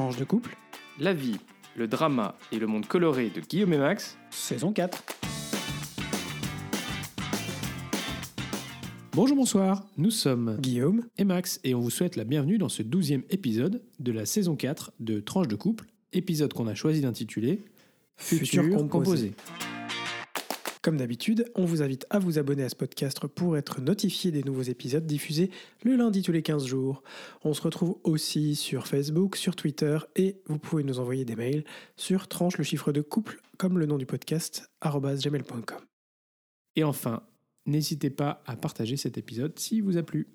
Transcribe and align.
Tranche 0.00 0.16
de 0.16 0.24
couple, 0.24 0.56
La 0.98 1.12
vie, 1.12 1.36
le 1.76 1.86
drama 1.86 2.34
et 2.52 2.58
le 2.58 2.66
monde 2.66 2.86
coloré 2.86 3.28
de 3.28 3.42
Guillaume 3.42 3.74
et 3.74 3.76
Max. 3.76 4.16
saison 4.30 4.72
4. 4.72 5.04
Bonjour, 9.12 9.36
bonsoir, 9.36 9.84
Nous 9.98 10.10
sommes 10.10 10.56
Guillaume. 10.58 11.02
et 11.18 11.24
Max 11.24 11.60
et 11.64 11.74
on 11.74 11.80
vous 11.80 11.90
souhaite 11.90 12.16
la 12.16 12.24
bienvenue 12.24 12.56
dans 12.56 12.70
ce 12.70 12.82
douzième 12.82 13.24
épisode 13.28 13.82
de 13.98 14.10
la 14.12 14.24
saison 14.24 14.56
4 14.56 14.92
de 15.00 15.20
Tranche 15.20 15.48
de 15.48 15.56
couple, 15.56 15.84
épisode 16.14 16.54
qu'on 16.54 16.66
a 16.66 16.74
choisi 16.74 17.02
d'intituler 17.02 17.60
Futur 18.16 18.62
Futur, 18.64 18.88
composé. 18.88 19.34
Comme 20.82 20.96
d'habitude, 20.96 21.44
on 21.56 21.66
vous 21.66 21.82
invite 21.82 22.06
à 22.08 22.18
vous 22.18 22.38
abonner 22.38 22.62
à 22.62 22.70
ce 22.70 22.74
podcast 22.74 23.26
pour 23.26 23.58
être 23.58 23.82
notifié 23.82 24.30
des 24.30 24.42
nouveaux 24.42 24.62
épisodes 24.62 25.04
diffusés 25.04 25.50
le 25.84 25.94
lundi 25.94 26.22
tous 26.22 26.32
les 26.32 26.40
15 26.40 26.64
jours. 26.64 27.02
On 27.44 27.52
se 27.52 27.60
retrouve 27.60 27.98
aussi 28.02 28.56
sur 28.56 28.86
Facebook, 28.86 29.36
sur 29.36 29.56
Twitter 29.56 29.98
et 30.16 30.40
vous 30.46 30.58
pouvez 30.58 30.82
nous 30.82 30.98
envoyer 30.98 31.26
des 31.26 31.36
mails 31.36 31.64
sur 31.96 32.28
tranche 32.28 32.56
le 32.56 32.64
chiffre 32.64 32.92
de 32.92 33.02
couple 33.02 33.42
comme 33.58 33.78
le 33.78 33.84
nom 33.84 33.98
du 33.98 34.06
podcast 34.06 34.70
gmail.com. 34.82 35.80
Et 36.76 36.84
enfin, 36.84 37.24
n'hésitez 37.66 38.08
pas 38.08 38.42
à 38.46 38.56
partager 38.56 38.96
cet 38.96 39.18
épisode 39.18 39.58
s'il 39.58 39.82
vous 39.82 39.98
a 39.98 40.02
plu. 40.02 40.28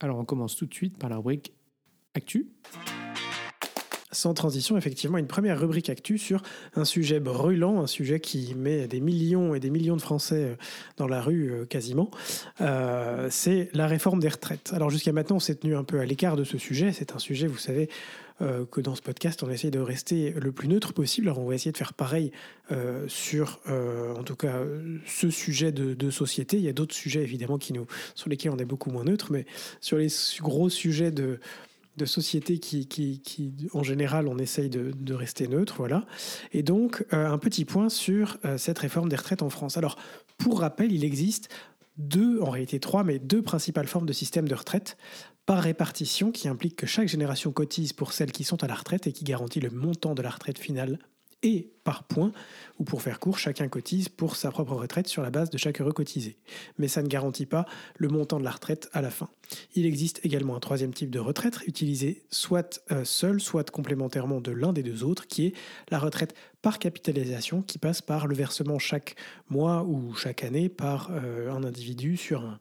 Alors 0.00 0.18
on 0.18 0.24
commence 0.24 0.56
tout 0.56 0.66
de 0.66 0.74
suite 0.74 0.98
par 0.98 1.10
la 1.10 1.18
rubrique 1.18 1.54
Actu. 2.14 2.50
Sans 4.12 4.34
transition, 4.34 4.76
effectivement, 4.76 5.16
une 5.16 5.26
première 5.26 5.58
rubrique 5.58 5.88
actu 5.88 6.18
sur 6.18 6.42
un 6.76 6.84
sujet 6.84 7.18
brûlant, 7.18 7.80
un 7.80 7.86
sujet 7.86 8.20
qui 8.20 8.54
met 8.54 8.86
des 8.86 9.00
millions 9.00 9.54
et 9.54 9.60
des 9.60 9.70
millions 9.70 9.96
de 9.96 10.02
Français 10.02 10.44
euh, 10.44 10.54
dans 10.98 11.08
la 11.08 11.22
rue 11.22 11.50
euh, 11.50 11.64
quasiment. 11.64 12.10
Euh, 12.60 13.28
c'est 13.30 13.70
la 13.72 13.86
réforme 13.86 14.20
des 14.20 14.28
retraites. 14.28 14.72
Alors 14.74 14.90
jusqu'à 14.90 15.12
maintenant, 15.12 15.36
on 15.36 15.40
s'est 15.40 15.54
tenu 15.54 15.74
un 15.74 15.84
peu 15.84 15.98
à 15.98 16.04
l'écart 16.04 16.36
de 16.36 16.44
ce 16.44 16.58
sujet. 16.58 16.92
C'est 16.92 17.14
un 17.14 17.18
sujet, 17.18 17.46
vous 17.46 17.58
savez, 17.58 17.88
que 18.72 18.80
dans 18.80 18.96
ce 18.96 19.02
podcast, 19.02 19.44
on 19.44 19.50
essaye 19.50 19.70
de 19.70 19.78
rester 19.78 20.30
le 20.32 20.50
plus 20.50 20.66
neutre 20.66 20.92
possible. 20.92 21.28
Alors 21.28 21.38
on 21.38 21.46
va 21.46 21.54
essayer 21.54 21.70
de 21.70 21.76
faire 21.76 21.94
pareil 21.94 22.32
sur, 23.06 23.60
en 23.68 24.24
tout 24.24 24.34
cas, 24.34 24.56
ce 25.06 25.30
sujet 25.30 25.70
de, 25.70 25.94
de 25.94 26.10
société. 26.10 26.56
Il 26.56 26.64
y 26.64 26.68
a 26.68 26.72
d'autres 26.72 26.94
sujets, 26.94 27.22
évidemment, 27.22 27.56
qui 27.56 27.72
nous, 27.72 27.86
sur 28.16 28.28
lesquels 28.28 28.50
on 28.50 28.58
est 28.58 28.64
beaucoup 28.64 28.90
moins 28.90 29.04
neutre, 29.04 29.30
mais 29.30 29.46
sur 29.80 29.96
les 29.96 30.08
gros 30.40 30.68
sujets 30.70 31.12
de 31.12 31.38
de 31.96 32.04
société 32.04 32.58
qui, 32.58 33.52
en 33.72 33.82
général, 33.82 34.28
on 34.28 34.38
essaye 34.38 34.70
de, 34.70 34.92
de 34.94 35.14
rester 35.14 35.48
neutre, 35.48 35.74
voilà. 35.76 36.06
Et 36.52 36.62
donc, 36.62 37.04
euh, 37.12 37.30
un 37.30 37.38
petit 37.38 37.64
point 37.64 37.88
sur 37.88 38.38
euh, 38.44 38.56
cette 38.58 38.78
réforme 38.78 39.08
des 39.08 39.16
retraites 39.16 39.42
en 39.42 39.50
France. 39.50 39.76
Alors, 39.76 39.96
pour 40.38 40.60
rappel, 40.60 40.92
il 40.92 41.04
existe 41.04 41.48
deux, 41.98 42.40
en 42.40 42.50
réalité 42.50 42.80
trois, 42.80 43.04
mais 43.04 43.18
deux 43.18 43.42
principales 43.42 43.86
formes 43.86 44.06
de 44.06 44.12
système 44.12 44.48
de 44.48 44.54
retraite 44.54 44.96
par 45.44 45.62
répartition 45.62 46.30
qui 46.30 46.48
implique 46.48 46.76
que 46.76 46.86
chaque 46.86 47.08
génération 47.08 47.52
cotise 47.52 47.92
pour 47.92 48.12
celles 48.12 48.32
qui 48.32 48.44
sont 48.44 48.62
à 48.62 48.68
la 48.68 48.74
retraite 48.74 49.06
et 49.06 49.12
qui 49.12 49.24
garantit 49.24 49.60
le 49.60 49.70
montant 49.70 50.14
de 50.14 50.22
la 50.22 50.30
retraite 50.30 50.58
finale 50.58 50.98
et 51.42 51.72
par 51.84 52.04
point, 52.04 52.32
ou 52.78 52.84
pour 52.84 53.02
faire 53.02 53.18
court, 53.18 53.38
chacun 53.38 53.68
cotise 53.68 54.08
pour 54.08 54.36
sa 54.36 54.50
propre 54.50 54.74
retraite 54.74 55.08
sur 55.08 55.22
la 55.22 55.30
base 55.30 55.50
de 55.50 55.58
chaque 55.58 55.80
euro 55.80 55.92
cotisé. 55.92 56.36
Mais 56.78 56.86
ça 56.86 57.02
ne 57.02 57.08
garantit 57.08 57.46
pas 57.46 57.66
le 57.96 58.08
montant 58.08 58.38
de 58.38 58.44
la 58.44 58.52
retraite 58.52 58.88
à 58.92 59.02
la 59.02 59.10
fin. 59.10 59.28
Il 59.74 59.84
existe 59.84 60.20
également 60.24 60.54
un 60.54 60.60
troisième 60.60 60.94
type 60.94 61.10
de 61.10 61.18
retraite, 61.18 61.58
utilisé 61.66 62.22
soit 62.30 62.80
euh, 62.92 63.04
seul, 63.04 63.40
soit 63.40 63.70
complémentairement 63.70 64.40
de 64.40 64.52
l'un 64.52 64.72
des 64.72 64.82
deux 64.84 65.02
autres, 65.02 65.26
qui 65.26 65.46
est 65.46 65.54
la 65.90 65.98
retraite 65.98 66.34
par 66.62 66.78
capitalisation, 66.78 67.62
qui 67.62 67.78
passe 67.78 68.00
par 68.00 68.28
le 68.28 68.36
versement 68.36 68.78
chaque 68.78 69.16
mois 69.50 69.82
ou 69.82 70.14
chaque 70.14 70.44
année 70.44 70.68
par 70.68 71.10
euh, 71.10 71.50
un 71.50 71.64
individu 71.64 72.16
sur 72.16 72.42
un, 72.42 72.58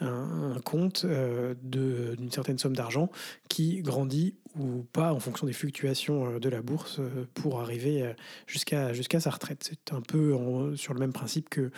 un- 0.00 0.58
compte 0.64 1.04
euh, 1.04 1.54
d'une 1.62 2.30
certaine 2.30 2.58
somme 2.58 2.74
d'argent 2.76 3.10
qui 3.48 3.80
grandit 3.82 4.36
ou 4.58 4.84
pas 4.92 5.12
en 5.12 5.20
fonction 5.20 5.46
des 5.46 5.52
fluctuations 5.52 6.26
euh, 6.34 6.38
de 6.38 6.48
la 6.48 6.62
bourse 6.62 6.98
euh, 6.98 7.26
pour 7.34 7.60
arriver 7.60 8.14
jusqu'à 8.46 9.20
sa 9.20 9.30
retraite. 9.30 9.64
C'est 9.68 9.94
un 9.94 10.00
peu 10.00 10.36
sur 10.76 10.94
le 10.94 11.00
même 11.00 11.12
principe 11.12 11.48
que 11.48 11.70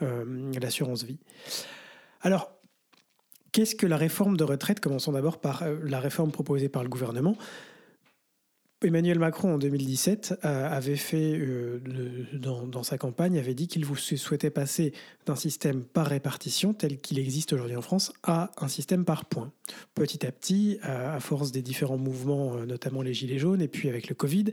l'assurance 0.00 1.02
vie. 1.04 1.18
Alors, 2.20 2.52
Qu'est-ce 3.50 3.74
que 3.74 3.86
la 3.86 3.96
réforme 3.96 4.36
de 4.36 4.44
retraite 4.44 4.78
Commençons 4.78 5.12
d'abord 5.12 5.40
par 5.40 5.64
la 5.82 6.00
réforme 6.00 6.30
proposée 6.30 6.68
par 6.68 6.82
le 6.82 6.90
gouvernement. 6.90 7.34
Emmanuel 8.80 9.18
Macron, 9.18 9.54
en 9.54 9.58
2017, 9.58 10.38
euh, 10.44 10.70
avait 10.70 10.94
fait, 10.94 11.36
euh, 11.36 11.80
dans, 12.32 12.84
sa 12.84 12.96
campagne, 12.96 13.36
avait 13.36 13.54
dit 13.54 13.66
qu'il 13.66 13.84
souhaitait 13.84 14.50
passer 14.50 14.92
d'un 15.26 15.34
système 15.34 15.82
par 15.82 16.06
répartition, 16.06 16.74
tel 16.74 16.98
qu'il 17.00 17.18
existe 17.18 17.52
aujourd'hui 17.52 17.74
en 17.74 17.82
France, 17.82 18.12
à 18.22 18.52
un 18.56 18.68
système 18.68 19.04
par 19.04 19.24
points. 19.24 19.50
Petit 19.96 20.24
à 20.24 20.30
petit, 20.30 20.78
euh, 20.84 21.16
à 21.16 21.18
force 21.18 21.50
des 21.50 21.60
différents 21.60 21.98
mouvements, 21.98 22.54
notamment 22.66 23.02
les 23.02 23.14
Gilets 23.14 23.40
jaunes, 23.40 23.62
et 23.62 23.68
puis 23.68 23.88
avec 23.88 24.08
le 24.08 24.14
Covid, 24.14 24.44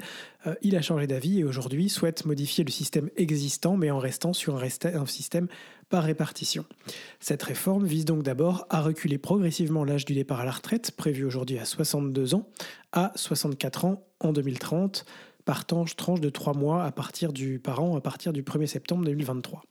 il 0.61 0.75
a 0.75 0.81
changé 0.81 1.05
d'avis 1.05 1.39
et 1.39 1.43
aujourd'hui 1.43 1.89
souhaite 1.89 2.25
modifier 2.25 2.63
le 2.63 2.71
système 2.71 3.09
existant, 3.17 3.77
mais 3.77 3.91
en 3.91 3.99
restant 3.99 4.33
sur 4.33 4.55
un 4.55 5.05
système 5.05 5.47
par 5.89 6.03
répartition. 6.03 6.65
Cette 7.19 7.43
réforme 7.43 7.85
vise 7.85 8.05
donc 8.05 8.23
d'abord 8.23 8.65
à 8.69 8.81
reculer 8.81 9.17
progressivement 9.17 9.83
l'âge 9.83 10.05
du 10.05 10.13
départ 10.13 10.41
à 10.41 10.45
la 10.45 10.51
retraite, 10.51 10.91
prévu 10.91 11.25
aujourd'hui 11.25 11.59
à 11.59 11.65
62 11.65 12.35
ans, 12.35 12.47
à 12.91 13.11
64 13.15 13.85
ans 13.85 14.03
en 14.19 14.33
2030, 14.33 15.05
par 15.45 15.65
tranche, 15.65 15.95
de 15.95 16.29
3 16.29 16.53
mois 16.53 16.83
à 16.83 16.91
partir 16.91 17.31
du, 17.31 17.59
par 17.59 17.81
an 17.81 17.95
à 17.95 18.01
partir 18.01 18.33
du 18.33 18.41
1er 18.41 18.65
septembre 18.65 19.05
2023. 19.05 19.63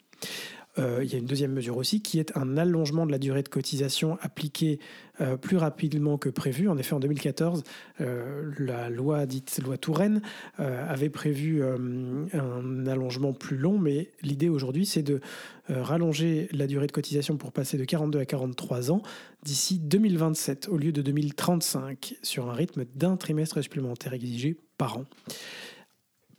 Euh, 0.79 1.01
il 1.03 1.13
y 1.13 1.15
a 1.15 1.19
une 1.19 1.27
deuxième 1.27 1.53
mesure 1.53 1.77
aussi 1.77 2.01
qui 2.01 2.19
est 2.19 2.37
un 2.37 2.57
allongement 2.57 3.07
de 3.07 3.13
la 3.13 3.19
durée 3.19 3.43
de 3.43 3.49
cotisation 3.49 4.19
appliquée 4.21 4.81
euh, 5.21 5.37
plus 5.37 5.57
rapidement 5.57 6.19
que 6.19 6.29
prévu. 6.29 6.69
En 6.69 6.77
effet, 6.77 6.93
en 6.93 7.01
2014, 7.01 7.63
euh, 8.01 8.51
la 8.59 8.91
loi 8.91 9.27
dite 9.27 9.61
loi 9.63 9.79
Touraine 9.79 10.21
euh, 10.59 10.85
avait 10.89 11.09
prévu 11.09 11.63
un 11.63 12.87
allongement 12.87 13.33
plus 13.33 13.57
long, 13.57 13.79
mais 13.79 14.11
l'idée 14.23 14.49
aujourd'hui, 14.49 14.87
c'est 14.87 15.03
de 15.03 15.21
rallonger 15.69 16.49
la 16.53 16.67
durée 16.67 16.87
de 16.87 16.93
cotisation 16.93 17.37
pour 17.37 17.53
passer 17.53 17.79
de 17.79 17.85
42 17.85 18.19
à 18.19 18.27
43 18.27 18.91
ans 18.91 19.03
d'ici 19.43 19.79
2027 19.79 20.69
au 20.69 20.77
lieu 20.77 20.93
de 20.93 21.01
2035 21.01 22.17
sur 22.23 22.51
un 22.51 22.53
rythme 22.53 22.85
d'un 22.95 23.17
trimestre 23.17 23.63
supplémentaire 23.63 24.13
exigé 24.13 24.57
par 24.77 24.99
an. 24.99 25.05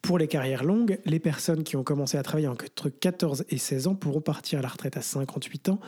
Pour 0.06 0.20
les 0.20 0.28
carrières 0.28 0.64
longues, 0.64 1.00
les 1.06 1.20
personnes 1.20 1.64
qui 1.64 1.76
ont 1.76 1.84
commencé 1.84 2.16
à 2.16 2.22
travailler 2.22 2.48
entre 2.48 2.90
14 2.90 3.46
et 3.50 3.58
16 3.58 3.88
ans 3.88 3.96
pourront 3.96 4.22
partir 4.22 4.60
à 4.60 4.62
la 4.62 4.68
retraite 4.68 4.98
à 4.98 5.02
58 5.02 5.70
ans 5.70 5.80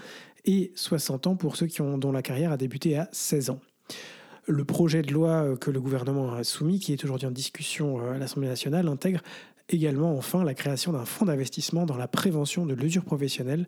et 0.47 0.71
60 0.75 1.27
ans 1.27 1.35
pour 1.35 1.55
ceux 1.55 1.67
qui 1.67 1.81
ont, 1.81 1.99
dont 1.99 2.11
la 2.11 2.23
carrière 2.23 2.51
a 2.51 2.57
débuté 2.57 2.97
à 2.97 3.07
16 3.11 3.51
ans. 3.51 3.59
Le 4.47 4.63
projet 4.63 5.01
de 5.01 5.11
loi 5.11 5.43
euh, 5.43 5.55
que 5.57 5.69
le 5.69 5.81
gouvernement 5.81 6.33
a 6.33 6.43
soumis, 6.43 6.79
qui 6.79 6.93
est 6.93 7.03
aujourd'hui 7.03 7.27
en 7.27 7.31
discussion 7.31 7.99
euh, 7.99 8.13
à 8.13 8.17
l'Assemblée 8.17 8.47
nationale, 8.47 8.87
intègre 8.87 9.21
également 9.69 10.15
enfin 10.15 10.45
la 10.45 10.53
création 10.53 10.93
d'un 10.93 11.03
fonds 11.03 11.25
d'investissement 11.25 11.85
dans 11.85 11.97
la 11.97 12.07
prévention 12.07 12.65
de 12.65 12.73
l'usure 12.73 13.03
professionnelle 13.03 13.67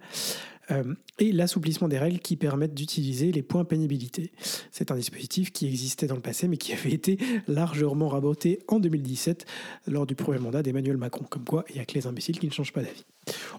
euh, 0.72 0.95
et 1.17 1.34
l'assouplissement 1.34 1.90
des 1.90 1.97
règles 1.97 2.19
qui 2.19 2.38
permettent 2.38 2.73
d'utiliser 2.73 3.34
les 3.34 3.41
points 3.41 3.66
pénibilité. 3.66 4.31
C'est 4.72 4.91
un 4.91 4.96
dispositif 4.96 5.51
qui 5.51 5.67
existait 5.67 6.07
dans 6.07 6.16
le 6.16 6.22
passé 6.22 6.47
mais 6.47 6.57
qui 6.57 6.72
avait 6.72 6.94
été 6.94 7.17
largement 7.50 8.07
raboté 8.07 8.59
en 8.69 8.79
2017 8.79 9.46
lors 9.88 10.06
du 10.06 10.16
premier 10.16 10.40
mandat 10.40 10.63
d'Emmanuel 10.63 10.96
Macron. 10.97 11.25
Comme 11.29 11.44
quoi, 11.44 11.66
il 11.69 11.75
n'y 11.75 11.81
a 11.81 11.85
que 11.85 11.96
les 11.96 12.07
imbéciles 12.07 12.40
qui 12.40 12.47
ne 12.47 12.53
changent 12.53 12.73
pas 12.73 12.81
d'avis. 12.81 13.06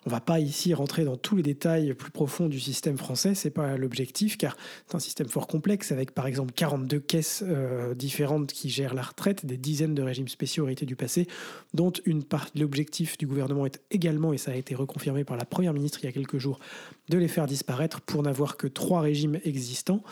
On 0.06 0.10
va 0.10 0.20
pas 0.20 0.41
ici 0.41 0.75
rentrer 0.75 1.04
dans 1.04 1.16
tous 1.16 1.36
les 1.36 1.42
détails 1.42 1.94
plus 1.94 2.10
profonds 2.10 2.48
du 2.48 2.60
système 2.60 2.97
français, 2.97 3.34
c'est 3.34 3.50
pas 3.50 3.76
l'objectif, 3.76 4.38
car 4.38 4.56
c'est 4.86 4.94
un 4.97 5.00
système 5.00 5.28
fort 5.28 5.47
complexe 5.47 5.92
avec 5.92 6.12
par 6.12 6.26
exemple 6.26 6.53
42 6.54 7.00
caisses 7.00 7.44
euh, 7.47 7.94
différentes 7.94 8.53
qui 8.53 8.70
gèrent 8.70 8.94
la 8.94 9.03
retraite, 9.03 9.47
des 9.47 9.56
dizaines 9.56 9.94
de 9.94 10.03
régimes 10.03 10.28
spéciaux 10.28 10.66
hérités 10.66 10.86
du 10.86 10.97
passé, 10.97 11.26
dont 11.75 11.92
une 12.06 12.25
partie 12.25 12.58
l'objectif 12.58 13.19
du 13.19 13.26
gouvernement 13.26 13.66
est 13.66 13.81
également, 13.91 14.32
et 14.32 14.38
ça 14.38 14.53
a 14.53 14.54
été 14.54 14.75
reconfirmé 14.75 15.25
par 15.25 15.36
la 15.36 15.44
première 15.44 15.72
ministre 15.72 16.00
il 16.02 16.06
y 16.06 16.08
a 16.08 16.12
quelques 16.12 16.38
jours, 16.38 16.58
de 17.08 17.19
les 17.19 17.28
faire 17.28 17.47
disparaître 17.47 18.00
pour 18.00 18.22
n'avoir 18.22 18.56
que 18.56 18.66
trois 18.66 19.00
régimes 19.00 19.38
existants. 19.44 20.02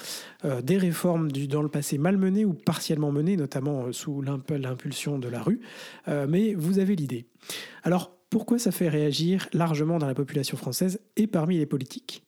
Euh, 0.44 0.60
des 0.62 0.76
réformes 0.76 1.30
du, 1.32 1.48
dans 1.48 1.62
le 1.62 1.68
passé 1.68 1.98
mal 1.98 2.16
menées 2.16 2.44
ou 2.44 2.52
partiellement 2.52 3.12
menées, 3.12 3.36
notamment 3.36 3.86
euh, 3.86 3.92
sous 3.92 4.20
l'imp- 4.20 4.50
l'impulsion 4.50 5.18
de 5.18 5.28
la 5.28 5.42
rue, 5.42 5.60
mais 6.06 6.54
vous 6.54 6.78
avez 6.78 6.96
l'idée. 6.96 7.26
Alors, 7.82 8.17
pourquoi 8.30 8.58
ça 8.58 8.72
fait 8.72 8.88
réagir 8.88 9.48
largement 9.52 9.98
dans 9.98 10.06
la 10.06 10.14
population 10.14 10.56
française 10.56 11.00
et 11.16 11.26
parmi 11.26 11.58
les 11.58 11.66
politiques? 11.66 12.22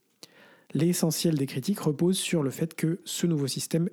L'essentiel 0.72 1.36
des 1.36 1.46
critiques 1.46 1.80
repose 1.80 2.16
sur 2.16 2.42
le 2.42 2.50
fait 2.50 2.74
que 2.74 3.00
ce 3.04 3.26
nouveau 3.26 3.46
système 3.48 3.88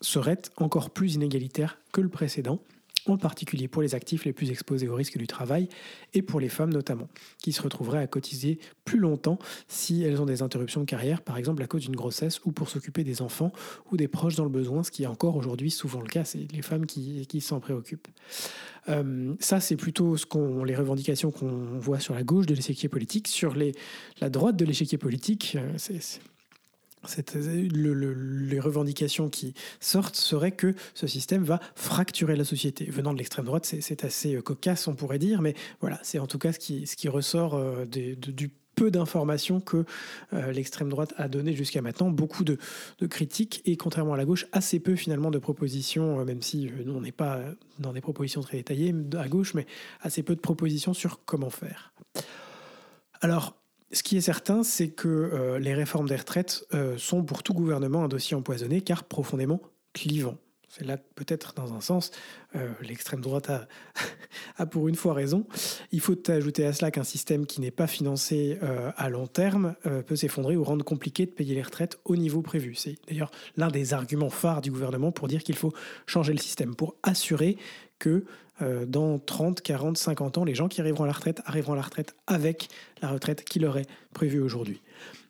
serait 0.00 0.42
encore 0.56 0.90
plus 0.90 1.14
inégalitaire 1.14 1.78
que 1.92 2.00
le 2.00 2.08
précédent, 2.08 2.60
en 3.06 3.16
particulier 3.16 3.68
pour 3.68 3.82
les 3.82 3.94
actifs 3.94 4.24
les 4.24 4.32
plus 4.32 4.50
exposés 4.50 4.88
au 4.88 4.94
risque 4.94 5.18
du 5.18 5.26
travail 5.26 5.68
et 6.12 6.22
pour 6.22 6.40
les 6.40 6.48
femmes 6.48 6.72
notamment, 6.72 7.08
qui 7.38 7.52
se 7.52 7.62
retrouveraient 7.62 7.98
à 7.98 8.06
cotiser 8.06 8.58
plus 8.84 8.98
longtemps 8.98 9.38
si 9.68 10.02
elles 10.02 10.20
ont 10.20 10.26
des 10.26 10.42
interruptions 10.42 10.80
de 10.80 10.86
carrière, 10.86 11.22
par 11.22 11.36
exemple 11.36 11.62
à 11.62 11.66
cause 11.66 11.82
d'une 11.82 11.96
grossesse 11.96 12.40
ou 12.44 12.52
pour 12.52 12.68
s'occuper 12.68 13.04
des 13.04 13.22
enfants 13.22 13.52
ou 13.90 13.96
des 13.96 14.08
proches 14.08 14.36
dans 14.36 14.44
le 14.44 14.50
besoin, 14.50 14.82
ce 14.82 14.90
qui 14.90 15.02
est 15.02 15.06
encore 15.06 15.36
aujourd'hui 15.36 15.70
souvent 15.70 16.00
le 16.00 16.08
cas, 16.08 16.24
c'est 16.24 16.50
les 16.52 16.62
femmes 16.62 16.86
qui, 16.86 17.40
s'en 17.40 17.60
préoccupent. 17.60 18.08
Euh, 18.88 19.34
ça, 19.40 19.60
c'est 19.60 19.76
plutôt 19.76 20.16
ce 20.16 20.24
qu'on, 20.24 20.64
les 20.64 20.74
revendications 20.74 21.30
qu'on 21.30 21.78
voit 21.78 22.00
sur 22.00 22.14
la 22.14 22.22
gauche 22.22 22.46
de 22.46 22.54
l'échiquier 22.54 22.88
politique. 22.88 23.28
Sur 23.28 23.54
les, 23.54 23.72
la 24.20 24.30
droite 24.30 24.56
de 24.56 24.64
l'échiquier 24.64 24.98
politique, 24.98 25.56
euh, 27.36 28.44
les 28.48 28.60
revendications 28.60 29.28
qui 29.28 29.54
sortent 29.80 30.16
seraient 30.16 30.52
que 30.52 30.74
ce 30.94 31.06
système 31.06 31.44
va 31.44 31.60
fracturer 31.74 32.36
la 32.36 32.44
société. 32.44 32.84
Venant 32.86 33.12
de 33.12 33.18
l'extrême 33.18 33.46
droite, 33.46 33.64
c'est 33.64 34.04
assez 34.04 34.36
cocasse, 34.42 34.88
on 34.88 34.94
pourrait 34.94 35.18
dire, 35.18 35.42
mais 35.42 35.54
voilà, 35.80 35.98
c'est 36.02 36.18
en 36.18 36.26
tout 36.26 36.38
cas 36.38 36.52
ce 36.52 36.58
qui, 36.58 36.86
ce 36.86 36.96
qui 36.96 37.08
ressort 37.08 37.60
du 37.86 38.50
peu 38.74 38.90
d'informations 38.90 39.60
que 39.60 39.84
euh, 40.32 40.52
l'extrême 40.52 40.88
droite 40.88 41.14
a 41.16 41.28
donné 41.28 41.54
jusqu'à 41.54 41.82
maintenant, 41.82 42.10
beaucoup 42.10 42.44
de, 42.44 42.58
critiques 43.08 43.62
et 43.64 43.76
contrairement 43.76 44.14
à 44.14 44.16
la 44.16 44.24
gauche, 44.24 44.46
assez 44.52 44.80
peu 44.80 44.96
finalement 44.96 45.30
de 45.30 45.38
propositions, 45.38 46.20
euh, 46.20 46.24
même 46.24 46.42
si 46.42 46.68
euh, 46.68 46.84
on 46.88 47.00
n'est 47.00 47.12
pas 47.12 47.40
dans 47.78 47.92
des 47.92 48.00
propositions 48.00 48.40
très 48.40 48.58
détaillées 48.58 48.94
à 49.18 49.28
gauche, 49.28 49.54
mais 49.54 49.66
assez 50.00 50.22
peu 50.22 50.34
de 50.34 50.40
propositions 50.40 50.94
sur 50.94 51.24
comment 51.24 51.50
faire. 51.50 51.92
Alors, 53.20 53.56
ce 53.94 54.02
qui 54.02 54.16
est 54.16 54.22
certain, 54.22 54.62
c'est 54.62 54.88
que 54.88 55.56
les 55.60 55.72
réformes 55.72 56.08
des 56.08 56.16
retraites 56.16 56.66
sont 56.98 57.22
pour 57.22 57.42
tout 57.42 57.54
gouvernement 57.54 58.04
un 58.04 58.08
dossier 58.08 58.36
empoisonné 58.36 58.80
car 58.80 59.04
profondément 59.04 59.60
clivant. 59.92 60.36
C'est 60.76 60.84
là 60.84 60.96
peut-être 60.96 61.54
dans 61.54 61.72
un 61.72 61.80
sens, 61.80 62.10
euh, 62.56 62.68
l'extrême 62.82 63.20
droite 63.20 63.48
a, 64.56 64.66
pour 64.66 64.88
une 64.88 64.96
fois 64.96 65.14
raison. 65.14 65.46
Il 65.92 66.00
faut 66.00 66.18
ajouter 66.28 66.66
à 66.66 66.72
cela 66.72 66.90
qu'un 66.90 67.04
système 67.04 67.46
qui 67.46 67.60
n'est 67.60 67.70
pas 67.70 67.86
financé 67.86 68.58
euh, 68.64 68.90
à 68.96 69.08
long 69.08 69.28
terme 69.28 69.76
euh, 69.86 70.02
peut 70.02 70.16
s'effondrer 70.16 70.56
ou 70.56 70.64
rendre 70.64 70.84
compliqué 70.84 71.26
de 71.26 71.30
payer 71.30 71.54
les 71.54 71.62
retraites 71.62 72.00
au 72.04 72.16
niveau 72.16 72.42
prévu. 72.42 72.74
C'est 72.74 72.96
d'ailleurs 73.06 73.30
l'un 73.56 73.68
des 73.68 73.94
arguments 73.94 74.30
phares 74.30 74.62
du 74.62 74.72
gouvernement 74.72 75.12
pour 75.12 75.28
dire 75.28 75.44
qu'il 75.44 75.54
faut 75.54 75.72
changer 76.06 76.32
le 76.32 76.40
système, 76.40 76.74
pour 76.74 76.96
assurer 77.04 77.56
que 78.00 78.24
dans 78.60 79.18
30, 79.18 79.60
40, 79.60 79.98
50 79.98 80.38
ans, 80.38 80.44
les 80.44 80.54
gens 80.54 80.68
qui 80.68 80.80
arriveront 80.80 81.04
à 81.04 81.06
la 81.08 81.12
retraite 81.12 81.42
arriveront 81.44 81.72
à 81.72 81.76
la 81.76 81.82
retraite 81.82 82.14
avec 82.26 82.68
la 83.02 83.08
retraite 83.08 83.44
qui 83.44 83.58
leur 83.58 83.78
est 83.78 83.86
prévue 84.12 84.40
aujourd'hui. 84.40 84.80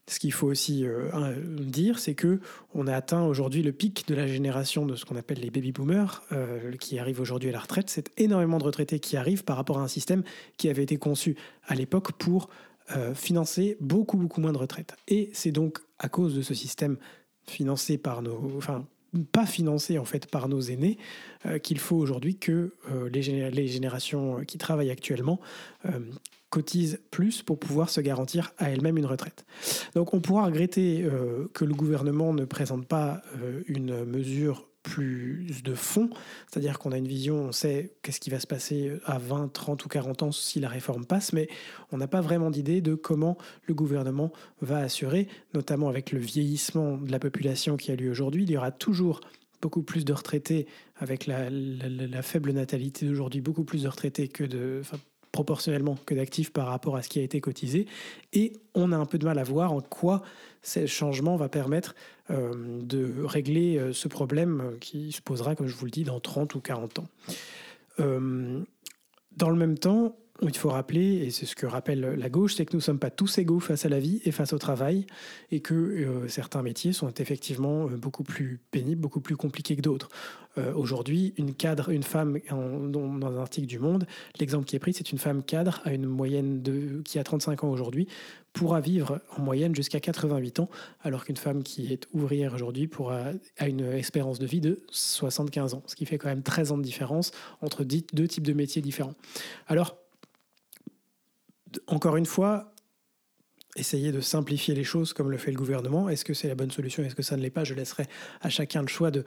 Ce 0.06 0.19
qu'il 0.19 0.32
faut 0.32 0.47
aussi 0.47 0.85
euh, 0.85 1.35
dire, 1.59 1.99
c'est 1.99 2.15
que 2.15 2.38
on 2.75 2.87
a 2.87 2.94
atteint 2.94 3.23
aujourd'hui 3.23 3.62
le 3.62 3.73
pic 3.73 4.06
de 4.06 4.15
la 4.15 4.26
génération 4.26 4.85
de 4.85 4.97
ce 4.97 5.06
qu'on 5.06 5.17
appelle 5.17 5.41
les 5.41 5.50
baby 5.50 5.73
boomers, 5.73 6.23
euh, 6.32 6.73
qui 6.73 6.99
arrivent 6.99 7.21
aujourd'hui 7.21 7.49
à 7.49 7.53
la 7.53 7.61
retraite. 7.61 7.88
C'est 7.88 8.11
énormément 8.19 8.59
de 8.59 8.65
retraités 8.65 9.00
qui 9.00 9.17
arrivent 9.17 9.44
par 9.44 9.56
rapport 9.56 9.79
à 9.79 9.82
un 9.82 9.88
système 9.88 10.23
qui 10.59 10.69
avait 10.69 10.82
été 10.82 10.99
conçu 10.99 11.37
à 11.67 11.75
l'époque 11.75 12.12
pour 12.12 12.50
euh, 12.94 13.15
financer 13.15 13.79
beaucoup 13.81 14.19
beaucoup 14.19 14.43
moins 14.43 14.53
de 14.53 14.59
retraites. 14.59 14.94
Et 15.09 15.31
c'est 15.32 15.53
donc 15.53 15.79
à 15.99 16.11
cause 16.11 16.35
de 16.35 16.43
ce 16.43 16.53
système 16.53 16.99
financé 17.47 17.97
par 17.97 18.20
nos, 18.20 18.61
pas 19.23 19.47
financé 19.47 19.99
en 19.99 20.05
fait 20.05 20.27
par 20.27 20.49
nos 20.49 20.61
aînés, 20.61 20.99
qu'il 21.63 21.79
faut 21.79 21.97
aujourd'hui 21.97 22.37
que 22.37 22.75
les, 23.13 23.51
les, 23.51 23.67
générations 23.69 24.45
qui 24.47 24.57
travaillent 24.57 24.91
actuellement 24.91 25.41
cotise 26.55 27.01
plus 27.11 27.43
pour 27.43 27.59
pouvoir 27.59 27.91
se 27.91 28.01
garantir 28.01 28.53
à 28.59 28.71
elle-même 28.71 28.97
une 28.97 29.07
retraite. 29.07 29.45
Donc 29.97 30.15
on 30.15 30.21
pourra 30.21 30.45
regretter 30.45 31.03
euh, 31.03 31.51
que 31.53 31.65
le 31.65 31.75
gouvernement 31.75 32.33
ne 32.33 32.45
présente 32.45 32.87
pas 32.87 33.23
euh, 33.43 33.63
une 33.67 34.05
mesure 34.05 34.69
plus 34.85 35.63
de 35.65 35.75
fond, 35.75 36.11
c'est-à-dire 36.49 36.79
qu'on 36.79 36.93
a 36.93 36.99
une 36.99 37.09
vision, 37.09 37.37
on 37.37 37.53
sait 37.53 37.95
qu'est-ce 38.03 38.21
qui 38.21 38.31
va 38.31 38.39
se 38.39 38.47
passer 38.47 38.93
à 39.07 39.19
20, 39.19 39.53
30 39.53 39.85
ou 39.85 39.89
40 39.89 40.23
ans 40.23 40.31
si 40.31 40.61
la 40.61 40.69
réforme 40.69 41.07
passe, 41.07 41.33
mais 41.33 41.49
on 41.91 41.97
n'a 41.97 42.07
pas 42.07 42.21
vraiment 42.21 42.51
d'idée 42.51 42.83
de 42.83 42.95
comment 42.95 43.37
le 43.67 43.75
gouvernement 43.75 44.31
va 44.61 44.79
assurer, 44.79 45.27
notamment 45.55 45.89
avec 45.89 46.13
le 46.13 46.21
vieillissement 46.21 46.99
de 46.99 47.11
la 47.11 47.19
population 47.19 47.77
qui 47.77 47.91
a 47.91 47.97
lieu 47.97 48.11
aujourd'hui, 48.11 48.45
il 48.45 48.51
y 48.51 48.57
aura 48.57 48.71
toujours 48.71 49.21
beaucoup 49.63 49.83
plus 49.83 50.05
de 50.05 50.13
retraités 50.13 50.67
avec 50.97 51.27
la, 51.27 51.49
faible 52.21 52.53
natalité 52.53 53.07
d'aujourd'hui, 53.07 53.41
beaucoup 53.41 53.65
plus 53.65 53.85
de 53.85 53.89
retraités 53.89 54.29
que 54.29 54.45
proportionnellement 55.33 55.97
que 56.05 56.15
d'actifs 56.15 56.53
par 56.53 56.67
rapport 56.67 56.97
à 56.97 57.03
ce 57.03 57.09
qui 57.09 57.19
a 57.19 57.23
été 57.23 57.41
cotisé. 57.41 57.87
Et 58.35 58.53
on 58.75 58.93
a 58.93 58.97
un 58.97 59.07
peu 59.07 59.17
de 59.17 59.25
mal 59.25 59.39
à 59.39 59.43
voir 59.43 59.73
en 59.73 59.81
quoi 59.81 60.23
ce 60.65 60.87
changement 60.87 61.37
va 61.37 61.49
permettre 61.49 61.95
euh, 62.31 62.81
de 62.83 63.23
régler 63.23 63.79
euh, 63.79 63.93
ce 63.93 64.09
problème 64.09 64.77
qui 64.81 65.13
se 65.13 65.21
posera, 65.21 65.55
comme 65.55 65.69
je 65.69 65.77
vous 65.77 65.85
le 65.85 65.91
dis, 65.91 66.05
dans 66.05 66.21
30 66.21 66.55
ou 66.55 66.61
40 66.61 67.01
ans. 67.01 67.09
Euh, 68.01 68.61
dans 69.37 69.51
le 69.51 69.57
même 69.57 69.79
temps, 69.79 70.17
il 70.43 70.57
faut 70.57 70.71
rappeler, 70.71 71.19
et 71.25 71.31
c'est 71.31 71.47
ce 71.47 71.55
que 71.55 71.67
rappelle 71.67 72.01
la 72.01 72.29
gauche, 72.29 72.57
c'est 72.57 72.67
que 72.67 72.73
nous 72.73 72.79
ne 72.79 72.83
sommes 72.83 72.99
pas 72.99 73.11
tous 73.11 73.39
égaux 73.39 73.61
face 73.61 73.87
à 73.87 73.89
la 73.89 74.01
vie 74.01 74.21
et 74.25 74.33
face 74.33 74.53
au 74.53 74.59
travail, 74.59 75.07
et 75.53 75.61
que 75.61 75.75
euh, 75.75 76.29
certains 76.29 76.63
métiers 76.63 76.93
sont 76.93 77.13
effectivement 77.15 77.87
euh, 77.87 77.97
beaucoup 77.97 78.25
plus 78.25 78.61
pénibles, 78.73 79.01
beaucoup 79.01 79.21
plus 79.21 79.37
compliqués 79.37 79.77
que 79.77 79.81
d'autres. 79.81 80.09
Euh, 80.59 80.73
aujourd'hui, 80.75 81.35
une 81.37 81.55
cadre, 81.55 81.91
une 81.91 82.03
femme, 82.03 82.39
dans 82.51 83.27
un 83.27 83.37
article 83.39 83.69
du 83.69 83.79
Monde, 83.79 84.07
l'exemple 84.41 84.65
qui 84.65 84.75
est 84.75 84.81
pris, 84.81 84.93
c'est 84.93 85.13
une 85.13 85.19
femme 85.19 85.43
cadre 85.45 85.81
à 85.85 85.93
une 85.93 86.07
moyenne 86.07 86.63
de, 86.63 87.01
qui 87.05 87.19
a 87.21 87.25
35 87.25 87.63
ans 87.65 87.71
aujourd'hui, 87.71 88.09
pourra 88.53 88.81
vivre 88.81 89.21
en 89.37 89.43
moyenne 89.43 89.75
jusqu'à 89.75 90.01
88 90.01 90.61
ans, 90.61 90.71
alors 91.03 91.25
qu'une 91.25 91.37
femme 91.37 91.63
qui 91.63 91.93
est 91.93 92.07
ouvrière 92.13 92.55
aujourd'hui 92.55 92.87
pourra 92.87 93.33
a 93.59 93.69
une 93.69 93.83
espérance 93.83 94.39
de 94.39 94.47
vie 94.47 94.61
de 94.61 94.83
75 94.91 95.75
ans, 95.75 95.83
ce 95.87 95.97
qui 95.97 96.07
fait 96.07 96.19
quand 96.19 96.29
même 96.29 96.43
13 96.43 96.73
ans 96.73 96.79
de 96.79 96.83
différence 96.83 97.33
entre 97.61 97.85
deux 97.85 98.29
types 98.29 98.47
de 98.47 98.53
métiers 98.53 98.83
différents. 98.83 99.15
Alors, 99.67 99.97
encore 101.87 102.17
une 102.17 102.26
fois, 102.26 102.75
essayer 103.76 104.12
de 104.12 104.21
simplifier 104.21 104.75
les 104.75 104.85
choses 104.85 105.12
comme 105.12 105.31
le 105.31 105.38
fait 105.38 105.50
le 105.50 105.56
gouvernement. 105.56 106.09
Est-ce 106.09 106.25
que 106.25 106.35
c'est 106.35 106.49
la 106.49 106.55
bonne 106.55 106.71
solution? 106.71 107.03
Est-ce 107.03 107.15
que 107.15 107.23
ça 107.23 107.37
ne 107.37 107.43
l'est 107.43 107.50
pas? 107.50 107.65
Je 107.65 107.75
laisserai 107.75 108.06
à 108.41 108.49
chacun 108.49 108.82
le 108.82 108.88
choix 108.88 109.11
de 109.11 109.25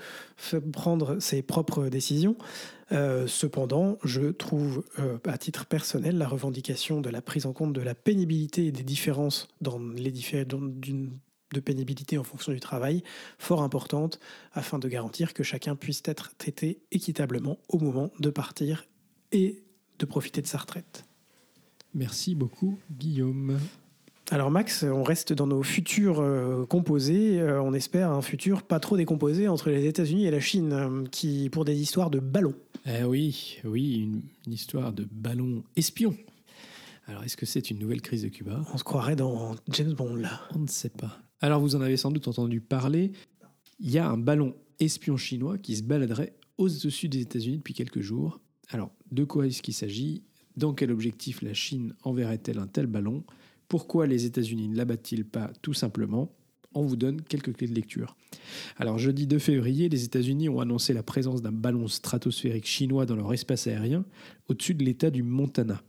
prendre 0.72 1.20
ses 1.20 1.42
propres 1.42 1.88
décisions. 1.90 2.38
Euh, 2.92 3.28
cependant, 3.28 3.98
je 4.04 4.32
trouve 4.32 4.84
euh, 5.00 5.18
à 5.26 5.38
titre 5.38 5.66
personnel 5.66 6.18
la 6.18 6.28
revendication 6.28 7.02
de 7.02 7.10
la 7.10 7.22
prise 7.22 7.46
en 7.46 7.54
compte 7.54 7.74
de 7.74 7.82
la 7.82 7.96
pénibilité 7.96 8.68
et 8.68 8.72
des 8.72 8.84
différences 8.84 9.50
de 9.62 11.60
pénibilité 11.60 12.18
en 12.18 12.24
fonction 12.24 12.54
du 12.54 12.60
travail 12.60 13.04
fort 13.38 13.62
importante 13.62 14.20
afin 14.54 14.80
de 14.80 14.88
garantir 14.88 15.34
que 15.34 15.44
chacun 15.44 15.76
puisse 15.76 16.02
être 16.06 16.36
traité 16.38 16.82
équitablement 16.92 17.60
au 17.68 17.80
moment 17.80 18.12
de 18.20 18.30
partir 18.30 18.86
et 19.34 19.64
de 20.00 20.06
profiter 20.06 20.42
de 20.42 20.48
sa 20.48 20.60
retraite. 20.60 21.07
Merci 21.94 22.36
beaucoup, 22.36 22.78
Guillaume. 22.92 23.58
Alors 24.30 24.52
Max, 24.52 24.84
on 24.84 25.04
reste 25.04 25.32
dans 25.32 25.48
nos 25.48 25.64
futurs 25.64 26.20
euh, 26.20 26.66
composés. 26.66 27.40
Euh, 27.40 27.62
on 27.62 27.74
espère 27.74 28.12
un 28.12 28.22
futur 28.22 28.64
pas 28.64 28.82
trop 28.82 28.98
décomposé 28.98 29.48
entre 29.48 29.70
les 29.70 29.86
États-Unis 29.86 30.26
et 30.26 30.32
la 30.32 30.42
Chine, 30.42 30.74
euh, 30.74 31.06
qui 31.10 31.50
pour 31.50 31.64
des 31.64 31.80
histoires 31.80 32.10
de 32.10 32.20
ballons. 32.20 32.56
Eh 32.86 33.06
oui, 33.06 33.60
oui, 33.64 34.00
une, 34.00 34.22
histoire 34.52 34.92
de 34.92 35.08
ballons 35.10 35.64
espions. 35.78 36.16
Alors 37.06 37.24
est-ce 37.24 37.38
que 37.38 37.46
c'est 37.46 37.72
une 37.72 37.80
nouvelle 37.80 38.02
crise 38.02 38.24
de 38.24 38.28
Cuba? 38.28 38.66
On 38.74 38.78
se 38.78 38.84
croirait 38.84 39.16
dans 39.16 39.56
James 39.70 39.94
Bond 39.94 40.16
là. 40.16 40.42
On 40.54 40.60
ne 40.60 40.68
sait 40.68 40.90
pas. 40.90 41.20
Alors 41.40 41.62
vous 41.62 41.78
en 41.78 41.82
avez 41.82 41.96
sans 41.96 42.12
doute 42.12 42.28
entendu 42.28 42.60
parler. 42.60 43.14
Il 43.80 43.92
y 43.92 43.98
a 43.98 44.10
un 44.10 44.18
ballon 44.18 44.56
espion 44.82 45.16
chinois 45.16 45.58
qui 45.58 45.78
se 45.78 45.84
baladerait 45.84 46.34
au-dessus 46.58 47.08
des 47.08 47.22
États-Unis 47.22 47.60
depuis 47.60 47.74
quelques 47.74 48.02
jours. 48.02 48.42
Alors 48.72 48.92
de 49.12 49.24
quoi 49.24 49.48
est-ce 49.48 49.62
qu'il 49.62 49.74
s'agit? 49.74 50.24
Dans 50.58 50.74
quel 50.74 50.92
objectif 50.92 51.42
la 51.42 51.54
Chine 51.54 51.94
enverrait-elle 52.04 52.60
un 52.60 52.68
tel 52.68 52.88
ballon? 52.88 53.24
Pourquoi 53.70 54.08
les 54.08 54.26
États-Unis 54.26 54.68
ne 54.68 54.76
l'abattent-ils 54.76 55.24
pas 55.24 55.52
tout 55.62 55.74
simplement? 55.74 56.34
On 56.74 56.84
vous 56.84 56.96
donne 56.96 57.22
quelques 57.22 57.56
clés 57.56 57.68
de 57.68 57.74
lecture. 57.74 58.16
Alors 58.78 58.98
jeudi 58.98 59.26
2 59.26 59.40
février, 59.40 59.88
les 59.88 60.04
États-Unis 60.04 60.50
ont 60.50 60.60
annoncé 60.60 60.94
la 60.94 61.04
présence 61.04 61.42
d'un 61.42 61.52
ballon 61.52 61.88
stratosphérique 61.88 62.68
chinois 62.68 63.06
dans 63.06 63.16
leur 63.16 63.34
espace 63.34 63.68
aérien 63.68 64.06
au-dessus 64.48 64.74
de 64.74 64.84
l'État 64.84 65.10
du 65.10 65.24
Montana. 65.24 65.82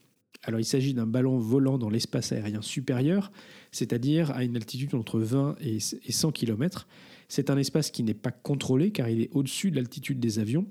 Alors 0.45 0.61
il 0.61 0.65
s'agit 0.65 0.95
d'un 0.95 1.07
ballon 1.07 1.39
volant 1.39 1.79
dans 1.79 1.91
l'espace 1.91 2.33
aérien 2.33 2.63
supérieur, 2.63 3.33
c'est-à-dire 3.73 4.31
à 4.31 4.45
une 4.45 4.57
altitude 4.57 4.95
entre 4.95 5.19
20 5.19 5.57
et 5.61 5.81
100 5.81 6.33
km. 6.33 6.87
C'est 7.29 7.51
un 7.51 7.59
espace 7.59 7.91
qui 7.91 8.03
n'est 8.03 8.15
pas 8.15 8.31
contrôlé 8.31 8.91
car 8.91 9.09
il 9.09 9.21
est 9.21 9.31
au-dessus 9.33 9.71
de 9.71 9.77
l'altitude 9.77 10.21
des 10.21 10.39
avions 10.39 10.67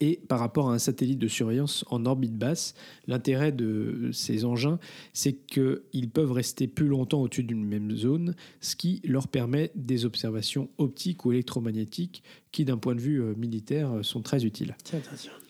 et 0.00 0.20
par 0.28 0.38
rapport 0.38 0.70
à 0.70 0.74
un 0.74 0.78
satellite 0.78 1.18
de 1.18 1.28
surveillance 1.28 1.84
en 1.90 2.04
orbite 2.04 2.36
basse, 2.36 2.74
l'intérêt 3.06 3.52
de 3.52 4.10
ces 4.12 4.44
engins, 4.44 4.78
c'est 5.12 5.32
qu'ils 5.32 6.10
peuvent 6.12 6.32
rester 6.32 6.66
plus 6.66 6.88
longtemps 6.88 7.22
au-dessus 7.22 7.44
d'une 7.44 7.64
même 7.64 7.96
zone, 7.96 8.34
ce 8.60 8.76
qui 8.76 9.00
leur 9.04 9.28
permet 9.28 9.70
des 9.74 10.04
observations 10.04 10.68
optiques 10.78 11.24
ou 11.24 11.32
électromagnétiques 11.32 12.22
qui, 12.52 12.64
d'un 12.64 12.78
point 12.78 12.94
de 12.94 13.00
vue 13.00 13.22
euh, 13.22 13.34
militaire, 13.36 13.92
euh, 13.92 14.02
sont 14.02 14.22
très 14.22 14.44
utiles. 14.44 14.76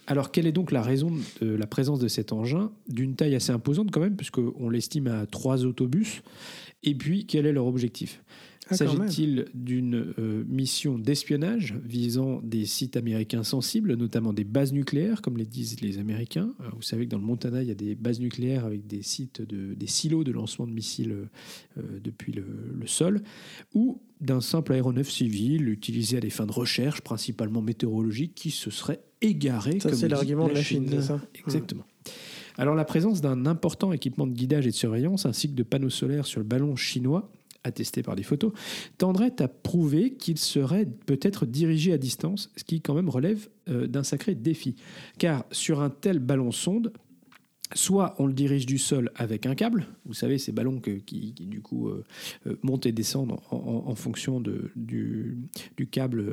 Alors, 0.07 0.31
quelle 0.31 0.47
est 0.47 0.53
donc 0.53 0.71
la 0.71 0.83
raison 0.83 1.12
de 1.41 1.47
la 1.49 1.67
présence 1.67 1.99
de 1.99 2.09
cet 2.09 2.33
engin, 2.33 2.71
d'une 2.88 3.17
taille 3.17 3.35
assez 3.35 3.50
imposante 3.50 3.91
quand 3.91 4.00
même, 4.00 4.17
puisqu'on 4.17 4.71
l'estime 4.71 5.09
à 5.09 5.26
trois 5.26 5.65
autobus, 5.65 6.23
et 6.85 6.95
puis 6.95 7.26
quel 7.26 7.47
est 7.47 7.53
leur 7.53 7.67
objectif? 7.67 8.23
S'agit-il 8.70 9.46
d'une 9.54 10.12
euh, 10.18 10.44
mission 10.49 10.99
d'espionnage 10.99 11.75
visant 11.85 12.40
des 12.42 12.66
sites 12.66 12.96
américains 12.96 13.44
sensibles, 13.44 13.94
notamment 13.94 14.32
des 14.32 14.42
bases 14.42 14.73
nucléaires, 14.73 15.23
comme 15.23 15.37
les 15.37 15.46
disent 15.46 15.80
les 15.80 15.99
Américains? 15.99 16.52
Euh, 16.61 16.64
Vous 16.75 16.82
savez 16.82 17.04
que 17.04 17.11
dans 17.11 17.18
le 17.18 17.25
Montana, 17.25 17.62
il 17.62 17.68
y 17.68 17.70
a 17.70 17.76
des 17.76 17.94
bases 17.94 18.18
nucléaires 18.18 18.64
avec 18.64 18.87
des 18.87 19.02
sites, 19.02 19.40
de, 19.40 19.75
des 19.75 19.87
silos 19.87 20.25
de 20.25 20.32
lancement 20.32 20.66
de 20.66 20.73
missiles 20.73 21.14
euh, 21.78 21.82
depuis 22.02 22.32
le, 22.32 22.44
sol, 22.87 23.23
ou 23.75 24.00
d'un 24.20 24.40
simple 24.40 24.73
aéronef 24.73 25.08
civil 25.11 25.68
utilisé 25.68 26.16
à 26.16 26.20
des 26.20 26.30
fins 26.30 26.46
de 26.46 26.52
recherche, 26.52 27.02
principalement 27.02 27.62
météorologiques, 27.62 28.35
qui 28.35 28.50
se 28.50 28.70
serait 28.70 29.00
égaré. 29.20 29.78
Ça, 29.78 29.92
c'est 29.94 30.08
l'argument 30.08 30.49
de 30.49 30.54
la 30.54 30.62
Chine, 30.62 30.87
c'est 30.88 31.02
ça? 31.02 31.20
Exactement. 31.35 31.85
Alors 32.58 32.75
la 32.75 32.85
présence 32.85 33.20
d'un 33.20 33.44
important 33.44 33.92
équipement 33.92 34.26
de 34.26 34.32
guidage 34.32 34.66
et 34.66 34.70
de 34.70 34.75
surveillance, 34.75 35.26
ainsi 35.26 35.49
que 35.50 35.54
de 35.54 35.62
panneaux 35.62 35.90
solaires 35.90 36.26
sur 36.26 36.40
le 36.40 36.46
ballon 36.46 36.75
chinois, 36.75 37.30
attesté 37.66 38.02
par 38.02 38.16
des 38.16 38.23
photos, 38.23 38.52
tendrait 38.99 39.40
à 39.40 39.49
prouver 39.49 40.14
qu'il 40.14 40.38
serait 40.38 40.87
peut-être 40.87 41.46
dirigé 41.46 41.92
à 41.92 41.99
distance, 41.99 42.50
ce 42.56 42.64
qui 42.64 42.80
quand 42.80 42.94
même 42.94 43.08
relève 43.08 43.49
euh, 43.68 43.87
d'un 43.87 44.02
sacré 44.02 44.35
défi. 44.35 44.76
Car 45.18 45.44
sur 45.50 45.80
un 45.80 45.90
tel 45.90 46.18
ballon 46.18 46.52
sonde, 46.52 46.92
Soit 47.75 48.14
on 48.20 48.26
le 48.26 48.32
dirige 48.32 48.64
du 48.64 48.78
sol 48.78 49.11
avec 49.16 49.44
un 49.44 49.56
câble, 49.56 49.88
vous 50.04 50.14
savez 50.14 50.38
ces 50.38 50.52
ballons 50.52 50.80
qui, 50.80 51.32
du 51.32 51.62
coup 51.62 51.88
euh, 51.88 52.04
euh, 52.46 52.54
montent 52.62 52.87
et 52.87 52.92
descendent 52.92 53.40
en, 53.50 53.94
fonction 53.96 54.40
de, 54.40 54.70
du, 54.76 55.49
câble, 55.90 56.25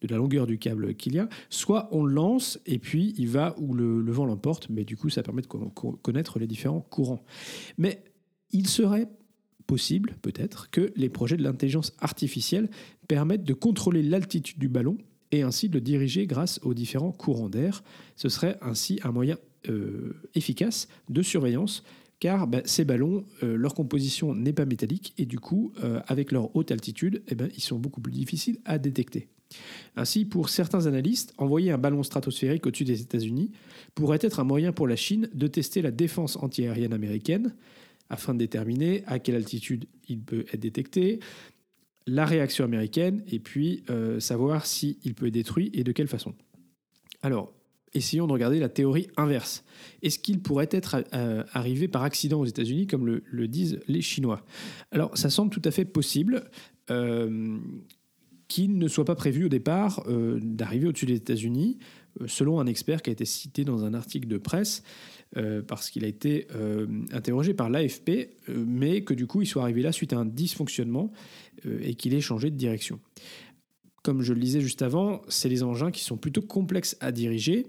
de 0.00 0.08
la 0.08 0.16
longueur 0.16 0.46
du 0.46 0.56
câble 0.56 0.94
qu'il 0.94 1.14
y 1.14 1.18
a. 1.18 1.28
Soit 1.50 1.90
on 1.92 2.04
le 2.04 2.14
lance 2.14 2.58
et 2.64 2.78
puis 2.78 3.12
il 3.18 3.28
va 3.28 3.54
où 3.58 3.74
le, 3.74 4.00
le 4.00 4.12
vent 4.12 4.24
l'emporte, 4.24 4.70
mais 4.70 4.84
du 4.84 4.96
coup 4.96 5.10
ça 5.10 5.22
permet 5.22 5.42
de 5.42 5.46
connaître 5.46 6.38
les 6.38 6.46
différents 6.46 6.80
courants. 6.80 7.22
Mais 7.76 8.02
il 8.50 8.66
serait 8.66 9.08
possible, 9.66 10.16
peut-être, 10.22 10.70
que 10.70 10.92
les 10.96 11.08
projets 11.08 11.36
de 11.36 11.42
l'intelligence 11.42 11.92
artificielle 12.00 12.68
permettent 13.08 13.44
de 13.44 13.54
contrôler 13.54 14.02
l'altitude 14.02 14.58
du 14.58 14.68
ballon 14.68 14.98
et 15.30 15.42
ainsi 15.42 15.68
de 15.68 15.74
le 15.74 15.80
diriger 15.80 16.26
grâce 16.26 16.60
aux 16.62 16.74
différents 16.74 17.12
courants 17.12 17.48
d'air. 17.48 17.82
Ce 18.16 18.28
serait 18.28 18.58
ainsi 18.60 19.00
un 19.02 19.12
moyen 19.12 19.36
euh, 19.68 20.14
efficace 20.34 20.88
de 21.08 21.22
surveillance 21.22 21.82
car 22.22 22.46
bah, 22.46 22.60
ces 22.64 22.84
ballons, 22.84 23.24
euh, 23.42 23.56
leur 23.56 23.74
composition 23.74 24.32
n'est 24.32 24.52
pas 24.52 24.64
métallique 24.64 25.12
et 25.18 25.26
du 25.26 25.40
coup, 25.40 25.72
euh, 25.82 26.00
avec 26.06 26.30
leur 26.30 26.54
haute 26.54 26.70
altitude, 26.70 27.20
eh 27.26 27.34
ben, 27.34 27.48
ils 27.56 27.62
sont 27.62 27.80
beaucoup 27.80 28.00
plus 28.00 28.12
difficiles 28.12 28.60
à 28.64 28.78
détecter. 28.78 29.26
Ainsi, 29.96 30.24
pour 30.24 30.48
certains 30.48 30.86
analystes, 30.86 31.34
envoyer 31.36 31.72
un 31.72 31.78
ballon 31.78 32.04
stratosphérique 32.04 32.64
au-dessus 32.64 32.84
des 32.84 33.00
États-Unis 33.00 33.50
pourrait 33.96 34.20
être 34.20 34.38
un 34.38 34.44
moyen 34.44 34.72
pour 34.72 34.86
la 34.86 34.94
Chine 34.94 35.28
de 35.34 35.48
tester 35.48 35.82
la 35.82 35.90
défense 35.90 36.36
antiaérienne 36.36 36.92
américaine, 36.92 37.54
afin 38.12 38.34
de 38.34 38.38
déterminer 38.38 39.02
à 39.06 39.18
quelle 39.18 39.34
altitude 39.34 39.86
il 40.06 40.20
peut 40.20 40.44
être 40.52 40.60
détecté, 40.60 41.18
la 42.06 42.26
réaction 42.26 42.64
américaine, 42.64 43.22
et 43.26 43.38
puis 43.38 43.82
euh, 43.90 44.20
savoir 44.20 44.66
s'il 44.66 45.14
peut 45.14 45.26
être 45.26 45.32
détruit 45.32 45.70
et 45.72 45.82
de 45.82 45.92
quelle 45.92 46.08
façon. 46.08 46.34
Alors, 47.22 47.52
essayons 47.94 48.26
de 48.26 48.32
regarder 48.32 48.60
la 48.60 48.68
théorie 48.68 49.08
inverse. 49.16 49.64
Est-ce 50.02 50.18
qu'il 50.18 50.40
pourrait 50.40 50.68
être 50.70 51.04
euh, 51.14 51.42
arrivé 51.52 51.88
par 51.88 52.02
accident 52.02 52.40
aux 52.40 52.44
États-Unis, 52.44 52.86
comme 52.86 53.06
le, 53.06 53.48
disent 53.48 53.80
les 53.88 54.02
Chinois? 54.02 54.44
Alors, 54.90 55.16
ça 55.16 55.30
semble 55.30 55.50
tout 55.50 55.62
à 55.64 55.70
fait 55.70 55.86
possible. 55.86 56.44
Euh, 56.90 57.58
qu'il 58.48 58.76
ne 58.76 58.88
soit 58.88 59.06
pas 59.06 59.14
prévu 59.14 59.46
au 59.46 59.48
départ 59.48 60.04
d'arriver 60.06 60.86
au-dessus 60.86 61.06
des 61.06 61.14
États-Unis, 61.14 61.78
selon 62.26 62.60
un 62.60 62.66
expert 62.66 63.00
qui 63.00 63.08
a 63.08 63.12
été 63.14 63.24
cité 63.24 63.64
dans 63.64 63.86
un 63.86 63.94
article 63.94 64.28
de 64.28 64.36
presse. 64.36 64.82
Euh, 65.38 65.62
parce 65.62 65.88
qu'il 65.88 66.04
a 66.04 66.08
été 66.08 66.46
euh, 66.54 66.86
interrogé 67.10 67.54
par 67.54 67.70
l'AFP, 67.70 68.10
euh, 68.50 68.64
mais 68.66 69.00
que 69.00 69.14
du 69.14 69.26
coup 69.26 69.40
il 69.40 69.46
soit 69.46 69.62
arrivé 69.62 69.80
là 69.80 69.90
suite 69.90 70.12
à 70.12 70.18
un 70.18 70.26
dysfonctionnement 70.26 71.10
et 71.64 71.94
qu'il 71.94 72.12
ait 72.12 72.20
changé 72.20 72.50
de 72.50 72.56
direction. 72.56 73.00
Comme 74.02 74.20
je 74.20 74.34
le 74.34 74.40
disais 74.40 74.60
juste 74.60 74.82
avant, 74.82 75.22
c'est 75.28 75.48
les 75.48 75.62
engins 75.62 75.90
qui 75.90 76.02
sont 76.02 76.16
plutôt 76.16 76.42
complexes 76.42 76.96
à 77.00 77.12
diriger. 77.12 77.66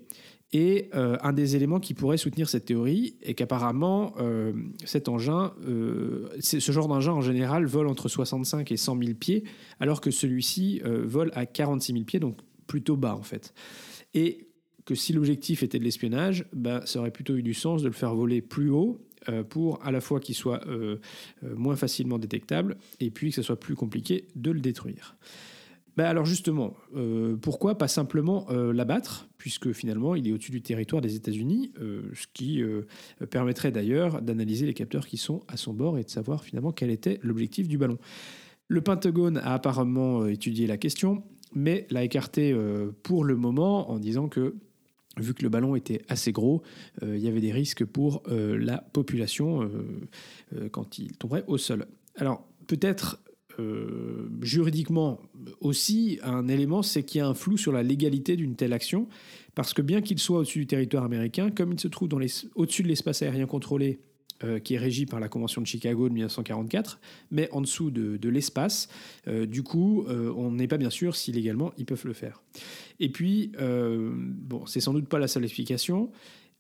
Et 0.52 0.90
un 0.94 1.34
des 1.34 1.56
éléments 1.56 1.80
qui 1.80 1.94
pourrait 1.94 2.18
soutenir 2.18 2.50
cette 2.50 2.66
théorie 2.66 3.18
est 3.22 3.36
qu'apparemment, 3.36 4.16
cet 4.84 5.10
engin, 5.10 5.54
ce 6.40 6.72
genre 6.72 6.88
d'engin 6.88 7.12
en 7.12 7.22
général 7.22 7.66
vole 7.66 7.88
entre 7.88 8.10
65 8.10 8.72
et 8.72 8.78
100 8.78 8.98
000 8.98 9.14
pieds, 9.14 9.44
alors 9.80 10.02
que 10.02 10.10
celui-ci 10.10 10.82
vole 10.86 11.32
à 11.36 11.46
46 11.46 11.94
000 11.94 12.06
pieds, 12.06 12.20
donc 12.20 12.40
plutôt 12.66 12.98
bas 12.98 13.16
en 13.16 13.24
fait. 13.24 13.54
Et 14.16 14.48
que 14.86 14.96
si 14.96 15.14
l'objectif 15.14 15.64
était 15.64 15.80
de 15.80 15.84
l'espionnage, 15.84 16.46
bah, 16.54 16.82
ça 16.86 17.00
aurait 17.00 17.12
plutôt 17.12 17.36
eu 17.36 17.44
du 17.44 17.54
sens 17.54 17.82
de 17.82 17.88
le 17.88 17.94
faire 17.94 18.14
voler 18.14 18.42
plus 18.42 18.70
haut 18.70 19.00
euh, 19.30 19.44
pour 19.44 19.84
à 19.86 19.92
la 19.92 20.02
fois 20.02 20.20
qu'il 20.20 20.36
soit 20.36 20.68
euh, 20.68 20.98
euh, 21.44 21.56
moins 21.56 21.76
facilement 21.76 22.20
détectable 22.20 22.78
et 23.00 23.10
puis 23.10 23.30
que 23.30 23.36
ce 23.36 23.42
soit 23.42 23.60
plus 23.60 23.76
compliqué 23.76 24.28
de 24.36 24.52
le 24.52 24.60
détruire. 24.60 25.16
Bah, 25.96 26.10
alors 26.10 26.26
justement, 26.26 26.74
pourquoi 27.44 27.78
pas 27.78 27.88
simplement 27.88 28.48
l'abattre, 28.50 29.30
puisque 29.38 29.74
finalement 29.74 30.16
il 30.16 30.28
est 30.28 30.32
au-dessus 30.32 30.50
du 30.50 30.64
territoire 30.64 31.04
des 31.04 31.16
États-Unis, 31.16 31.72
ce 31.78 32.26
qui 32.34 32.64
permettrait 33.30 33.72
d'ailleurs 33.72 34.24
d'analyser 34.24 34.66
les 34.66 34.74
capteurs 34.74 35.06
qui 35.06 35.18
sont 35.18 35.44
à 35.48 35.56
son 35.56 35.72
bord 35.72 36.00
et 36.00 36.04
de 36.04 36.10
savoir 36.10 36.44
finalement 36.44 36.72
quel 36.72 36.90
était 36.90 37.20
l'objectif 37.22 37.68
du 37.68 37.78
ballon. 37.78 38.00
Le 38.70 38.82
Pentagone 38.82 39.38
a 39.38 39.54
apparemment 39.54 40.26
étudié 40.26 40.66
la 40.66 40.78
question, 40.78 41.22
mais 41.54 41.86
l'a 41.92 42.04
écarté 42.04 42.58
pour 43.04 43.24
le 43.24 43.36
moment 43.36 43.92
en 43.92 44.00
disant 44.00 44.30
que 44.30 44.56
vu 45.18 45.34
que 45.34 45.44
le 45.44 45.50
ballon 45.50 45.76
était 45.76 46.02
assez 46.08 46.32
gros, 46.32 46.64
euh, 47.04 47.18
il 47.18 47.24
y 47.24 47.28
avait 47.28 47.42
des 47.42 47.52
risques 47.52 47.86
pour 47.86 48.24
euh, 48.28 48.58
la 48.58 48.78
population 48.78 49.62
euh, 49.62 50.70
quand 50.70 50.98
il 51.00 51.16
tomberait 51.18 51.44
au 51.48 51.58
sol. 51.58 51.86
Alors 52.16 52.48
peut-être 52.68 53.20
juridiquement 54.42 55.20
aussi, 55.62 56.18
un 56.24 56.48
élément, 56.48 56.82
c'est 56.82 57.04
qu'il 57.04 57.20
y 57.20 57.22
a 57.22 57.28
un 57.28 57.36
flou 57.36 57.56
sur 57.56 57.72
la 57.72 57.84
légalité 57.84 58.36
d'une 58.36 58.56
telle 58.56 58.74
action, 58.74 59.08
parce 59.54 59.76
que 59.76 59.84
bien 59.84 60.02
qu'il 60.02 60.18
soit 60.18 60.40
au-dessus 60.40 60.58
du 60.58 60.66
territoire 60.66 61.04
américain, 61.04 61.52
comme 61.52 61.74
il 61.74 61.80
se 61.80 61.88
trouve 61.88 62.10
au-dessus 62.56 62.82
de 62.82 62.88
l'espace 62.88 63.22
aérien 63.22 63.46
contrôlé 63.46 64.00
euh, 64.44 64.60
qui 64.60 64.76
est 64.76 64.78
régi 64.78 65.06
par 65.06 65.20
la 65.20 65.30
Convention 65.30 65.62
de 65.62 65.68
Chicago 65.68 66.10
de 66.10 66.14
1944, 66.14 67.00
mais 67.32 67.50
en 67.52 67.62
dessous 67.62 67.92
de, 67.92 68.30
l'espace. 68.30 68.90
Euh, 69.28 69.46
du 69.46 69.64
coup, 69.64 70.06
euh, 70.08 70.34
on 70.36 70.52
n'est 70.52 70.68
pas 70.68 70.78
bien 70.78 70.90
sûr 70.90 71.16
si 71.16 71.32
légalement 71.32 71.72
ils 71.78 71.86
peuvent 71.86 72.06
le 72.06 72.14
faire. 72.14 72.42
Et 73.00 73.10
puis, 73.10 73.52
bon, 73.58 74.66
c'est 74.66 74.80
sans 74.80 74.94
doute 74.94 75.08
pas 75.08 75.20
la 75.20 75.28
seule 75.28 75.44
explication. 75.44 76.12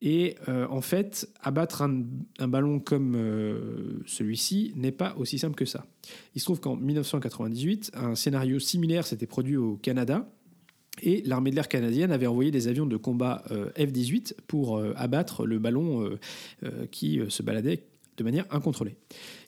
Et 0.01 0.35
en 0.47 0.81
fait, 0.81 1.29
abattre 1.41 1.81
un, 1.81 2.03
un 2.39 2.47
ballon 2.47 2.79
comme 2.79 3.15
celui-ci 4.05 4.73
n'est 4.75 4.91
pas 4.91 5.15
aussi 5.17 5.39
simple 5.39 5.55
que 5.55 5.65
ça. 5.65 5.85
Il 6.35 6.41
se 6.41 6.45
trouve 6.45 6.59
qu'en 6.59 6.75
1998, 6.75 7.91
un 7.93 8.15
scénario 8.15 8.59
similaire 8.59 9.05
s'était 9.05 9.27
produit 9.27 9.55
au 9.55 9.77
Canada 9.77 10.27
et 11.01 11.21
l'armée 11.25 11.49
de 11.49 11.55
l'air 11.55 11.67
canadienne 11.67 12.11
avait 12.11 12.27
envoyé 12.27 12.51
des 12.51 12.67
avions 12.67 12.85
de 12.85 12.97
combat 12.97 13.43
euh, 13.51 13.69
F-18 13.77 14.33
pour 14.47 14.77
euh, 14.77 14.93
abattre 14.95 15.45
le 15.45 15.59
ballon 15.59 16.17
euh, 16.63 16.85
qui 16.91 17.19
se 17.29 17.41
baladait 17.41 17.83
de 18.15 18.23
manière 18.23 18.45
incontrôlée. 18.51 18.95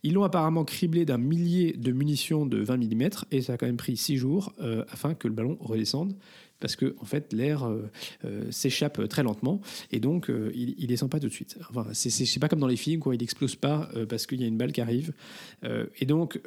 Ils 0.02 0.14
l'ont 0.14 0.24
apparemment 0.24 0.66
criblé 0.66 1.06
d'un 1.06 1.20
millier 1.20 1.74
de 1.74 1.92
munitions 1.92 2.48
de 2.48 2.58
20 2.58 2.78
mm 2.78 3.10
et 3.32 3.42
ça 3.42 3.54
a 3.54 3.58
quand 3.58 3.68
même 3.68 3.78
pris 3.78 3.96
six 3.96 4.18
jours 4.18 4.54
afin 4.90 5.14
que 5.14 5.28
le 5.28 5.36
ballon 5.36 5.56
redescende 5.60 6.16
parce 6.60 6.76
que 6.76 6.96
en 7.00 7.06
fait 7.06 7.34
l'air 7.34 7.66
euh, 7.66 7.90
euh, 8.24 8.50
s'échappe 8.52 9.08
très 9.08 9.24
lentement 9.24 9.62
et 9.92 10.00
donc 10.00 10.30
euh, 10.30 10.52
il, 10.56 10.76
il 10.78 10.88
descend 10.88 11.10
pas 11.10 11.20
tout 11.20 11.28
de 11.28 11.34
suite. 11.34 11.58
Enfin, 11.70 11.88
c'est 11.94 12.40
pas 12.40 12.48
comme 12.48 12.60
dans 12.60 12.68
les 12.68 12.76
films 12.76 13.00
quoi, 13.00 13.16
il 13.16 13.24
explose 13.24 13.56
pas 13.56 13.90
parce 14.10 14.26
qu'il 14.26 14.42
y 14.42 14.44
a 14.44 14.48
une 14.48 14.58
balle 14.58 14.72
qui 14.72 14.82
arrive. 14.82 15.14
et 16.00 16.06
donc 16.06 16.40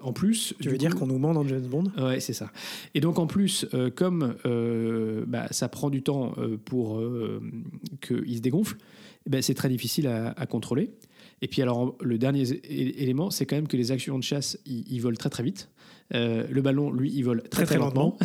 en 0.00 0.12
plus, 0.12 0.54
tu 0.60 0.68
veux 0.68 0.78
dire 0.78 0.94
qu'on 0.94 1.06
nous 1.06 1.18
ment 1.18 1.34
dans 1.34 1.46
James 1.46 1.66
Bond? 1.66 1.84
Ouais, 1.98 2.20
c'est 2.20 2.32
ça. 2.32 2.52
Et 2.94 3.00
donc 3.00 3.18
en 3.18 3.26
plus, 3.26 3.66
comme 3.94 4.36
bah, 5.26 5.46
ça 5.50 5.68
prend 5.68 5.90
du 5.90 6.02
temps 6.02 6.34
pour 6.64 7.02
qu'il 8.00 8.36
se 8.36 8.42
dégonfle, 8.42 8.76
eh 9.26 9.30
ben, 9.30 9.42
c'est 9.42 9.54
très 9.54 9.68
difficile 9.68 10.06
à, 10.06 10.30
à 10.30 10.46
contrôler. 10.46 10.90
Et 11.42 11.48
puis 11.48 11.62
alors 11.62 11.96
le 12.00 12.18
dernier 12.18 12.44
élément, 12.64 13.30
c'est 13.30 13.46
quand 13.46 13.56
même 13.56 13.68
que 13.68 13.76
les 13.76 13.92
actions 13.92 14.18
de 14.18 14.24
chasse, 14.24 14.58
ils 14.66 15.00
volent 15.00 15.16
très 15.16 15.30
très 15.30 15.42
vite. 15.42 15.68
Euh, 16.14 16.46
le 16.50 16.62
ballon, 16.62 16.92
lui, 16.92 17.10
il 17.12 17.22
vole 17.22 17.42
très 17.42 17.64
très, 17.64 17.78
lentement, 17.78 18.16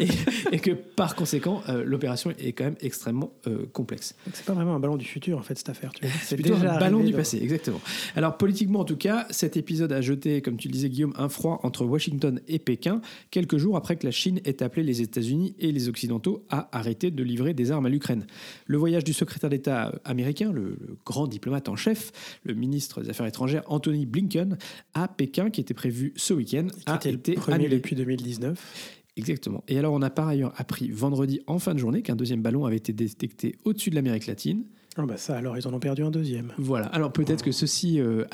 et, 0.52 0.58
que 0.58 0.70
par 0.70 1.16
conséquent, 1.16 1.62
euh, 1.68 1.82
l'opération 1.84 2.32
est 2.38 2.52
quand 2.52 2.64
même 2.64 2.76
extrêmement 2.80 3.32
euh, 3.46 3.66
complexe. 3.72 4.14
C'est 4.32 4.44
pas 4.44 4.52
vraiment 4.52 4.74
un 4.74 4.80
ballon 4.80 4.96
du 4.96 5.04
futur 5.04 5.38
en 5.38 5.42
fait 5.42 5.58
cette 5.58 5.68
affaire. 5.68 5.92
C'est 6.22 6.36
plutôt 6.36 6.54
un 6.54 6.78
ballon 6.78 7.02
du 7.02 7.12
passé, 7.12 7.38
exactement. 7.42 7.80
Alors 8.14 8.36
politiquement 8.36 8.80
en 8.80 8.84
tout 8.84 8.96
cas, 8.96 9.26
cet 9.30 9.56
épisode 9.56 9.92
a 9.92 10.00
jeté, 10.00 10.42
comme 10.42 10.56
tu 10.56 10.68
le 10.68 10.72
disais 10.72 10.88
Guillaume, 10.88 11.14
un 11.16 11.28
froid 11.28 11.60
entre 11.62 11.84
Washington 11.84 12.40
et 12.46 12.58
Pékin 12.58 13.00
quelques 13.30 13.56
jours 13.56 13.76
après 13.76 13.96
que 13.96 14.06
la 14.06 14.12
Chine 14.12 14.40
ait 14.44 14.62
appelé 14.62 14.82
les 14.84 15.02
États-Unis 15.02 15.54
et 15.58 15.72
les 15.72 15.88
Occidentaux 15.88 16.44
à 16.50 16.68
arrêter 16.76 17.10
de 17.10 17.22
livrer 17.22 17.54
des 17.54 17.70
armes 17.72 17.86
à 17.86 17.88
l'Ukraine. 17.88 18.26
Le 18.66 18.78
voyage 18.78 19.04
du 19.04 19.12
secrétaire 19.12 19.50
d'État 19.50 19.92
américain, 20.04 20.52
le, 20.52 20.76
grand 21.04 21.26
diplomate 21.26 21.68
en 21.68 21.76
chef, 21.76 22.12
le 22.44 22.54
ministre 22.54 23.02
des 23.02 23.10
Affaires 23.10 23.26
étrangères 23.26 23.62
Anthony 23.66 24.06
Blinken, 24.06 24.56
à 24.94 25.08
Pékin, 25.08 25.50
qui 25.50 25.60
était 25.60 25.74
prévu 25.74 26.12
ce 26.16 26.34
week-end, 26.34 26.66
a 26.86 26.96
été 26.96 27.23
premier 27.32 27.68
depuis 27.68 27.96
2019. 27.96 29.00
Exactement. 29.16 29.62
Et 29.68 29.78
alors, 29.78 29.92
on 29.92 30.02
a 30.02 30.10
par 30.10 30.28
ailleurs 30.28 30.52
appris 30.56 30.90
vendredi 30.90 31.40
en 31.46 31.58
fin 31.58 31.74
de 31.74 31.78
journée 31.78 32.02
qu'un 32.02 32.16
deuxième 32.16 32.42
ballon 32.42 32.66
avait 32.66 32.76
été 32.76 32.92
détecté 32.92 33.56
au-dessus 33.64 33.90
de 33.90 33.94
l'Amérique 33.94 34.26
latine. 34.26 34.64
Ah 34.96 35.04
bah 35.06 35.16
ça, 35.16 35.36
alors 35.36 35.58
ils 35.58 35.66
en 35.66 35.74
ont 35.74 35.80
perdu 35.80 36.04
un 36.04 36.10
deuxième. 36.10 36.52
Voilà. 36.56 36.86
Alors 36.86 37.12
peut-être 37.12 37.42
que 37.42 37.50
ceci, 37.50 38.00
euh, 38.00 38.24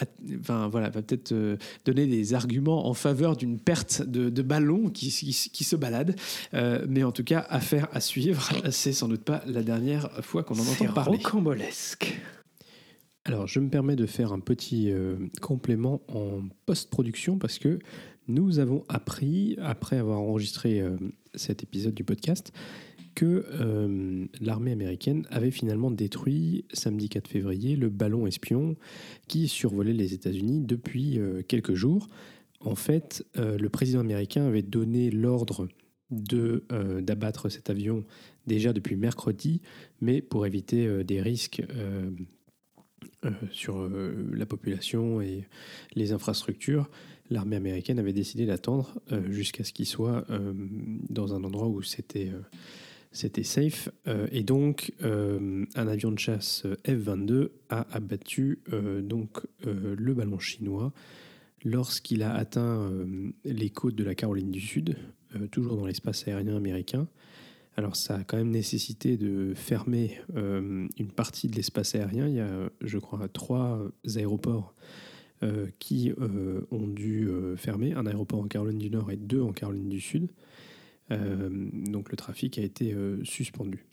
enfin 0.40 0.68
voilà, 0.68 0.90
va 0.90 1.00
peut-être 1.00 1.32
euh, 1.32 1.56
donner 1.86 2.06
des 2.06 2.34
arguments 2.34 2.86
en 2.86 2.92
faveur 2.92 3.34
d'une 3.34 3.58
perte 3.58 4.02
de, 4.02 4.28
de 4.28 4.42
ballons 4.42 4.90
qui, 4.90 5.08
qui, 5.08 5.64
se 5.64 5.76
baladent. 5.76 6.14
Euh, 6.52 6.84
mais 6.86 7.02
en 7.02 7.12
tout 7.12 7.24
cas, 7.24 7.46
affaire 7.48 7.88
à 7.92 8.00
suivre. 8.00 8.50
C'est 8.70 8.92
sans 8.92 9.08
doute 9.08 9.24
pas 9.24 9.42
la 9.46 9.62
dernière 9.62 10.10
fois 10.22 10.42
qu'on 10.42 10.58
en 10.58 10.66
entend 10.66 10.92
parler. 10.92 11.16
Rocambolesque. 11.16 12.20
Alors, 13.24 13.46
je 13.46 13.60
me 13.60 13.68
permets 13.68 13.96
de 13.96 14.06
faire 14.06 14.32
un 14.32 14.40
petit 14.40 14.92
complément 15.40 16.02
en 16.08 16.40
post-production 16.66 17.38
parce 17.38 17.58
que 17.58 17.78
nous 18.30 18.58
avons 18.58 18.84
appris, 18.88 19.56
après 19.60 19.98
avoir 19.98 20.20
enregistré 20.20 20.80
euh, 20.80 20.96
cet 21.34 21.62
épisode 21.62 21.94
du 21.94 22.04
podcast, 22.04 22.52
que 23.14 23.44
euh, 23.52 24.26
l'armée 24.40 24.72
américaine 24.72 25.26
avait 25.30 25.50
finalement 25.50 25.90
détruit 25.90 26.64
samedi 26.72 27.08
4 27.08 27.28
février 27.28 27.76
le 27.76 27.88
ballon 27.88 28.26
espion 28.26 28.76
qui 29.26 29.48
survolait 29.48 29.92
les 29.92 30.14
États-Unis 30.14 30.60
depuis 30.60 31.18
euh, 31.18 31.42
quelques 31.42 31.74
jours. 31.74 32.08
En 32.60 32.74
fait, 32.74 33.24
le 33.36 33.68
président 33.70 34.00
américain 34.00 34.46
avait 34.46 34.60
donné 34.60 35.10
l'ordre 35.10 35.66
d'abattre 36.10 37.48
cet 37.48 37.70
avion 37.70 38.04
déjà 38.46 38.74
depuis 38.74 38.96
mercredi, 38.96 39.62
mais 40.02 40.20
pour 40.20 40.44
éviter 40.44 41.02
des 41.04 41.22
risques 41.22 41.62
sur 43.50 43.88
la 44.32 44.46
population 44.46 45.20
et 45.20 45.44
les 45.94 46.12
infrastructures, 46.12 46.88
l'armée 47.30 47.56
américaine 47.56 47.98
avait 47.98 48.12
décidé 48.12 48.46
d'attendre 48.46 49.00
jusqu'à 49.28 49.64
ce 49.64 49.72
qu'il 49.72 49.86
soit 49.86 50.26
dans 51.08 51.34
un 51.34 51.44
endroit 51.44 51.68
où 51.68 51.82
c'était 51.82 52.30
c'était 53.12 53.42
safe. 53.42 53.88
Euh, 54.06 54.28
et 54.30 54.42
donc, 54.42 54.92
euh, 55.02 55.64
un 55.74 55.88
avion 55.88 56.12
de 56.12 56.18
chasse 56.18 56.64
F-22 56.86 57.50
a 57.68 57.86
abattu 57.92 58.60
euh, 58.72 59.02
donc, 59.02 59.40
le 59.64 60.14
ballon 60.14 60.38
chinois 60.38 60.92
lorsqu'il 61.64 62.22
a 62.22 62.34
atteint 62.34 62.90
les 63.44 63.68
côtes 63.68 63.94
de 63.94 64.04
la 64.04 64.14
Caroline 64.14 64.50
du 64.50 64.60
Sud, 64.60 64.96
toujours 65.50 65.76
dans 65.76 65.84
l'espace 65.84 66.26
aérien 66.26 66.56
américain. 66.56 67.06
Alors 67.76 67.96
ça 67.96 68.16
a 68.16 68.24
quand 68.24 68.36
même 68.36 68.50
nécessité 68.50 69.16
de 69.16 69.54
fermer 69.54 70.20
une 70.34 71.12
partie 71.14 71.48
de 71.48 71.56
l'espace 71.56 71.94
aérien. 71.94 72.28
Il 72.28 72.34
y 72.34 72.40
a, 72.40 72.70
je 72.80 72.98
crois, 72.98 73.28
trois 73.28 73.80
aéroports 74.16 74.74
qui 75.78 76.12
ont 76.70 76.86
dû 76.86 77.30
fermer, 77.56 77.94
un 77.94 78.06
aéroport 78.06 78.40
en 78.40 78.48
Caroline 78.48 78.78
du 78.78 78.90
Nord 78.90 79.10
et 79.10 79.16
deux 79.16 79.40
en 79.40 79.52
Caroline 79.52 79.88
du 79.88 80.00
Sud. 80.00 80.28
Euh, 81.12 81.48
donc 81.72 82.10
le 82.10 82.16
trafic 82.16 82.58
a 82.58 82.62
été 82.62 82.92
euh, 82.92 83.22
suspendu. 83.24 83.84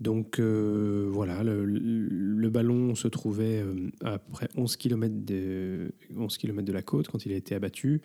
Donc 0.00 0.38
euh, 0.38 1.08
voilà, 1.12 1.42
le, 1.42 2.48
ballon 2.48 2.94
se 2.94 3.06
trouvait 3.06 3.64
à, 4.02 4.18
près 4.18 4.48
11 4.56 4.76
km, 4.76 5.14
de, 5.24 5.92
11 6.16 6.38
km 6.38 6.64
de 6.64 6.72
la 6.72 6.82
côte 6.82 7.08
quand 7.08 7.26
il 7.26 7.32
a 7.32 7.36
été 7.36 7.54
abattu. 7.54 8.00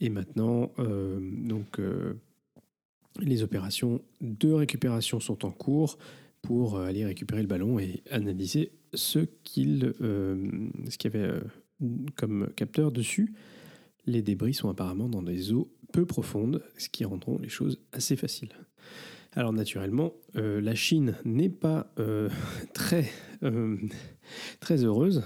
Et 0.00 0.10
maintenant, 0.10 0.72
donc, 0.78 1.80
les 3.20 3.42
opérations 3.42 4.02
de 4.20 4.52
récupération 4.52 5.20
sont 5.20 5.44
en 5.44 5.50
cours 5.50 5.98
pour 6.42 6.78
aller 6.78 7.04
récupérer 7.04 7.40
le 7.40 7.48
ballon 7.48 7.78
et 7.78 8.02
analyser 8.10 8.72
ce 8.92 9.20
qu'il 9.44 9.92
qu'il 10.98 11.12
y 11.12 11.16
avait 11.16 11.40
comme 12.16 12.48
capteur 12.56 12.92
dessus. 12.92 13.34
Les 14.06 14.22
débris 14.22 14.54
sont 14.54 14.68
apparemment 14.68 15.08
dans 15.08 15.22
des 15.22 15.52
eaux 15.52 15.72
peu 15.92 16.04
profondes, 16.04 16.62
ce 16.76 16.88
qui 16.88 17.04
rendront 17.04 17.38
les 17.38 17.48
choses 17.48 17.80
assez 17.92 18.16
faciles. 18.16 18.52
Alors 19.36 19.52
naturellement, 19.52 20.12
euh, 20.36 20.60
la 20.60 20.74
Chine 20.74 21.16
n'est 21.24 21.48
pas 21.48 21.92
euh, 21.98 22.28
très, 22.74 23.10
euh, 23.42 23.76
très 24.60 24.84
heureuse 24.84 25.22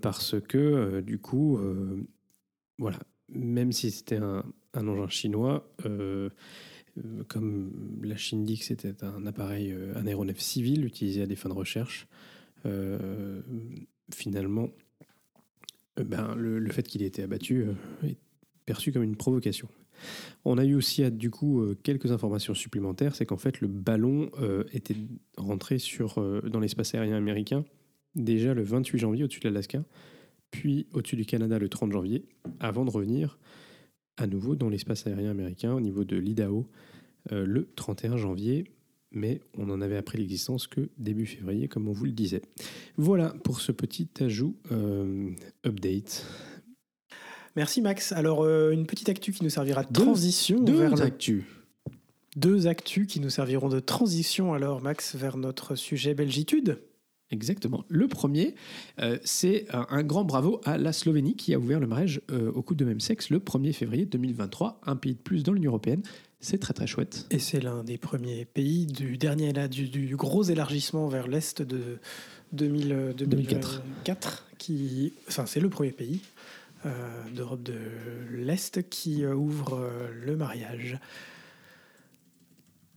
parce 0.00 0.36
que 0.40 1.00
du 1.00 1.18
coup, 1.18 1.60
voilà, 2.78 2.98
même 3.28 3.72
si 3.72 3.90
c'était 3.90 4.16
un, 4.16 4.44
un, 4.72 4.88
engin 4.88 5.08
chinois, 5.08 5.70
comme 7.28 8.00
la 8.02 8.16
Chine 8.16 8.44
dit 8.44 8.58
que 8.58 8.64
c'était 8.64 9.04
un 9.04 9.26
appareil, 9.26 9.74
un 9.94 10.06
aéronef 10.06 10.38
civil 10.38 10.84
utilisé 10.84 11.22
à 11.22 11.26
des 11.26 11.36
fins 11.36 11.48
de 11.48 11.54
recherche, 11.54 12.06
finalement, 14.12 14.70
ben, 15.96 16.34
le, 16.34 16.70
fait 16.70 16.82
qu'il 16.82 17.02
ait 17.02 17.06
été 17.06 17.22
abattu 17.22 17.66
est 18.04 18.16
perçu 18.66 18.92
comme 18.92 19.02
une 19.02 19.16
provocation. 19.16 19.68
On 20.44 20.58
a 20.58 20.64
eu 20.64 20.74
aussi 20.74 21.08
du 21.10 21.30
coup 21.30 21.60
euh, 21.60 21.76
quelques 21.82 22.12
informations 22.12 22.54
supplémentaires, 22.54 23.14
c'est 23.14 23.26
qu'en 23.26 23.36
fait 23.36 23.60
le 23.60 23.68
ballon 23.68 24.30
euh, 24.40 24.64
était 24.72 24.96
rentré 25.36 25.78
sur, 25.78 26.18
euh, 26.18 26.40
dans 26.42 26.60
l'espace 26.60 26.94
aérien 26.94 27.16
américain 27.16 27.64
déjà 28.14 28.54
le 28.54 28.62
28 28.62 28.98
janvier 28.98 29.24
au-dessus 29.24 29.40
de 29.40 29.48
l'Alaska, 29.48 29.84
puis 30.50 30.86
au-dessus 30.92 31.16
du 31.16 31.24
Canada 31.24 31.58
le 31.58 31.68
30 31.68 31.92
janvier, 31.92 32.24
avant 32.58 32.84
de 32.84 32.90
revenir 32.90 33.38
à 34.18 34.26
nouveau 34.26 34.54
dans 34.54 34.68
l'espace 34.68 35.06
aérien 35.06 35.30
américain 35.30 35.72
au 35.72 35.80
niveau 35.80 36.04
de 36.04 36.16
l'Idaho 36.16 36.66
le 37.30 37.68
31 37.76 38.16
janvier, 38.16 38.64
mais 39.12 39.40
on 39.56 39.66
n'en 39.66 39.82
avait 39.82 39.98
appris 39.98 40.16
l'existence 40.16 40.66
que 40.66 40.88
début 40.96 41.26
février, 41.26 41.68
comme 41.68 41.88
on 41.88 41.92
vous 41.92 42.06
le 42.06 42.12
disait. 42.12 42.42
Voilà 42.96 43.34
pour 43.44 43.60
ce 43.60 43.70
petit 43.70 44.08
ajout 44.20 44.56
update 45.66 46.24
Merci 47.58 47.82
Max. 47.82 48.12
Alors, 48.12 48.44
euh, 48.44 48.70
une 48.70 48.86
petite 48.86 49.08
actu 49.08 49.32
qui 49.32 49.42
nous 49.42 49.50
servira 49.50 49.82
de 49.82 49.92
transition 49.92 50.60
deux 50.60 50.74
vers 50.74 51.02
actus. 51.02 51.42
Deux 52.36 52.68
actus 52.68 53.08
qui 53.08 53.18
nous 53.18 53.30
serviront 53.30 53.68
de 53.68 53.80
transition 53.80 54.54
alors, 54.54 54.80
Max, 54.80 55.16
vers 55.16 55.36
notre 55.36 55.74
sujet 55.74 56.14
Belgitude. 56.14 56.80
Exactement. 57.30 57.84
Le 57.88 58.08
premier, 58.08 58.54
euh, 59.00 59.18
c'est 59.22 59.66
un, 59.72 60.02
grand 60.02 60.24
bravo 60.24 60.60
à 60.64 60.78
la 60.78 60.92
Slovénie 60.92 61.36
qui 61.36 61.52
a 61.54 61.58
ouvert 61.58 61.78
le 61.78 61.86
mariage 61.86 62.22
euh, 62.30 62.50
au 62.52 62.62
couple 62.62 62.80
de 62.80 62.84
même 62.86 63.00
sexe 63.00 63.28
le 63.30 63.38
1er 63.38 63.72
février 63.72 64.06
2023, 64.06 64.80
un 64.86 64.96
pays 64.96 65.14
de 65.14 65.20
plus 65.20 65.42
dans 65.42 65.52
l'Union 65.52 65.72
européenne. 65.72 66.02
C'est 66.40 66.58
très 66.58 66.72
très 66.72 66.86
chouette. 66.86 67.26
Et 67.30 67.38
c'est 67.38 67.60
l'un 67.60 67.82
des 67.82 67.98
premiers 67.98 68.44
pays 68.44 68.86
du 68.86 69.18
dernier 69.18 69.52
là, 69.52 69.68
du, 69.68 70.14
gros 70.16 70.44
élargissement 70.44 71.08
vers 71.08 71.26
l'est 71.26 71.62
de 71.62 71.98
2004. 72.52 73.82
Qui, 74.56 75.12
enfin, 75.28 75.46
c'est 75.46 75.60
le 75.60 75.68
premier 75.68 75.92
pays 75.92 76.20
euh, 76.86 77.28
d'Europe 77.30 77.62
de 77.64 77.76
l'Est 78.30 78.88
qui 78.88 79.24
euh, 79.24 79.34
ouvre 79.34 79.74
euh, 79.74 80.12
le 80.12 80.36
mariage 80.36 80.96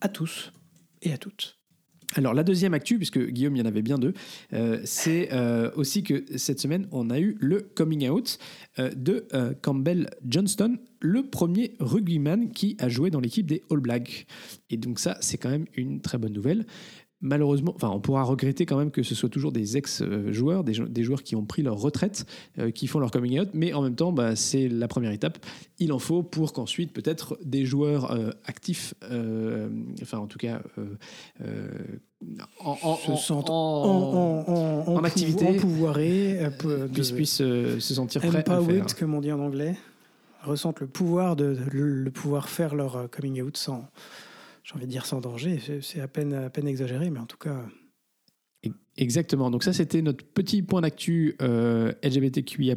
à 0.02 0.08
tous 0.08 0.54
et 1.02 1.12
à 1.14 1.18
toutes. 1.18 1.61
Alors 2.16 2.34
la 2.34 2.44
deuxième 2.44 2.74
actu, 2.74 2.98
puisque 2.98 3.20
Guillaume, 3.20 3.56
il 3.56 3.60
y 3.60 3.62
en 3.62 3.66
avait 3.66 3.82
bien 3.82 3.98
deux, 3.98 4.14
c'est 4.84 5.30
aussi 5.76 6.04
que 6.04 6.26
cette 6.36 6.60
semaine, 6.60 6.88
on 6.92 7.10
a 7.10 7.20
eu 7.20 7.38
le 7.40 7.62
coming 7.62 8.10
out 8.10 8.38
de 8.78 9.28
Campbell 9.62 10.10
Johnston, 10.26 10.78
le 11.00 11.24
premier 11.24 11.74
rugbyman 11.80 12.52
qui 12.52 12.76
a 12.80 12.90
joué 12.90 13.10
dans 13.10 13.20
l'équipe 13.20 13.48
des 13.48 13.64
All 13.72 13.80
Blacks. 13.80 14.28
Et 14.70 14.78
donc 14.78 15.00
ça, 15.00 15.18
c'est 15.22 15.38
quand 15.38 15.50
même 15.50 15.66
une 15.76 16.02
très 16.02 16.18
bonne 16.18 16.34
nouvelle 16.34 16.66
malheureusement, 17.22 17.74
enfin, 17.76 17.90
on 17.90 18.00
pourra 18.00 18.24
regretter 18.24 18.66
quand 18.66 18.78
même 18.78 18.92
que 18.92 19.04
ce 19.04 19.16
soit 19.16 19.30
toujours 19.30 19.52
des 19.52 19.78
ex-joueurs, 19.78 20.64
des, 20.64 21.04
joueurs 21.04 21.24
qui 21.24 21.36
ont 21.36 21.46
pris 21.46 21.62
leur 21.62 21.78
retraite, 21.78 22.26
euh, 22.60 22.72
qui 22.72 22.88
font 22.88 23.00
leur 23.00 23.12
coming 23.12 23.40
out, 23.40 23.50
mais 23.54 23.74
en 23.74 23.82
même 23.82 23.96
temps, 23.96 24.12
bah, 24.12 24.36
c'est 24.36 24.68
la 24.68 24.88
première 24.88 25.12
étape. 25.12 25.38
Il 25.80 25.94
en 25.94 26.00
faut 26.00 26.24
pour 26.24 26.54
qu'ensuite, 26.54 26.94
peut-être, 26.94 27.38
des 27.44 27.66
joueurs 27.66 28.12
euh, 28.12 28.32
actifs, 28.46 28.94
euh, 29.04 29.70
enfin, 30.02 30.18
en 30.18 30.28
tout 30.28 30.40
cas, 30.40 30.62
en, 32.60 32.78
en, 34.88 35.04
activité, 35.04 35.58
puissent, 37.14 37.38
se 37.38 37.80
sentir 37.80 38.22
prêts 38.22 38.50
à 38.50 38.62
faire. 38.62 38.86
comme 38.98 39.14
on 39.14 39.22
dit 39.22 39.32
en 39.32 39.40
anglais, 39.40 39.76
ressentent 40.44 40.80
le 40.80 40.88
pouvoir 40.88 41.36
de, 41.36 41.56
le 41.72 42.10
pouvoir 42.10 42.50
faire 42.50 42.74
leur 42.74 43.10
coming 43.12 43.42
out 43.42 43.58
sans 43.58 43.86
j'ai 44.64 44.76
envie 44.76 44.86
de 44.86 44.92
dire 44.92 45.06
sans 45.06 45.22
danger, 45.22 45.60
c'est 45.82 46.02
à 46.02 46.08
peine, 46.08 46.34
à 46.34 46.50
peine 46.50 46.68
exagéré, 46.68 47.10
mais 47.10 47.20
en 47.20 47.26
tout 47.26 47.38
cas. 47.38 47.66
Exactement. 48.98 49.50
Donc 49.50 49.64
ça, 49.64 49.74
c'était 49.74 50.02
notre 50.02 50.24
petit 50.24 50.62
point 50.62 50.82
d'actu 50.82 51.36
euh, 51.42 51.94
LGBTQIA+, 52.04 52.76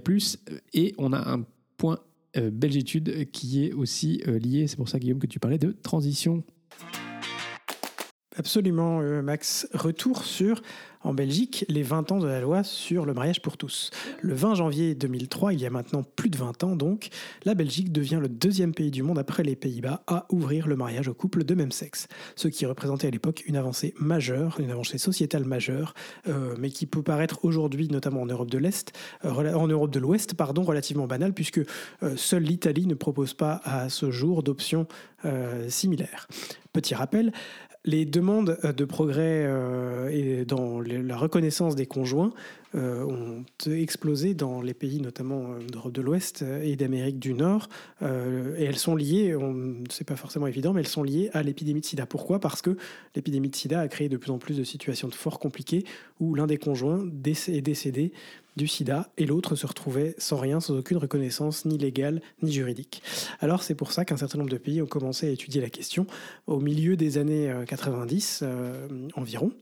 et 0.73 0.95
on 0.97 1.13
a 1.13 1.33
un 1.33 1.45
point 1.77 1.99
euh, 2.37 2.51
belgitude 2.51 3.31
qui 3.31 3.67
est 3.67 3.73
aussi 3.73 4.23
euh, 4.27 4.39
lié, 4.39 4.67
c'est 4.67 4.77
pour 4.77 4.89
ça 4.89 4.99
Guillaume 4.99 5.19
que 5.19 5.27
tu 5.27 5.39
parlais 5.39 5.59
de 5.59 5.73
transition. 5.73 6.43
Absolument, 8.37 9.01
euh, 9.01 9.23
Max. 9.23 9.69
Retour 9.73 10.25
sur 10.25 10.61
en 11.05 11.15
Belgique 11.15 11.65
les 11.69 11.83
20 11.83 12.13
ans 12.13 12.19
de 12.19 12.27
la 12.27 12.41
loi 12.41 12.65
sur 12.65 13.07
le 13.07 13.15
mariage 13.15 13.41
pour 13.43 13.57
tous. 13.57 13.91
Le 14.23 14.35
20 14.35 14.55
janvier 14.57 14.95
2003, 14.95 15.53
il 15.53 15.61
y 15.61 15.67
a 15.67 15.71
maintenant 15.71 16.03
plus 16.03 16.31
de 16.31 16.37
20 16.37 16.65
ans 16.65 16.77
donc, 16.77 17.11
la 17.45 17.55
Belgique 17.55 17.93
devient 17.93 18.19
le 18.21 18.29
deuxième 18.29 18.75
pays 18.75 18.91
du 18.91 19.03
monde 19.03 19.19
après 19.19 19.43
les 19.43 19.55
Pays-Bas 19.55 20.03
à 20.07 20.27
ouvrir 20.31 20.67
le 20.67 20.77
mariage 20.77 21.09
aux 21.09 21.15
couples 21.15 21.45
de 21.45 21.55
même 21.55 21.73
sexe, 21.73 22.09
ce 22.35 22.49
qui 22.49 22.67
représentait 22.67 23.07
à 23.07 23.11
l'époque 23.11 23.45
une 23.47 23.57
avancée 23.57 23.95
majeure, 23.99 24.59
une 24.59 24.71
avancée 24.71 24.99
sociétale 24.99 25.45
majeure, 25.45 25.95
euh, 26.27 26.55
mais 26.59 26.71
qui 26.71 26.87
peut 26.87 27.03
paraître 27.03 27.45
aujourd'hui, 27.45 27.89
notamment 27.89 28.23
en 28.23 28.27
Europe 28.27 28.51
de 28.51 28.59
l'Est, 28.59 28.93
euh, 29.25 29.55
en 29.55 29.69
Europe 29.69 29.91
de 29.91 30.01
l'Ouest, 30.01 30.35
pardon, 30.35 30.63
relativement 30.63 31.07
banal, 31.07 31.35
puisque 31.35 31.61
seule 32.17 32.43
l'Italie 32.43 32.87
ne 32.87 32.95
propose 32.95 33.35
pas 33.35 33.61
à 33.65 33.89
ce 33.89 34.11
jour 34.11 34.43
d'options 34.43 34.87
similaires. 35.69 36.29
Petit 36.73 36.95
rappel, 36.95 37.33
les 37.85 38.05
demandes 38.05 38.59
euh, 38.65 38.73
de 38.73 38.85
progrès 38.85 39.45
euh, 39.47 40.09
et 40.09 40.45
dans 40.45 40.81
la 40.81 41.17
reconnaissance 41.17 41.75
des 41.75 41.87
conjoints 41.87 42.33
ont 42.75 43.45
explosé 43.67 44.35
dans 44.35 44.61
les 44.61 44.75
pays 44.75 45.01
notamment 45.01 45.57
d'Europe 45.71 45.93
de 45.93 46.03
l'Ouest 46.03 46.45
et 46.63 46.77
d'Amérique 46.77 47.19
du 47.19 47.35
Nord. 47.35 47.69
et 48.03 48.65
elles 48.65 48.79
sont 48.79 48.97
liées, 48.97 49.37
c'est 49.91 50.07
pas 50.07 50.17
forcément 50.17 50.47
évident, 50.47 50.73
mais 50.73 50.81
elles 50.81 50.89
sont 50.89 51.03
liées 51.03 51.31
à 51.33 51.43
l'épidémie 51.43 51.81
de 51.81 51.87
sida. 51.87 52.07
Pourquoi? 52.07 52.41
Parce 52.41 52.63
que 52.63 52.77
l'épidémie 53.15 53.49
de 53.49 53.57
sida 53.57 53.81
a 53.81 53.89
créé 53.89 54.09
de 54.09 54.17
plus 54.17 54.31
en 54.31 54.39
plus 54.39 54.57
de 54.57 54.65
situations 54.65 55.11
fort 55.11 55.39
compliquées 55.39 55.85
où 56.21 56.35
l'un 56.35 56.47
des 56.47 56.59
conjoints 56.59 57.05
est 57.27 57.61
décédé 57.61 58.13
du 58.57 58.69
sida 58.69 59.11
et 59.17 59.27
l'autre 59.27 59.57
se 59.57 59.67
retrouvait 59.67 60.15
sans 60.19 60.37
rien, 60.37 60.61
sans 60.61 60.77
aucune 60.77 60.99
reconnaissance 60.99 61.65
ni 61.65 61.79
légale 61.79 62.21
ni 62.43 62.53
juridique. 62.53 63.03
Alors 63.41 63.63
c'est 63.63 63.75
pour 63.75 63.93
ça 63.93 64.05
qu'un 64.05 64.17
certain 64.17 64.39
nombre 64.39 64.51
de 64.51 64.59
pays 64.59 64.81
ont 64.81 64.87
commencé 64.87 65.29
à 65.29 65.31
étudier 65.31 65.61
la 65.61 65.71
question 65.71 66.07
au 66.47 66.61
milieu 66.61 66.97
des 66.97 67.19
années 67.19 67.53
90 67.67 68.41
euh, 68.43 68.47
euh, 68.47 69.09
environ. 69.15 69.53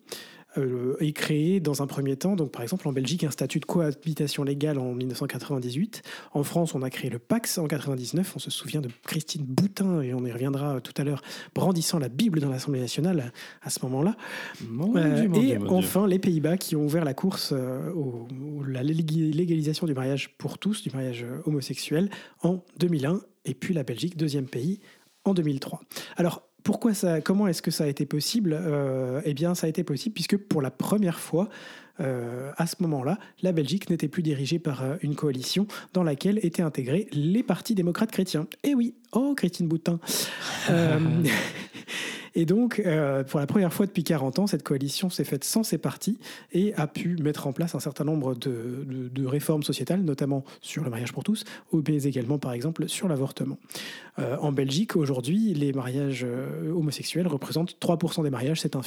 Euh, 0.58 0.96
est 1.00 1.12
créé 1.12 1.60
dans 1.60 1.82
un 1.82 1.86
premier 1.86 2.16
temps, 2.16 2.36
donc 2.36 2.50
par 2.52 2.62
exemple 2.62 2.86
en 2.88 2.92
Belgique, 2.92 3.24
un 3.24 3.30
statut 3.30 3.58
de 3.60 3.64
cohabitation 3.64 4.42
légale 4.44 4.78
en 4.78 4.92
1998. 4.94 6.02
En 6.32 6.42
France, 6.42 6.74
on 6.74 6.82
a 6.82 6.90
créé 6.90 7.10
le 7.10 7.18
Pax 7.18 7.58
en 7.58 7.66
99. 7.66 8.32
On 8.36 8.38
se 8.38 8.50
souvient 8.50 8.80
de 8.80 8.88
Christine 9.06 9.44
Boutin, 9.44 10.02
et 10.02 10.14
on 10.14 10.24
y 10.26 10.32
reviendra 10.32 10.80
tout 10.80 10.92
à 10.96 11.04
l'heure, 11.04 11.22
brandissant 11.54 11.98
la 11.98 12.08
Bible 12.08 12.40
dans 12.40 12.50
l'Assemblée 12.50 12.80
nationale 12.80 13.32
à 13.62 13.70
ce 13.70 13.78
moment-là. 13.84 14.16
Euh, 14.96 15.22
et 15.24 15.28
Dieu, 15.40 15.58
enfin, 15.78 16.06
les 16.06 16.18
Pays-Bas 16.18 16.56
qui 16.56 16.76
ont 16.76 16.84
ouvert 16.84 17.04
la 17.04 17.14
course 17.14 17.52
euh, 17.52 17.90
au, 17.92 18.26
au- 18.58 18.62
la 18.64 18.82
lég- 18.82 19.34
légalisation 19.34 19.86
du 19.86 19.94
mariage 19.94 20.34
pour 20.38 20.58
tous, 20.58 20.82
du 20.82 20.90
mariage 20.90 21.24
homosexuel, 21.46 22.10
en 22.42 22.62
2001. 22.78 23.20
Et 23.44 23.54
puis 23.54 23.74
la 23.74 23.82
Belgique, 23.82 24.16
deuxième 24.16 24.46
pays, 24.46 24.80
en 25.24 25.34
2003. 25.34 25.80
Alors, 26.16 26.42
pourquoi 26.62 26.94
ça, 26.94 27.20
comment 27.20 27.48
est-ce 27.48 27.62
que 27.62 27.70
ça 27.70 27.85
a 27.85 27.87
été 27.87 28.07
possible 28.07 28.57
Euh, 28.59 29.20
Eh 29.25 29.35
bien, 29.35 29.55
ça 29.55 29.66
a 29.66 29.70
été 29.70 29.85
possible 29.85 30.14
puisque 30.14 30.37
pour 30.37 30.62
la 30.62 30.70
première 30.70 31.18
fois, 31.18 31.48
euh, 32.01 32.51
à 32.57 32.66
ce 32.66 32.77
moment-là, 32.81 33.18
la 33.42 33.53
Belgique 33.53 33.90
n'était 33.90 34.09
plus 34.09 34.22
dirigée 34.22 34.59
par 34.59 34.83
euh, 34.83 34.96
une 35.03 35.14
coalition 35.14 35.66
dans 35.92 36.03
laquelle 36.03 36.38
étaient 36.42 36.62
intégrés 36.62 37.07
les 37.12 37.42
partis 37.42 37.75
démocrates 37.75 38.11
chrétiens. 38.11 38.46
Eh 38.64 38.75
oui, 38.75 38.94
oh 39.12 39.35
Christine 39.37 39.68
Boutin. 39.68 40.01
Et 42.35 42.47
donc, 42.47 42.81
euh, 42.85 43.25
pour 43.25 43.40
la 43.40 43.47
première 43.47 43.73
fois 43.73 43.87
depuis 43.87 44.05
40 44.05 44.38
ans, 44.38 44.47
cette 44.47 44.62
coalition 44.62 45.11
s'est 45.11 45.25
faite 45.25 45.45
sans 45.45 45.62
ces 45.62 45.79
partis 45.79 46.18
et 46.53 46.75
a 46.75 46.87
pu 46.87 47.16
mettre 47.16 47.47
en 47.47 47.53
place 47.53 47.75
un 47.75 47.81
certain 47.81 48.05
nombre 48.05 48.35
de, 48.35 49.27
réformes 49.27 49.62
sociétales, 49.62 50.03
notamment 50.03 50.45
sur 50.61 50.85
le 50.85 50.90
mariage 50.90 51.12
pour 51.12 51.25
tous, 51.25 51.45
mais 51.73 52.03
également, 52.05 52.38
par 52.38 52.53
exemple, 52.53 52.88
sur 52.88 53.09
l'avortement. 53.09 53.59
Euh, 54.18 54.37
en 54.40 54.53
Belgique, 54.53 54.97
aujourd'hui, 54.97 55.55
les 55.55 55.73
mariages 55.73 56.25
euh, 56.29 56.71
homosexuels 56.73 57.27
représentent 57.27 57.77
3% 57.81 58.23
des 58.23 58.31
mariages. 58.31 58.61
C'est 58.61 58.77
un 58.77 58.83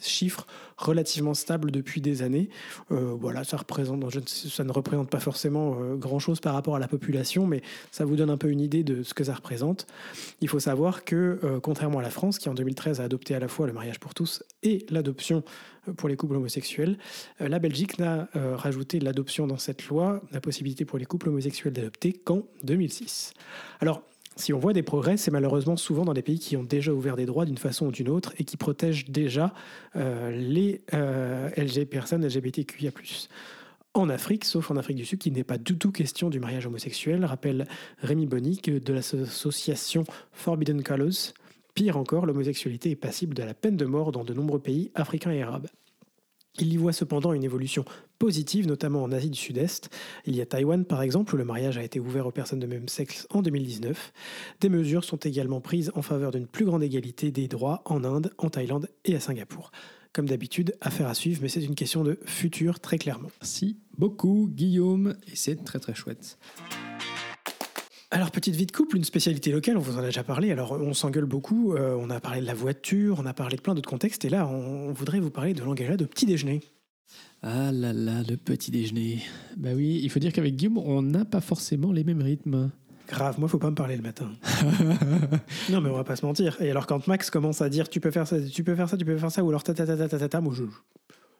chiffre 0.00 0.46
relativement 0.76 1.34
stable 1.34 1.70
depuis 1.70 2.00
des 2.00 2.22
années. 2.22 2.48
Voilà, 2.88 3.44
ça, 3.44 3.56
ne 3.56 4.72
représente 4.72 5.10
pas 5.10 5.20
forcément 5.20 5.76
grand-chose 5.96 6.40
par 6.40 6.54
rapport 6.54 6.76
à 6.76 6.78
la 6.78 6.88
population, 6.88 7.46
mais 7.46 7.62
ça 7.90 8.04
vous 8.04 8.16
donne 8.16 8.30
un 8.30 8.36
peu 8.36 8.50
une 8.50 8.60
idée 8.60 8.82
de 8.82 9.02
ce 9.02 9.14
que 9.14 9.24
ça 9.24 9.34
représente. 9.34 9.86
Il 10.40 10.48
faut 10.48 10.58
savoir 10.58 11.04
que, 11.04 11.38
contrairement 11.62 12.00
à 12.00 12.02
la 12.02 12.10
France, 12.10 12.38
qui 12.38 12.48
en 12.48 12.54
2013 12.74 13.00
a 13.00 13.04
adopté 13.04 13.34
à 13.34 13.38
la 13.38 13.48
fois 13.48 13.66
le 13.66 13.72
mariage 13.72 14.00
pour 14.00 14.14
tous 14.14 14.42
et 14.62 14.84
l'adoption 14.90 15.44
euh, 15.88 15.92
pour 15.92 16.08
les 16.08 16.16
couples 16.16 16.36
homosexuels, 16.36 16.98
euh, 17.40 17.48
la 17.48 17.58
Belgique 17.58 17.98
n'a 17.98 18.28
euh, 18.36 18.56
rajouté 18.56 18.98
l'adoption 18.98 19.46
dans 19.46 19.58
cette 19.58 19.86
loi, 19.86 20.20
la 20.32 20.40
possibilité 20.40 20.84
pour 20.84 20.98
les 20.98 21.04
couples 21.04 21.28
homosexuels 21.28 21.72
d'adopter 21.72 22.12
qu'en 22.12 22.42
2006. 22.64 23.32
Alors, 23.80 24.02
si 24.36 24.52
on 24.52 24.58
voit 24.58 24.72
des 24.72 24.82
progrès, 24.82 25.16
c'est 25.16 25.30
malheureusement 25.30 25.76
souvent 25.76 26.04
dans 26.04 26.12
des 26.12 26.22
pays 26.22 26.40
qui 26.40 26.56
ont 26.56 26.64
déjà 26.64 26.92
ouvert 26.92 27.14
des 27.14 27.26
droits 27.26 27.44
d'une 27.44 27.58
façon 27.58 27.86
ou 27.86 27.92
d'une 27.92 28.08
autre 28.08 28.34
et 28.38 28.44
qui 28.44 28.56
protègent 28.56 29.04
déjà 29.08 29.54
les 29.94 30.80
personnes 31.88 32.26
LGBTQIA+. 32.26 32.90
En 33.96 34.08
Afrique, 34.08 34.44
sauf 34.44 34.72
en 34.72 34.76
Afrique 34.76 34.96
du 34.96 35.04
Sud, 35.04 35.20
qui 35.20 35.30
n'est 35.30 35.44
pas 35.44 35.56
du 35.56 35.78
tout 35.78 35.92
question 35.92 36.30
du 36.30 36.40
mariage 36.40 36.66
homosexuel, 36.66 37.24
rappelle 37.24 37.68
Rémi 38.00 38.26
Bonny 38.26 38.60
de 38.60 38.92
l'association 38.92 40.02
Forbidden 40.32 40.82
Colors, 40.82 41.32
pire 41.74 41.96
encore, 41.96 42.26
l'homosexualité 42.26 42.90
est 42.90 42.96
passible 42.96 43.34
de 43.34 43.42
la 43.42 43.54
peine 43.54 43.76
de 43.76 43.84
mort 43.84 44.12
dans 44.12 44.24
de 44.24 44.32
nombreux 44.32 44.60
pays 44.60 44.90
africains 44.94 45.32
et 45.32 45.42
arabes. 45.42 45.68
Il 46.60 46.72
y 46.72 46.76
voit 46.76 46.92
cependant 46.92 47.32
une 47.32 47.42
évolution 47.42 47.84
positive, 48.20 48.68
notamment 48.68 49.02
en 49.02 49.10
Asie 49.10 49.30
du 49.30 49.38
Sud-Est. 49.38 49.90
Il 50.24 50.36
y 50.36 50.40
a 50.40 50.46
Taïwan, 50.46 50.84
par 50.84 51.02
exemple, 51.02 51.34
où 51.34 51.36
le 51.36 51.44
mariage 51.44 51.78
a 51.78 51.82
été 51.82 51.98
ouvert 51.98 52.28
aux 52.28 52.30
personnes 52.30 52.60
de 52.60 52.66
même 52.66 52.86
sexe 52.86 53.26
en 53.30 53.42
2019. 53.42 54.12
Des 54.60 54.68
mesures 54.68 55.02
sont 55.02 55.16
également 55.16 55.60
prises 55.60 55.90
en 55.96 56.02
faveur 56.02 56.30
d'une 56.30 56.46
plus 56.46 56.64
grande 56.64 56.84
égalité 56.84 57.32
des 57.32 57.48
droits 57.48 57.82
en 57.86 58.04
Inde, 58.04 58.32
en 58.38 58.50
Thaïlande 58.50 58.88
et 59.04 59.16
à 59.16 59.20
Singapour. 59.20 59.72
Comme 60.12 60.28
d'habitude, 60.28 60.76
affaire 60.80 61.08
à 61.08 61.14
suivre, 61.14 61.40
mais 61.42 61.48
c'est 61.48 61.64
une 61.64 61.74
question 61.74 62.04
de 62.04 62.20
futur, 62.24 62.78
très 62.78 62.98
clairement. 62.98 63.30
Merci 63.40 63.78
beaucoup, 63.98 64.48
Guillaume. 64.48 65.16
Et 65.26 65.34
c'est 65.34 65.64
très 65.64 65.80
très 65.80 65.94
chouette. 65.94 66.38
Alors, 68.14 68.30
petite 68.30 68.54
vie 68.54 68.64
de 68.64 68.70
couple, 68.70 68.96
une 68.96 69.02
spécialité 69.02 69.50
locale, 69.50 69.76
on 69.76 69.80
vous 69.80 69.96
en 69.96 69.98
a 69.98 70.06
déjà 70.06 70.22
parlé. 70.22 70.52
Alors, 70.52 70.70
on 70.70 70.94
s'engueule 70.94 71.24
beaucoup, 71.24 71.74
euh, 71.74 71.98
on 71.98 72.10
a 72.10 72.20
parlé 72.20 72.40
de 72.40 72.46
la 72.46 72.54
voiture, 72.54 73.16
on 73.18 73.26
a 73.26 73.34
parlé 73.34 73.56
de 73.56 73.60
plein 73.60 73.74
d'autres 73.74 73.90
contextes, 73.90 74.24
et 74.24 74.28
là, 74.28 74.46
on, 74.46 74.92
voudrait 74.92 75.18
vous 75.18 75.32
parler 75.32 75.52
de 75.52 75.64
l'engagement 75.64 75.96
de 75.96 76.04
petit 76.04 76.24
déjeuner. 76.24 76.60
Ah 77.42 77.72
là 77.72 77.92
là, 77.92 78.22
le 78.22 78.36
petit 78.36 78.70
déjeuner. 78.70 79.18
Bah 79.56 79.70
oui, 79.74 80.00
il 80.00 80.08
faut 80.10 80.20
dire 80.20 80.32
qu'avec 80.32 80.54
Guillaume, 80.54 80.78
on 80.78 81.02
n'a 81.02 81.24
pas 81.24 81.40
forcément 81.40 81.90
les 81.90 82.04
mêmes 82.04 82.22
rythmes. 82.22 82.70
Grave, 83.08 83.40
moi, 83.40 83.48
faut 83.48 83.58
pas 83.58 83.70
me 83.70 83.74
parler 83.74 83.96
le 83.96 84.02
matin. 84.02 84.30
non, 85.70 85.80
mais 85.80 85.90
on 85.90 85.96
va 85.96 86.04
pas 86.04 86.14
se 86.14 86.24
mentir. 86.24 86.56
Et 86.62 86.70
alors, 86.70 86.86
quand 86.86 87.08
Max 87.08 87.30
commence 87.30 87.62
à 87.62 87.68
dire 87.68 87.88
tu 87.88 87.98
peux 87.98 88.12
faire 88.12 88.28
ça, 88.28 88.40
tu 88.40 88.62
peux 88.62 88.76
faire 88.76 88.88
ça, 88.88 88.96
tu 88.96 89.04
peux 89.04 89.18
faire 89.18 89.32
ça, 89.32 89.42
ou 89.42 89.48
alors 89.48 89.64
ta 89.64 89.74
ta 89.74 89.86
ta 89.86 89.96
ta 89.96 90.08
ta 90.08 90.18
ta, 90.20 90.28
ta 90.28 90.40
moi, 90.40 90.54
je 90.54 90.62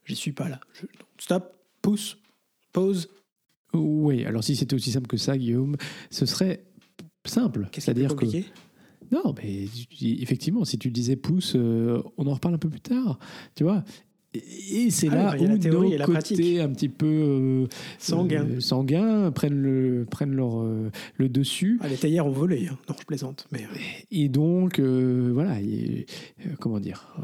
j'y 0.07 0.17
suis 0.17 0.33
pas 0.33 0.49
là. 0.49 0.59
Je- 0.73 0.87
stop, 1.19 1.55
pouce, 1.83 2.19
pause. 2.73 3.09
Oui, 3.79 4.25
alors 4.25 4.45
si 4.45 4.57
c'était 4.57 4.75
aussi 4.75 4.91
simple 4.91 5.07
que 5.07 5.17
ça, 5.17 5.37
Guillaume, 5.37 5.77
ce 6.11 6.27
serait 6.27 6.65
simple. 7.27 7.69
Qu'est-ce 7.73 7.91
qui 7.91 7.93
C'est-à-dire 7.93 8.17
que 8.17 8.27
Non, 9.13 9.35
mais 9.37 9.67
effectivement, 10.01 10.65
si 10.65 10.79
tu 10.79 10.91
disais 10.91 11.17
pouce, 11.17 11.55
euh, 11.57 12.03
on 12.17 12.27
en 12.27 12.35
reparle 12.35 12.55
un 12.55 12.59
peu 12.59 12.69
plus 12.69 12.81
tard, 12.81 13.19
tu 13.55 13.65
vois. 13.65 13.85
Et 14.35 14.91
c'est 14.91 15.09
Ah, 15.11 15.15
là 15.15 15.29
a 15.31 15.37
la 15.37 15.55
où 15.55 15.59
théorie 15.59 15.89
nos 15.89 15.95
et 15.95 15.99
la 15.99 16.05
côtés 16.07 16.19
pratique. 16.19 16.59
un 16.59 16.69
petit 16.71 16.89
peu 16.89 17.07
euh, 17.07 17.67
Sanguin. 17.99 18.45
euh, 18.45 18.61
sanguins 18.61 19.31
prennent 19.31 19.55
le 19.61 20.07
prennent 20.11 20.35
leur 20.35 20.61
euh, 20.61 20.91
le 21.17 21.29
dessus 21.29 21.79
Ah, 21.83 21.89
les 21.89 21.97
théières 21.97 22.27
ont 22.27 22.33
volé. 22.33 22.67
hein. 22.71 22.77
Non, 22.89 22.95
je 22.99 23.05
plaisante. 23.05 23.47
Mais 23.53 23.63
euh, 23.63 23.77
et 24.11 24.29
donc 24.29 24.81
voilà 24.81 25.61
et, 25.61 26.07
comment 26.59 26.81
dire 26.81 27.15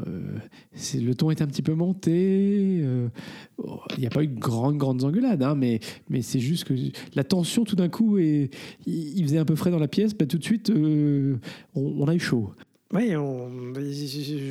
le 0.95 1.13
ton 1.13 1.31
est 1.31 1.41
un 1.41 1.47
petit 1.47 1.61
peu 1.61 1.73
monté 1.73 2.83
oh, 3.57 3.79
il 3.97 4.01
n'y 4.01 4.07
a 4.07 4.09
pas 4.09 4.23
eu 4.23 4.27
de 4.27 4.39
grandes 4.39 4.77
grandes 4.77 5.03
engueulades 5.03 5.43
hein, 5.43 5.55
mais 5.55 5.79
mais 6.09 6.21
c'est 6.21 6.39
juste 6.39 6.63
que 6.63 6.73
la 7.13 7.23
tension 7.23 7.63
tout 7.65 7.75
d'un 7.75 7.89
coup 7.89 8.17
et 8.17 8.49
il 8.85 9.23
faisait 9.23 9.37
un 9.37 9.45
peu 9.45 9.55
frais 9.55 9.71
dans 9.71 9.79
la 9.79 9.87
pièce 9.87 10.13
bah, 10.15 10.25
tout 10.25 10.37
de 10.37 10.43
suite 10.43 10.71
on, 10.73 11.37
on 11.75 12.07
a 12.07 12.15
eu 12.15 12.19
chaud 12.19 12.51
ouais, 12.93 13.15
on, 13.15 13.49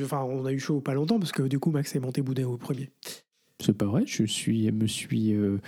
enfin, 0.05 0.23
on 0.23 0.45
a 0.47 0.53
eu 0.53 0.59
chaud 0.59 0.81
pas 0.81 0.95
longtemps 0.95 1.19
parce 1.19 1.33
que 1.33 1.43
du 1.43 1.59
coup, 1.59 1.71
Max 1.71 1.95
est 1.97 2.01
monté 2.01 2.23
boudin 2.23 2.47
au 2.47 2.57
premier. 2.57 2.91
C'est 3.63 3.77
pas 3.77 3.85
vrai, 3.85 4.05
je 4.07 4.25
suis, 4.25 4.73
me 4.73 4.87
suis 4.87 5.35
euh, 5.35 5.59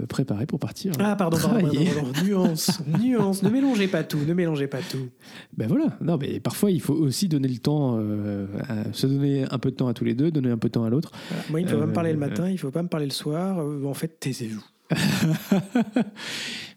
euh, 0.00 0.06
préparé 0.06 0.46
pour 0.46 0.58
partir. 0.58 0.92
Ah, 0.98 1.14
pardon, 1.16 1.36
pardon, 1.36 1.60
pardon, 1.60 2.24
nuance, 2.24 2.80
nuance. 2.98 3.42
Ne 3.42 3.50
mélangez 3.50 3.88
pas 3.88 4.04
tout, 4.04 4.16
ne 4.26 4.32
mélangez 4.32 4.68
pas 4.68 4.80
tout. 4.80 5.10
Ben 5.54 5.68
voilà, 5.68 5.94
non, 6.00 6.16
mais 6.16 6.40
parfois 6.40 6.70
il 6.70 6.80
faut 6.80 6.94
aussi 6.94 7.28
donner 7.28 7.48
le 7.48 7.58
temps, 7.58 7.98
euh, 8.00 8.46
à- 8.68 8.90
se 8.94 9.06
donner 9.06 9.44
un 9.50 9.58
peu 9.58 9.70
de 9.70 9.76
temps 9.76 9.88
à 9.88 9.92
tous 9.92 10.04
les 10.04 10.14
deux, 10.14 10.30
donner 10.30 10.48
un 10.50 10.56
peu 10.56 10.68
de 10.68 10.72
temps 10.72 10.84
à 10.84 10.88
l'autre. 10.88 11.12
Voilà. 11.28 11.44
Moi, 11.50 11.60
il 11.60 11.66
ne 11.66 11.70
faut 11.70 11.78
pas 11.78 11.86
me 11.86 11.92
parler 11.92 12.12
le 12.12 12.16
Euh, 12.16 12.20
matin, 12.20 12.48
il 12.48 12.52
ne 12.54 12.56
faut 12.58 12.70
pas 12.70 12.82
me 12.82 12.88
parler 12.88 13.04
le 13.06 13.12
soir. 13.12 13.58
Euh, 13.60 13.84
en 13.84 13.92
fait, 13.92 14.18
taisez-vous. 14.18 14.64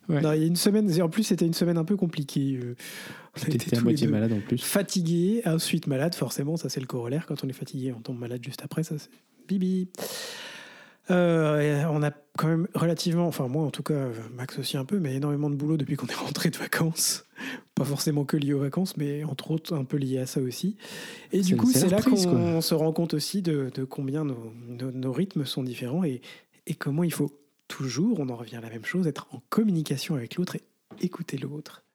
Ouais. 0.10 0.22
Non, 0.22 0.34
il 0.34 0.42
y 0.42 0.44
a 0.44 0.48
une 0.48 0.56
semaine, 0.56 1.02
en 1.02 1.10
plus, 1.10 1.24
c'était 1.24 1.46
une 1.46 1.54
semaine 1.54 1.78
un 1.78 1.84
peu 1.86 1.96
compliquée. 1.98 2.60
euh, 2.64 2.76
On 3.48 3.52
était 3.52 3.76
à 3.78 3.82
moitié 3.82 4.08
malade 4.08 4.34
en 4.34 4.40
plus. 4.40 4.62
fatigués, 4.64 5.42
ensuite 5.46 5.88
malade, 5.88 6.14
forcément, 6.16 6.58
ça 6.58 6.70
c'est 6.70 6.80
le 6.80 6.86
corollaire. 6.88 7.26
Quand 7.26 7.44
on 7.44 7.48
est 7.50 7.54
fatigué, 7.54 7.94
on 7.98 8.02
tombe 8.02 8.20
malade 8.20 8.42
juste 8.44 8.62
après, 8.64 8.84
ça 8.84 8.96
c'est 8.98 9.10
bibi. 9.48 9.88
Euh, 11.12 11.60
et 11.84 11.86
on 11.86 12.02
a 12.02 12.10
quand 12.36 12.48
même 12.48 12.68
relativement, 12.74 13.28
enfin 13.28 13.48
moi 13.48 13.64
en 13.64 13.70
tout 13.70 13.84
cas, 13.84 13.94
euh, 13.94 14.14
Max 14.36 14.58
aussi 14.58 14.76
un 14.76 14.86
peu, 14.86 15.00
mais 15.00 15.14
énormément 15.16 15.52
de 15.52 15.56
boulot 15.56 15.78
depuis 15.78 15.96
qu'on 15.98 16.08
est 16.08 16.14
rentré 16.16 16.50
de 16.50 16.58
vacances. 16.58 17.26
Pas 17.76 17.86
forcément 17.86 18.26
que 18.26 18.38
lié 18.38 18.54
aux 18.54 18.60
vacances, 18.60 18.98
mais 18.98 19.24
entre 19.24 19.52
autres 19.52 19.76
un 19.76 19.84
peu 19.84 19.98
lié 19.98 20.18
à 20.18 20.26
ça 20.26 20.42
aussi. 20.42 20.78
Et 21.32 21.42
du 21.42 21.58
coup, 21.58 21.72
c'est 21.72 21.90
là 21.90 22.02
qu'on 22.02 22.62
se 22.62 22.74
rend 22.74 22.92
compte 22.92 23.14
aussi 23.14 23.42
de, 23.44 23.70
de 23.76 23.84
combien 23.84 24.24
nos, 24.26 24.52
nos- 24.68 24.92
nos 24.92 25.12
rythmes 25.12 25.46
sont 25.46 25.62
différents 25.62 26.04
et, 26.04 26.22
et 26.66 26.74
comment 26.74 27.04
il 27.04 27.14
faut 27.14 27.32
toujours, 27.68 28.20
on 28.20 28.30
en 28.30 28.36
revient 28.36 28.58
à 28.58 28.62
la 28.62 28.70
même 28.70 28.86
chose, 28.86 29.08
être 29.08 29.28
en 29.32 29.42
communication 29.50 30.16
avec 30.16 30.36
l'autre 30.36 30.56
et 30.56 30.64
écouter 31.02 31.38
l'autre. 31.38 31.86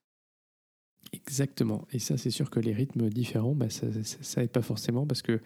Exactement. 1.12 1.88
Et 1.92 1.98
ça, 1.98 2.16
c'est 2.16 2.30
sûr 2.30 2.50
que 2.50 2.60
les 2.60 2.72
rythmes 2.72 3.08
différents, 3.08 3.54
bah, 3.54 3.68
ça, 3.68 3.86
ça, 4.04 4.18
ça 4.20 4.44
aide 4.44 4.50
pas 4.50 4.62
forcément 4.62 5.06
parce 5.06 5.22
que, 5.22 5.40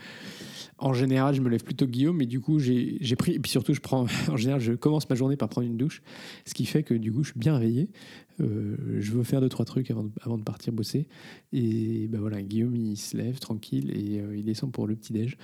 en 0.78 0.92
général, 0.92 1.34
je 1.34 1.40
me 1.40 1.48
lève 1.48 1.64
plutôt 1.64 1.86
Guillaume, 1.86 2.18
mais 2.18 2.26
du 2.26 2.40
coup, 2.40 2.58
j'ai 2.58 3.16
pris. 3.16 3.32
Et 3.32 3.38
puis 3.38 3.50
surtout, 3.50 3.72
je 3.72 3.80
prends. 3.80 4.06
En 4.28 4.36
général, 4.36 4.60
je 4.60 4.72
commence 4.72 5.08
ma 5.08 5.16
journée 5.16 5.36
par 5.36 5.48
prendre 5.48 5.66
une 5.66 5.78
douche, 5.78 6.02
ce 6.44 6.52
qui 6.52 6.66
fait 6.66 6.82
que 6.82 6.92
du 6.92 7.12
coup, 7.12 7.22
je 7.22 7.30
suis 7.30 7.38
bien 7.38 7.56
réveillé. 7.56 7.88
Euh, 8.40 8.76
je 8.98 9.12
veux 9.12 9.22
faire 9.22 9.40
deux 9.40 9.48
trois 9.48 9.64
trucs 9.64 9.90
avant 9.90 10.04
de, 10.04 10.10
avant 10.20 10.36
de 10.36 10.42
partir 10.42 10.72
bosser. 10.72 11.06
Et 11.52 12.08
ben 12.08 12.20
voilà, 12.20 12.42
Guillaume, 12.42 12.76
il 12.76 12.96
se 12.96 13.16
lève 13.16 13.38
tranquille 13.38 13.90
et 13.96 14.20
euh, 14.20 14.36
il 14.36 14.44
descend 14.44 14.70
pour 14.70 14.86
le 14.86 14.96
petit 14.96 15.12
déj. 15.12 15.38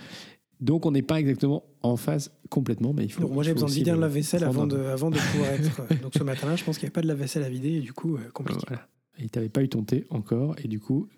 Donc, 0.61 0.87
on 0.87 0.91
n'est 0.91 1.03
pas 1.03 1.19
exactement 1.21 1.65
en 1.83 1.97
phase 1.97 2.31
complètement, 2.51 2.93
mais 2.93 3.05
il 3.05 3.13
faut. 3.13 3.23
Donc, 3.23 3.33
moi, 3.33 3.43
j'ai 3.43 3.53
besoin 3.53 3.69
de 3.69 3.75
vider 3.75 3.91
un 3.91 3.95
le 3.95 4.01
lave-vaisselle 4.03 4.43
prendre 4.43 4.59
avant 4.61 4.67
de, 4.67 4.77
peu. 4.77 4.89
avant 4.89 5.11
de 5.11 5.17
pouvoir 5.17 5.51
être. 5.53 5.81
euh, 5.91 5.95
Donc, 6.03 6.13
ce 6.17 6.23
matin-là, 6.23 6.57
je 6.57 6.65
pense 6.65 6.77
qu'il 6.79 6.85
n'y 6.85 6.89
avait 6.89 6.93
pas 6.95 7.03
de 7.03 7.09
lave-vaisselle 7.09 7.43
à 7.45 7.49
vider 7.49 7.71
et 7.75 7.81
du 7.81 7.93
coup, 7.93 8.17
euh, 8.17 8.21
compliqué. 8.35 8.61
Voilà. 8.69 8.87
Et 9.19 9.29
t'avais 9.29 9.49
pas 9.49 9.63
eu 9.63 9.69
ton 9.69 9.83
thé 9.83 10.05
encore, 10.11 10.55
et 10.63 10.69
du 10.69 10.81
coup, 10.81 11.09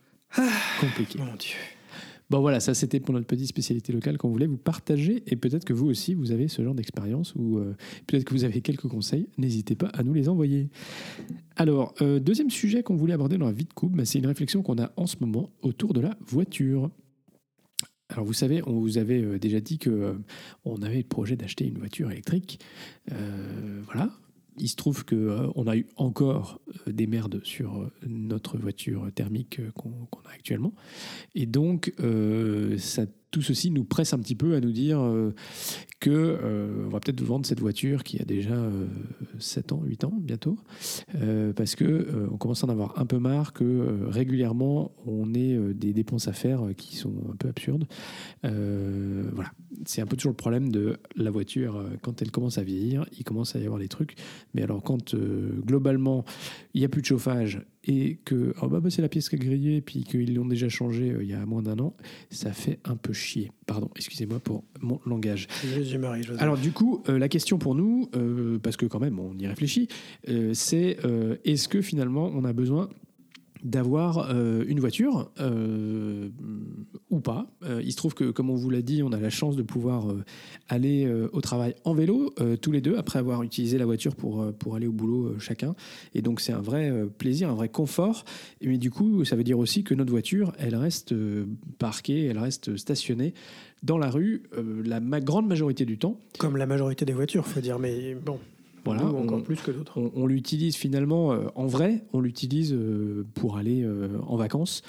compliqué. 0.81 1.19
Mon 1.19 1.35
Dieu. 1.37 1.57
Bon 2.31 2.41
voilà, 2.41 2.61
ça 2.61 2.73
c'était 2.73 2.99
pour 2.99 3.13
notre 3.13 3.27
petite 3.27 3.47
spécialité 3.49 3.93
locale 3.93 4.17
qu'on 4.17 4.31
voulait 4.31 4.47
vous 4.47 4.57
partager 4.57 5.23
et 5.27 5.37
peut-être 5.37 5.67
que 5.67 5.75
vous 5.75 5.87
aussi 5.89 6.15
vous 6.15 6.33
avez 6.33 6.49
ce 6.49 6.63
genre 6.63 6.75
d'expérience 6.75 7.35
ou 7.37 7.59
euh, 7.59 7.77
peut-être 8.07 8.25
que 8.25 8.33
vous 8.33 8.45
avez 8.45 8.63
quelques 8.63 8.89
conseils, 8.89 9.29
n'hésitez 9.37 9.75
pas 9.75 9.89
à 9.89 10.03
nous 10.03 10.15
les 10.15 10.31
envoyer. 10.31 10.71
Alors, 11.57 11.93
euh, 12.01 12.21
deuxième 12.21 12.49
sujet 12.49 12.83
qu'on 12.83 12.97
voulait 12.97 13.13
aborder 13.13 13.37
dans 13.37 13.45
la 13.45 13.53
vie 13.53 13.67
de 13.67 13.73
couple, 13.75 13.97
bah, 13.99 14.07
c'est 14.07 14.19
une 14.19 14.27
réflexion 14.27 14.63
qu'on 14.63 14.79
a 14.79 14.93
en 14.97 15.07
ce 15.07 15.17
moment 15.21 15.51
autour 15.61 15.93
de 15.93 16.01
la 16.01 16.17
voiture. 16.27 16.91
Alors 18.13 18.27
vous 18.27 18.35
savez, 18.35 18.63
on 18.67 18.79
vous 18.79 18.99
avait 18.99 19.23
euh, 19.23 19.39
déjà 19.39 19.61
dit 19.61 19.79
que 19.79 19.91
euh, 19.91 20.15
on 20.65 20.83
avait 20.83 20.99
le 20.99 21.03
projet 21.05 21.35
d'acheter 21.35 21.67
une 21.67 21.79
voiture 21.79 22.11
électrique. 22.11 22.61
Euh, 23.11 23.81
voilà. 23.87 24.11
Il 24.59 24.69
se 24.69 24.77
trouve 24.77 25.07
que 25.07 25.49
on 25.55 25.67
a 25.67 25.79
eu 25.79 25.87
encore 25.97 26.61
des 26.87 27.07
merdes 27.07 27.41
sur 27.43 27.91
notre 28.07 28.59
voiture 28.59 29.11
thermique 29.15 29.63
qu'on 29.73 29.91
a 30.27 30.35
actuellement, 30.35 30.75
et 31.35 31.47
donc 31.47 31.95
ça, 32.77 33.07
tout 33.33 33.43
ceci 33.43 33.71
nous 33.71 33.83
presse 33.83 34.13
un 34.13 34.19
petit 34.19 34.37
peu 34.37 34.55
à 34.55 34.61
nous 34.61 34.71
dire 34.71 35.01
euh, 35.01 35.35
que 36.01 36.11
euh, 36.11 36.85
on 36.87 36.91
va 36.91 37.01
peut-être 37.01 37.23
vendre 37.23 37.47
cette 37.47 37.61
voiture 37.61 38.05
qui 38.05 38.21
a 38.21 38.25
déjà 38.25 38.55
euh, 38.55 38.87
7 39.39 39.73
ans, 39.73 39.83
8 39.85 40.05
ans 40.05 40.13
bientôt, 40.21 40.59
euh, 41.15 41.53
parce 41.55 41.75
que 41.75 41.85
euh, 41.85 42.29
on 42.31 42.37
commence 42.37 42.63
à 42.63 42.67
en 42.67 42.71
avoir 42.71 42.99
un 42.99 43.07
peu 43.07 43.19
marre 43.19 43.55
que 43.55 43.65
euh, 43.65 44.09
régulièrement 44.09 44.93
on 45.07 45.33
ait 45.33 45.55
euh, 45.55 45.73
des 45.73 45.95
dépenses 45.95 46.29
à 46.29 46.33
faire 46.33 46.67
euh, 46.67 46.73
qui 46.75 46.97
sont 46.97 47.15
un 47.33 47.37
peu 47.37 47.49
absurdes. 47.49 47.87
Euh, 48.45 49.31
voilà, 49.33 49.53
c'est 49.87 50.03
un 50.03 50.07
peu 50.07 50.17
toujours 50.17 50.33
le 50.33 50.37
problème 50.37 50.71
de 50.71 50.99
la 51.17 51.31
voiture 51.31 51.77
euh, 51.77 51.89
quand 52.03 52.21
elle 52.21 52.31
commence 52.31 52.59
à 52.59 52.63
vieillir, 52.63 53.07
il 53.17 53.25
commence 53.25 53.57
à 53.57 53.61
y 53.61 53.65
avoir 53.65 53.81
des 53.81 53.89
trucs. 53.89 54.15
Mais 54.53 54.63
alors 54.63 54.83
quand 54.83 55.15
euh, 55.15 55.59
globalement 55.65 56.25
il 56.75 56.81
n'y 56.81 56.85
a 56.85 56.89
plus 56.91 57.01
de 57.01 57.07
chauffage 57.07 57.63
et 57.85 58.19
que 58.25 58.55
oh 58.63 58.69
bah, 58.69 58.81
bah, 58.81 58.91
c'est 58.91 59.03
la 59.03 59.09
pièce 59.09 59.29
qui 59.29 59.37
a 59.37 59.39
grillé, 59.39 59.81
puis 59.81 60.05
qu'ils 60.05 60.35
l'ont 60.35 60.47
déjà 60.47 60.69
changé 60.69 61.11
euh, 61.11 61.23
il 61.23 61.29
y 61.29 61.35
a 61.35 61.45
moins 61.47 61.63
d'un 61.63 61.79
an, 61.79 61.95
ça 62.31 62.53
fait 62.53 62.79
un 62.85 62.97
peu 62.97 63.13
chier. 63.13 63.51
Pardon, 63.67 63.91
excusez-moi 63.97 64.41
pour 64.41 64.65
mon 64.81 65.01
langage. 65.07 65.49
Marie. 65.99 66.23
Alors 66.39 66.59
du 66.59 66.73
coup, 66.73 67.03
euh, 67.09 67.19
la 67.19 67.29
question 67.29 67.59
pour 67.59 67.75
nous, 67.75 68.09
euh, 68.17 68.59
parce 68.59 68.77
que 68.77 68.87
quand 68.87 69.01
même 69.01 69.19
on 69.19 69.37
y 69.39 69.47
réfléchit, 69.47 69.89
euh, 70.29 70.53
c'est 70.55 70.99
est-ce 71.45 71.69
que 71.69 71.81
finalement 71.81 72.31
on 72.35 72.45
a 72.45 72.53
besoin 72.53 72.89
d'avoir 73.63 74.31
euh, 74.31 74.65
une 74.67 74.81
voiture 74.81 75.31
euh, 75.41 76.29
ou 77.11 77.21
pas. 77.21 77.47
Euh, 77.63 77.81
il 77.85 77.93
se 77.93 77.97
trouve 77.97 78.15
que, 78.15 78.31
comme 78.31 78.51
on 78.51 78.57
vous 78.57 78.71
l'a 78.71 78.83
dit, 78.83 79.03
on 79.03 79.13
a 79.13 79.21
la 79.21 79.31
chance 79.31 79.57
de 79.57 79.63
pouvoir 79.63 80.07
aller 80.69 81.11
au 81.33 81.41
travail 81.41 81.75
en 81.85 81.95
vélo, 81.95 82.35
tous 82.61 82.73
les 82.73 82.81
deux, 82.81 82.97
après 82.97 83.19
avoir 83.19 83.43
utilisé 83.43 83.79
la 83.79 83.85
voiture 83.85 84.15
pour, 84.15 84.53
pour 84.55 84.77
aller 84.77 84.87
au 84.87 84.93
boulot 84.93 85.39
chacun. 85.39 85.75
Et 86.15 86.23
donc 86.23 86.41
c'est 86.41 86.53
un 86.53 86.61
vrai 86.61 86.93
plaisir, 87.19 87.51
un 87.51 87.55
vrai 87.55 87.69
confort. 87.69 88.25
Mais 88.63 88.79
du 88.79 88.91
coup, 88.91 89.25
ça 89.25 89.37
veut 89.37 89.45
dire 89.45 89.59
aussi 89.59 89.85
que 89.85 89.95
notre 89.95 90.11
voiture, 90.11 90.53
elle 90.59 90.75
reste 90.75 91.15
parquée, 91.79 92.25
elle 92.25 92.39
reste 92.39 92.77
stationnée 92.77 93.35
dans 93.83 93.99
la 93.99 94.11
rue 94.11 94.43
la 94.85 95.01
grande 95.21 95.47
majorité 95.47 95.85
du 95.85 95.99
temps. 95.99 96.21
Comme 96.39 96.57
la 96.57 96.67
majorité 96.67 97.05
des 97.05 97.13
voitures, 97.13 97.47
faut 97.47 97.61
dire, 97.61 97.79
mais 97.79 98.15
bon, 98.15 98.39
Voilà, 98.85 99.05
encore 99.07 99.39
on- 99.39 99.43
plus 99.43 99.61
que 99.61 99.71
d'autres. 99.71 99.99
on, 100.01 100.11
on 100.15 100.27
l'utilise 100.27 100.75
finalement 100.77 101.33
euh, 101.33 101.47
en 101.55 101.67
vrai, 101.67 102.05
on 102.13 102.21
l'utilise 102.21 102.73
euh, 102.73 103.25
pour 103.35 103.57
aller 103.57 103.83
euh, 103.85 104.09
en 104.27 104.37
vacances, 104.37 104.83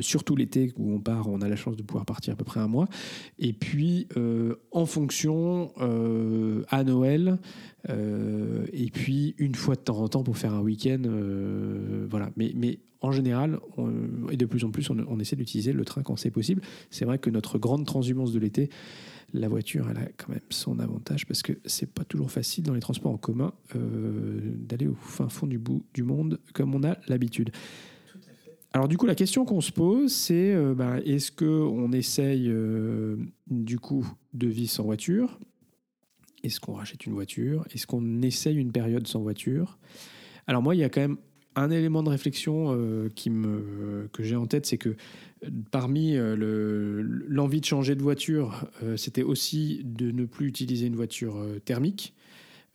surtout 0.00 0.34
l'été 0.34 0.72
où 0.78 0.92
on 0.94 0.98
part, 0.98 1.28
on 1.28 1.42
a 1.42 1.48
la 1.48 1.56
chance 1.56 1.76
de 1.76 1.82
pouvoir 1.82 2.06
partir 2.06 2.32
à 2.32 2.36
peu 2.36 2.44
près 2.44 2.60
un 2.60 2.68
mois. 2.68 2.88
Et 3.38 3.52
puis 3.52 4.08
en 4.72 4.86
fonction 4.86 5.70
à 6.70 6.84
Noël, 6.84 7.38
et 7.88 8.90
puis 8.92 9.34
une 9.38 9.54
fois 9.54 9.74
de 9.74 9.80
temps 9.80 9.98
en 9.98 10.08
temps 10.08 10.22
pour 10.22 10.38
faire 10.38 10.54
un 10.54 10.60
week-end, 10.62 11.02
voilà. 12.08 12.30
Mais, 12.36 12.52
mais 12.56 12.78
en 13.00 13.12
général, 13.12 13.58
on- 13.76 14.28
et 14.30 14.36
de 14.36 14.46
plus 14.46 14.64
en 14.64 14.70
plus, 14.70 14.88
on, 14.90 14.96
on 15.08 15.20
essaie 15.20 15.36
d'utiliser 15.36 15.72
le 15.72 15.84
train 15.84 16.02
quand 16.02 16.16
c'est 16.16 16.30
possible. 16.30 16.62
C'est 16.90 17.04
vrai 17.04 17.18
que 17.18 17.30
notre 17.30 17.58
grande 17.58 17.84
transhumance 17.86 18.32
de 18.32 18.38
l'été, 18.38 18.70
la 19.32 19.48
voiture, 19.48 19.88
elle 19.90 19.98
a 19.98 20.08
quand 20.16 20.30
même 20.30 20.40
son 20.50 20.78
avantage 20.78 21.26
parce 21.26 21.42
que 21.42 21.52
c'est 21.66 21.92
pas 21.92 22.04
toujours 22.04 22.30
facile 22.30 22.64
dans 22.64 22.74
les 22.74 22.80
transports 22.80 23.12
en 23.12 23.18
commun 23.18 23.52
euh, 23.76 24.40
d'aller 24.56 24.86
au 24.86 24.94
fin 24.94 25.28
fond 25.28 25.46
du 25.46 25.58
bout 25.58 25.84
du 25.92 26.02
monde 26.02 26.40
comme 26.54 26.74
on 26.74 26.82
a 26.82 26.96
l'habitude. 27.08 27.50
Alors 28.72 28.88
du 28.88 28.96
coup, 28.96 29.06
la 29.06 29.14
question 29.14 29.44
qu'on 29.44 29.60
se 29.60 29.72
pose, 29.72 30.12
c'est 30.12 30.54
euh, 30.54 30.74
ben, 30.74 30.96
est-ce 31.04 31.30
que 31.30 31.44
on 31.44 31.92
essaye 31.92 32.48
euh, 32.48 33.16
du 33.48 33.78
coup 33.78 34.06
de 34.34 34.46
vivre 34.46 34.70
sans 34.70 34.84
voiture? 34.84 35.38
Est-ce 36.44 36.60
qu'on 36.60 36.74
rachète 36.74 37.04
une 37.06 37.14
voiture? 37.14 37.66
Est-ce 37.74 37.86
qu'on 37.86 38.22
essaye 38.22 38.56
une 38.56 38.72
période 38.72 39.06
sans 39.06 39.20
voiture? 39.20 39.78
Alors 40.46 40.62
moi, 40.62 40.74
il 40.74 40.78
y 40.78 40.84
a 40.84 40.88
quand 40.88 41.00
même 41.00 41.18
un 41.60 41.70
élément 41.70 42.02
de 42.02 42.08
réflexion 42.10 42.68
euh, 42.70 43.08
que 44.12 44.22
j'ai 44.22 44.36
en 44.36 44.46
tête, 44.46 44.66
c'est 44.66 44.78
que 44.78 44.90
euh, 44.90 45.50
parmi 45.70 46.16
euh, 46.16 46.36
le- 46.36 47.02
l'envie 47.02 47.60
de 47.60 47.64
changer 47.66 47.94
de 47.94 48.02
voiture, 48.02 48.66
c'était 48.96 49.22
aussi 49.22 49.82
de 49.84 50.10
ne 50.10 50.24
plus 50.24 50.46
utiliser 50.48 50.86
une 50.86 50.96
voiture 50.96 51.36
thermique. 51.64 52.14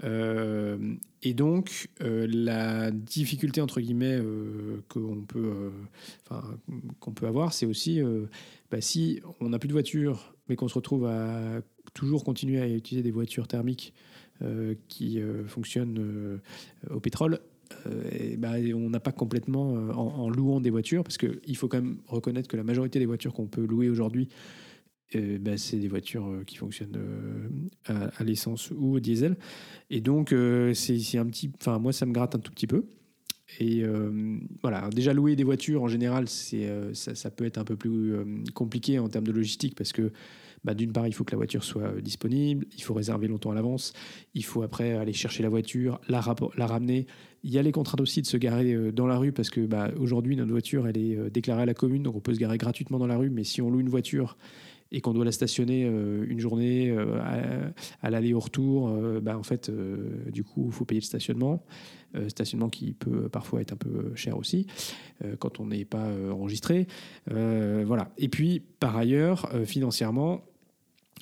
Et 0.02 1.34
donc, 1.34 1.88
la 2.02 2.91
difficulté, 2.91 3.62
entre 3.62 3.80
guillemets, 3.80 4.19
qu'on 4.89 5.22
peut, 5.22 5.72
qu'on 7.00 7.12
peut 7.12 7.28
avoir, 7.28 7.54
c'est 7.54 7.65
aussi 7.65 8.02
bah, 8.69 8.82
si 8.82 9.22
on 9.39 9.50
n'a 9.50 9.60
plus 9.60 9.69
de 9.69 9.74
voiture, 9.74 10.36
mais 10.50 10.58
qu'on 10.58 10.67
se 10.67 10.74
retrouve 10.74 11.06
à 11.06 11.62
toujours 11.93 12.26
continuer 12.26 12.60
à 12.60 12.67
utiliser 12.67 13.04
des 13.04 13.12
voitures 13.12 13.48
thermiques 13.48 13.93
qui 14.89 15.22
fonctionnent 15.48 16.41
au 16.89 17.00
pétrole, 17.00 17.39
et 18.12 18.38
bah, 18.38 18.53
on 18.75 18.89
n'a 18.89 18.99
pas 18.99 19.12
complètement, 19.12 19.75
euh, 19.75 19.91
en, 19.93 20.29
louant 20.29 20.62
des 20.62 20.69
voitures, 20.69 21.03
parce 21.03 21.17
qu'il 21.17 21.57
faut 21.57 21.67
quand 21.67 21.81
même 21.81 21.97
reconnaître 22.07 22.47
que 22.47 22.57
la 22.57 22.63
majorité 22.63 22.99
des 22.99 23.05
voitures 23.05 23.33
qu'on 23.33 23.47
peut 23.47 23.65
louer 23.65 23.89
aujourd'hui, 23.89 24.29
euh, 25.15 25.38
bah, 25.39 25.57
c'est 25.57 25.77
des 25.77 25.88
voitures 25.88 26.27
euh, 26.27 26.43
qui 26.43 26.55
fonctionnent 26.55 26.97
euh, 26.97 28.09
à, 28.17 28.23
l'essence 28.23 28.71
ou 28.71 28.95
au 28.95 28.99
diesel. 28.99 29.38
Et 29.89 30.01
donc, 30.01 30.33
euh, 30.33 30.73
c'est 30.73 31.17
un 31.17 31.25
petit. 31.25 31.51
Enfin, 31.59 31.79
moi, 31.79 31.93
ça 31.93 32.05
me 32.05 32.13
gratte 32.13 32.36
un 32.36 32.39
tout 32.39 32.51
petit 32.51 32.67
peu. 32.67 32.86
Et 33.59 33.83
euh, 33.83 34.39
voilà, 34.62 34.89
déjà 34.89 35.13
louer 35.13 35.36
des 35.36 35.43
voitures 35.43 35.83
en 35.83 35.88
général, 35.88 36.27
c'est 36.27 36.67
euh, 36.67 36.93
ça, 36.93 37.29
peut 37.29 37.45
être 37.45 37.57
un 37.57 37.63
peu 37.63 37.75
plus 37.75 38.15
euh, 38.15 38.25
compliqué 38.53 38.99
en 38.99 39.09
termes 39.09 39.27
de 39.27 39.31
logistique 39.31 39.75
parce 39.75 39.91
que 39.91 40.12
bah, 40.63 40.73
d'une 40.73 40.93
part, 40.93 41.08
il 41.08 41.13
faut 41.13 41.23
que 41.23 41.32
la 41.32 41.38
voiture 41.38 41.63
soit 41.63 41.84
euh, 41.84 42.02
disponible, 42.02 42.65
il 42.76 42.84
faut 42.84 42.93
réserver 42.93 43.28
longtemps 43.28 43.52
à 43.52 43.56
l'avance, 43.56 43.93
il 44.34 44.45
faut 44.45 44.63
après 44.63 44.93
aller 44.93 45.13
chercher 45.13 45.43
la 45.43 45.49
voiture, 45.49 45.99
la, 46.08 46.21
ramener. 46.21 47.06
Il 47.43 47.52
y 47.52 47.58
a 47.58 47.62
les 47.62 47.71
contraintes 47.71 48.02
aussi 48.02 48.21
de 48.21 48.28
se 48.28 48.38
garer 48.38 48.73
euh, 48.73 48.91
dans 48.91 49.08
la 49.08 49.17
rue 49.17 49.34
parce 49.34 49.49
que 49.49 49.62
bah, 49.62 49.91
aujourd'hui, 49.99 50.36
notre 50.36 50.52
voiture, 50.52 50.88
elle 50.88 50.97
est 50.97 51.17
euh, 51.17 51.30
déclarée 51.30 51.63
à 51.63 51.65
la 51.65 51.73
commune, 51.73 52.04
donc 52.04 52.15
on 52.15 52.21
peut 52.21 52.34
se 52.34 52.39
garer 52.39 52.58
gratuitement 52.58 52.97
dans 52.97 53.08
la 53.08 53.17
rue, 53.17 53.30
mais 53.30 53.43
si 53.43 53.62
on 53.62 53.69
loue 53.69 53.82
une 53.82 53.89
voiture 53.89 54.38
et 54.95 55.02
qu'on 55.02 55.13
doit 55.13 55.26
la 55.26 55.32
stationner 55.32 55.86
une 55.88 56.39
journée 56.39 56.95
à, 56.95 57.73
à 58.04 58.10
l'aller 58.12 58.36
au 58.36 58.39
retour, 58.39 58.89
euh, 58.89 59.19
bah, 59.19 59.36
en 59.36 59.41
fait, 59.41 59.71
du 60.32 60.43
coup, 60.43 60.65
il 60.67 60.71
faut 60.71 60.86
payer 60.86 61.02
le 61.02 61.06
stationnement. 61.06 61.65
Stationnement 62.28 62.69
qui 62.69 62.93
peut 62.93 63.28
parfois 63.28 63.62
être 63.62 63.73
un 63.73 63.78
peu 63.78 64.12
cher 64.13 64.38
aussi 64.38 64.67
quand 65.39 65.60
on 65.60 65.65
n'est 65.65 65.84
pas 65.84 66.12
enregistré. 66.32 66.86
Voilà. 67.26 68.12
Et 68.19 68.30
puis, 68.30 68.62
par 68.80 68.95
ailleurs, 68.95 69.49
financièrement, 69.65 70.43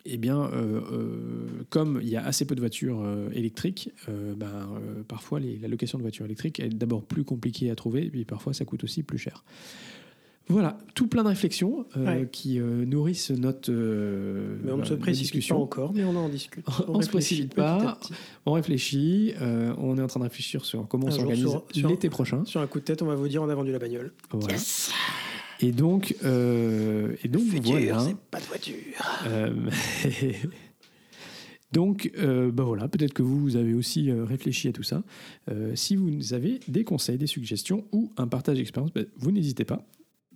eh 0.05 0.17
bien, 0.17 0.41
euh, 0.41 0.81
euh, 0.91 1.63
comme 1.69 1.99
il 2.01 2.09
y 2.09 2.15
a 2.17 2.25
assez 2.25 2.45
peu 2.45 2.55
de 2.55 2.59
voitures 2.59 3.01
euh, 3.03 3.29
électriques, 3.33 3.91
euh, 4.09 4.33
ben, 4.35 4.47
euh, 4.47 5.03
parfois 5.07 5.39
les- 5.39 5.57
la 5.59 5.67
location 5.67 5.97
de 5.99 6.03
voitures 6.03 6.25
électriques 6.25 6.59
est 6.59 6.69
d'abord 6.69 7.03
plus 7.03 7.23
compliquée 7.23 7.69
à 7.69 7.75
trouver, 7.75 8.05
et 8.05 8.09
puis 8.09 8.25
parfois 8.25 8.53
ça 8.53 8.65
coûte 8.65 8.83
aussi 8.83 9.03
plus 9.03 9.17
cher. 9.19 9.43
Voilà, 10.47 10.77
tout 10.95 11.07
plein 11.07 11.21
de 11.23 11.29
réflexions 11.29 11.85
euh, 11.95 12.03
Ouais. 12.21 12.27
qui 12.29 12.59
euh, 12.59 12.83
nourrissent 12.83 13.29
notre 13.29 13.71
euh, 13.71 14.57
Mais 14.63 14.71
on 14.71 14.77
ne 14.77 14.83
se 14.83 14.93
nos 14.95 14.99
précipite 14.99 15.47
pas 15.47 15.55
encore, 15.55 15.93
mais 15.93 16.03
on 16.03 16.15
en 16.15 16.27
discute. 16.27 16.65
On 16.67 16.71
se 17.01 17.07
réfléchit 17.07 17.09
précipite 17.45 17.55
pas. 17.55 17.97
petit. 18.01 18.13
On 18.47 18.51
réfléchit, 18.53 19.33
euh, 19.39 19.73
on 19.77 19.97
est 19.97 20.01
en 20.01 20.07
train 20.07 20.19
de 20.19 20.25
réfléchir 20.25 20.65
sur 20.65 20.87
comment 20.87 21.07
on 21.07 21.11
s'organise 21.11 21.47
l'été 21.75 22.09
prochain. 22.09 22.43
Sur 22.45 22.59
un 22.59 22.67
coup 22.67 22.79
de 22.79 22.83
tête, 22.85 23.01
on 23.03 23.05
va 23.05 23.15
vous 23.15 23.27
dire 23.29 23.43
on 23.43 23.49
a 23.49 23.55
vendu 23.55 23.71
la 23.71 23.79
bagnole. 23.79 24.11
Voilà. 24.31 24.57
Et 25.61 25.71
donc, 25.71 26.15
euh, 26.23 27.15
et 27.23 27.27
donc 27.27 27.43
voilà. 27.43 27.99
c'est 27.99 28.17
pas 28.17 28.39
de 28.39 28.45
voiture. 28.45 28.75
Euh, 29.27 29.69
donc, 31.71 32.11
euh, 32.17 32.51
bah 32.51 32.63
voilà, 32.63 32.87
peut-être 32.87 33.13
que 33.13 33.21
vous, 33.21 33.39
vous 33.39 33.55
avez 33.55 33.73
aussi 33.75 34.11
réfléchi 34.11 34.67
à 34.67 34.73
tout 34.73 34.83
ça. 34.83 35.03
Euh, 35.49 35.75
si 35.75 35.95
vous 35.95 36.33
avez 36.33 36.59
des 36.67 36.83
conseils, 36.83 37.17
des 37.17 37.27
suggestions 37.27 37.85
ou 37.91 38.11
un 38.17 38.27
partage 38.27 38.57
d'expérience, 38.57 38.91
bah, 38.91 39.01
vous 39.17 39.31
n'hésitez 39.31 39.65
pas. 39.65 39.85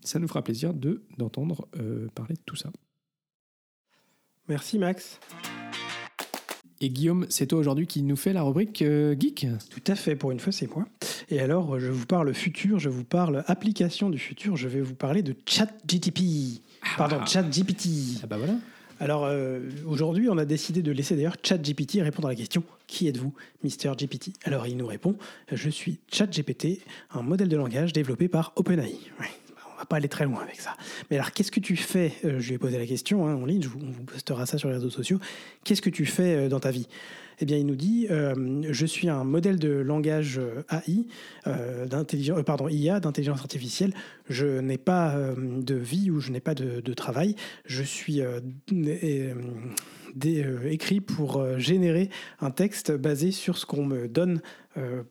Ça 0.03 0.19
nous 0.19 0.27
fera 0.27 0.43
plaisir 0.43 0.73
de 0.73 1.01
d'entendre 1.17 1.67
euh, 1.79 2.07
parler 2.13 2.35
de 2.35 2.41
tout 2.45 2.55
ça. 2.55 2.71
Merci 4.47 4.77
Max. 4.77 5.19
Et 6.81 6.89
Guillaume, 6.89 7.25
c'est 7.29 7.47
toi 7.47 7.59
aujourd'hui 7.59 7.87
qui 7.87 8.01
nous 8.01 8.15
fait 8.15 8.33
la 8.33 8.43
rubrique 8.43 8.81
euh, 8.81 9.15
geek. 9.17 9.47
Tout 9.69 9.91
à 9.91 9.95
fait, 9.95 10.15
pour 10.15 10.31
une 10.31 10.39
fois, 10.39 10.51
c'est 10.51 10.67
moi. 10.67 10.85
Et 11.29 11.39
alors, 11.39 11.79
je 11.79 11.89
vous 11.89 12.05
parle 12.05 12.33
futur, 12.33 12.79
je 12.79 12.89
vous 12.89 13.05
parle 13.05 13.43
application 13.47 14.09
du 14.09 14.19
futur, 14.19 14.57
je 14.57 14.67
vais 14.67 14.81
vous 14.81 14.95
parler 14.95 15.23
de 15.23 15.35
ChatGTP. 15.45 16.61
Pardon, 16.97 17.25
ChatGPT. 17.25 18.19
Ah 18.23 18.27
bah 18.27 18.37
voilà. 18.37 18.55
Alors, 18.99 19.25
euh, 19.25 19.59
aujourd'hui, 19.85 20.29
on 20.29 20.37
a 20.37 20.45
décidé 20.45 20.81
de 20.81 20.91
laisser 20.91 21.15
d'ailleurs 21.15 21.35
ChatGPT 21.41 22.01
répondre 22.01 22.27
à 22.27 22.31
la 22.31 22.35
question 22.35 22.63
Qui 22.87 23.07
êtes-vous, 23.07 23.33
Mister 23.63 23.91
GPT 23.97 24.33
Alors, 24.43 24.67
il 24.67 24.77
nous 24.77 24.87
répond 24.87 25.15
Je 25.51 25.69
suis 25.69 25.99
ChatGPT, 26.11 26.79
un 27.11 27.21
modèle 27.21 27.49
de 27.49 27.57
langage 27.57 27.91
développé 27.91 28.27
par 28.27 28.53
OpenAI. 28.55 28.97
Ouais, 29.19 29.27
pas 29.85 29.97
aller 29.97 30.09
très 30.09 30.25
loin 30.25 30.41
avec 30.41 30.59
ça. 30.59 30.75
Mais 31.09 31.17
alors, 31.17 31.31
qu'est-ce 31.31 31.51
que 31.51 31.59
tu 31.59 31.75
fais 31.75 32.11
Euh, 32.23 32.39
Je 32.39 32.47
lui 32.49 32.55
ai 32.55 32.57
posé 32.57 32.77
la 32.77 32.85
question 32.85 33.27
hein, 33.27 33.35
en 33.35 33.45
ligne, 33.45 33.61
je 33.63 33.67
vous- 33.69 33.79
on 33.81 33.91
vous 33.91 34.03
postera 34.03 34.45
ça 34.45 34.57
sur 34.57 34.67
les 34.69 34.75
réseaux 34.75 34.89
sociaux. 34.89 35.19
Qu'est-ce 35.63 35.81
que 35.81 35.89
tu 35.89 36.05
fais 36.05 36.35
euh, 36.35 36.49
dans 36.49 36.59
ta 36.59 36.71
vie? 36.71 36.87
Eh 37.39 37.45
bien, 37.45 37.57
il 37.57 37.65
nous 37.65 37.75
dit 37.75 38.07
euh, 38.09 38.63
Je 38.69 38.85
suis 38.85 39.09
un 39.09 39.23
modèle 39.23 39.59
de 39.59 39.69
langage 39.69 40.39
euh, 40.39 40.63
AI, 40.71 41.07
euh, 41.47 41.85
d'intelligence, 41.85 42.43
pardon, 42.43 42.67
IA, 42.69 42.99
d'intelligence 42.99 43.39
artificielle. 43.39 43.93
Je 44.29 44.59
n'ai 44.59 44.77
pas 44.77 45.15
de 45.37 45.75
vie 45.75 46.09
ou 46.09 46.19
je 46.19 46.31
n'ai 46.31 46.39
pas 46.39 46.55
de, 46.55 46.81
de, 46.81 46.93
travail. 46.93 47.35
Je 47.65 47.83
suis 47.83 48.21
écrit 50.65 51.01
pour 51.01 51.59
générer 51.59 52.09
un 52.39 52.49
texte 52.49 52.91
basé 52.91 53.31
sur 53.31 53.57
ce 53.57 53.65
qu'on 53.67 53.85
me 53.85 54.07
donne 54.07 54.41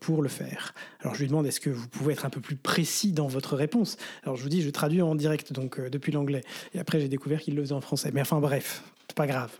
pour 0.00 0.20
le 0.20 0.28
faire. 0.28 0.74
Alors 1.00 1.14
je 1.14 1.20
lui 1.20 1.28
demande 1.28 1.46
est-ce 1.46 1.60
que 1.60 1.70
vous 1.70 1.87
pouvez 1.87 2.14
être 2.14 2.26
un 2.26 2.30
peu 2.30 2.40
plus 2.40 2.56
précis 2.56 3.12
dans 3.12 3.28
votre 3.28 3.54
réponse? 3.54 3.96
Alors 4.24 4.37
je 4.37 4.42
vous 4.42 4.48
dis 4.48 4.62
je 4.62 4.70
traduis 4.70 5.00
en 5.00 5.14
direct 5.14 5.52
donc 5.52 5.80
depuis 5.80 6.10
l'anglais 6.10 6.42
et 6.74 6.80
après 6.80 6.98
j'ai 6.98 7.08
découvert 7.08 7.40
qu'il 7.40 7.54
le 7.54 7.62
faisait 7.62 7.74
en 7.74 7.80
français. 7.80 8.10
Mais 8.12 8.20
enfin 8.20 8.40
bref, 8.40 8.82
pas 9.14 9.27
grave. 9.27 9.50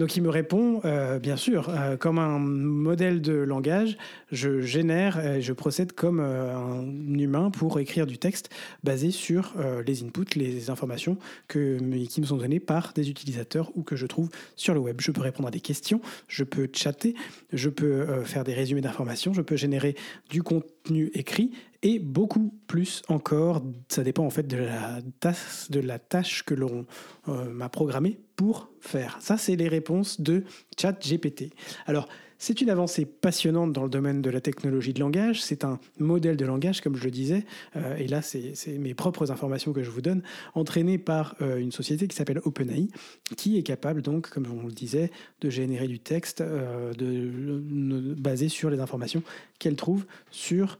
Donc 0.00 0.16
il 0.16 0.22
me 0.22 0.30
répond, 0.30 0.80
euh, 0.86 1.18
bien 1.18 1.36
sûr, 1.36 1.68
euh, 1.68 1.96
comme 1.98 2.18
un 2.18 2.38
modèle 2.38 3.20
de 3.20 3.34
langage, 3.34 3.98
je 4.32 4.62
génère 4.62 5.22
et 5.22 5.42
je 5.42 5.52
procède 5.52 5.92
comme 5.92 6.20
euh, 6.20 6.56
un 6.56 7.18
humain 7.18 7.50
pour 7.50 7.78
écrire 7.78 8.06
du 8.06 8.16
texte 8.16 8.48
basé 8.82 9.10
sur 9.10 9.52
les 9.86 10.02
inputs, 10.02 10.36
les 10.36 10.70
informations 10.70 11.18
qui 11.48 11.60
me 11.60 12.24
sont 12.24 12.38
données 12.38 12.60
par 12.60 12.92
des 12.94 13.10
utilisateurs 13.10 13.70
ou 13.74 13.82
que 13.82 13.94
je 13.94 14.06
trouve 14.06 14.30
sur 14.56 14.72
le 14.72 14.80
web. 14.80 15.00
Je 15.00 15.10
peux 15.10 15.20
répondre 15.20 15.48
à 15.48 15.50
des 15.50 15.60
questions, 15.60 16.00
je 16.28 16.44
peux 16.44 16.68
chatter, 16.72 17.14
je 17.52 17.68
peux 17.68 18.24
faire 18.24 18.44
des 18.44 18.54
résumés 18.54 18.80
d'informations, 18.80 19.34
je 19.34 19.42
peux 19.42 19.56
générer 19.56 19.96
du 20.30 20.42
contenu 20.42 21.10
écrit 21.14 21.50
et 21.82 21.98
beaucoup 21.98 22.54
plus 22.66 23.02
encore. 23.08 23.62
Ça 23.88 24.02
dépend 24.02 24.24
en 24.24 24.30
fait 24.30 24.46
de 24.46 24.56
la 25.80 25.98
tâche 25.98 26.42
que 26.44 26.54
l'on 26.54 26.86
m'a 27.26 27.68
programmée 27.68 28.18
faire. 28.80 29.18
Ça, 29.20 29.36
c'est 29.36 29.56
les 29.56 29.68
réponses 29.68 30.20
de 30.20 30.44
ChatGPT. 30.78 31.52
Alors, 31.86 32.08
c'est 32.42 32.62
une 32.62 32.70
avancée 32.70 33.04
passionnante 33.04 33.74
dans 33.74 33.82
le 33.82 33.90
domaine 33.90 34.22
de 34.22 34.30
la 34.30 34.40
technologie 34.40 34.94
de 34.94 35.00
langage. 35.00 35.42
C'est 35.42 35.62
un 35.62 35.78
modèle 35.98 36.38
de 36.38 36.46
langage, 36.46 36.80
comme 36.80 36.96
je 36.96 37.04
le 37.04 37.10
disais, 37.10 37.44
euh, 37.76 37.96
et 37.96 38.08
là, 38.08 38.22
c'est 38.22 38.78
mes 38.78 38.94
propres 38.94 39.30
informations 39.30 39.74
que 39.74 39.82
je 39.82 39.90
vous 39.90 40.00
donne, 40.00 40.22
entraîné 40.54 40.96
par 40.96 41.36
euh, 41.42 41.58
une 41.58 41.70
société 41.70 42.08
qui 42.08 42.16
s'appelle 42.16 42.40
OpenAI, 42.44 42.88
qui 43.36 43.58
est 43.58 43.62
capable, 43.62 44.00
donc, 44.00 44.30
comme 44.30 44.46
on 44.50 44.66
le 44.66 44.72
disait, 44.72 45.10
de 45.42 45.50
générer 45.50 45.86
du 45.86 45.98
texte 45.98 46.40
euh, 46.40 46.94
de, 46.94 48.14
basé 48.18 48.48
sur 48.48 48.70
les 48.70 48.80
informations 48.80 49.22
qu'elle 49.58 49.76
trouve 49.76 50.06
sur 50.30 50.78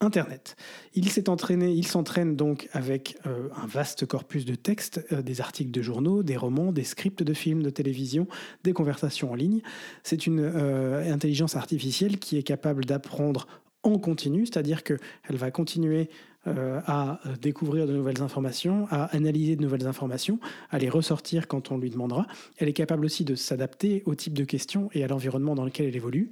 Internet. 0.00 0.56
Il 0.94 1.08
s'est 1.08 1.30
entraîné, 1.30 1.72
il 1.72 1.86
s'entraîne 1.86 2.36
donc 2.36 2.68
avec 2.72 3.16
euh, 3.26 3.48
un 3.56 3.66
vaste 3.66 4.04
corpus 4.04 4.44
de 4.44 4.54
textes, 4.54 5.06
euh, 5.10 5.22
des 5.22 5.40
articles 5.40 5.70
de 5.70 5.80
journaux, 5.80 6.22
des 6.22 6.36
romans, 6.36 6.70
des 6.70 6.84
scripts 6.84 7.22
de 7.22 7.32
films, 7.32 7.62
de 7.62 7.70
télévision, 7.70 8.28
des 8.62 8.74
conversations 8.74 9.32
en 9.32 9.34
ligne. 9.34 9.62
C'est 10.02 10.26
une 10.26 10.40
euh, 10.40 11.10
intelligence 11.10 11.56
artificielle 11.56 12.18
qui 12.18 12.36
est 12.36 12.42
capable 12.42 12.84
d'apprendre 12.84 13.46
en 13.84 13.98
continu, 13.98 14.44
c'est-à-dire 14.44 14.82
qu'elle 14.82 14.98
va 15.30 15.50
continuer 15.50 16.10
à 16.86 17.18
découvrir 17.40 17.88
de 17.88 17.92
nouvelles 17.92 18.22
informations, 18.22 18.86
à 18.90 19.06
analyser 19.06 19.56
de 19.56 19.62
nouvelles 19.62 19.88
informations, 19.88 20.38
à 20.70 20.78
les 20.78 20.88
ressortir 20.88 21.48
quand 21.48 21.72
on 21.72 21.78
lui 21.78 21.90
demandera. 21.90 22.26
Elle 22.58 22.68
est 22.68 22.72
capable 22.72 23.04
aussi 23.04 23.24
de 23.24 23.34
s'adapter 23.34 24.04
au 24.06 24.14
type 24.14 24.34
de 24.34 24.44
questions 24.44 24.88
et 24.92 25.02
à 25.02 25.08
l'environnement 25.08 25.56
dans 25.56 25.64
lequel 25.64 25.86
elle 25.86 25.96
évolue. 25.96 26.30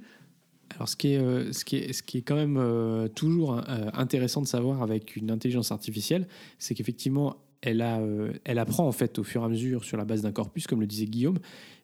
Alors, 0.75 0.89
ce 0.89 0.95
qui 0.95 1.13
est, 1.13 1.17
euh, 1.17 1.51
ce 1.53 1.63
qui 1.63 1.77
est, 1.77 1.93
ce 1.93 2.03
qui 2.03 2.17
est 2.19 2.21
quand 2.21 2.35
même 2.35 2.57
euh, 2.57 3.07
toujours 3.07 3.57
euh, 3.57 3.61
intéressant 3.93 4.41
de 4.41 4.47
savoir 4.47 4.81
avec 4.81 5.15
une 5.15 5.31
intelligence 5.31 5.71
artificielle, 5.71 6.27
c'est 6.59 6.75
qu'effectivement, 6.75 7.37
elle, 7.61 7.81
a, 7.81 7.99
elle 8.43 8.59
apprend 8.59 8.87
en 8.87 8.91
fait 8.91 9.17
au 9.17 9.23
fur 9.23 9.41
et 9.41 9.45
à 9.45 9.47
mesure 9.47 9.83
sur 9.83 9.97
la 9.97 10.05
base 10.05 10.21
d'un 10.21 10.31
corpus, 10.31 10.67
comme 10.67 10.81
le 10.81 10.87
disait 10.87 11.07
Guillaume, 11.07 11.39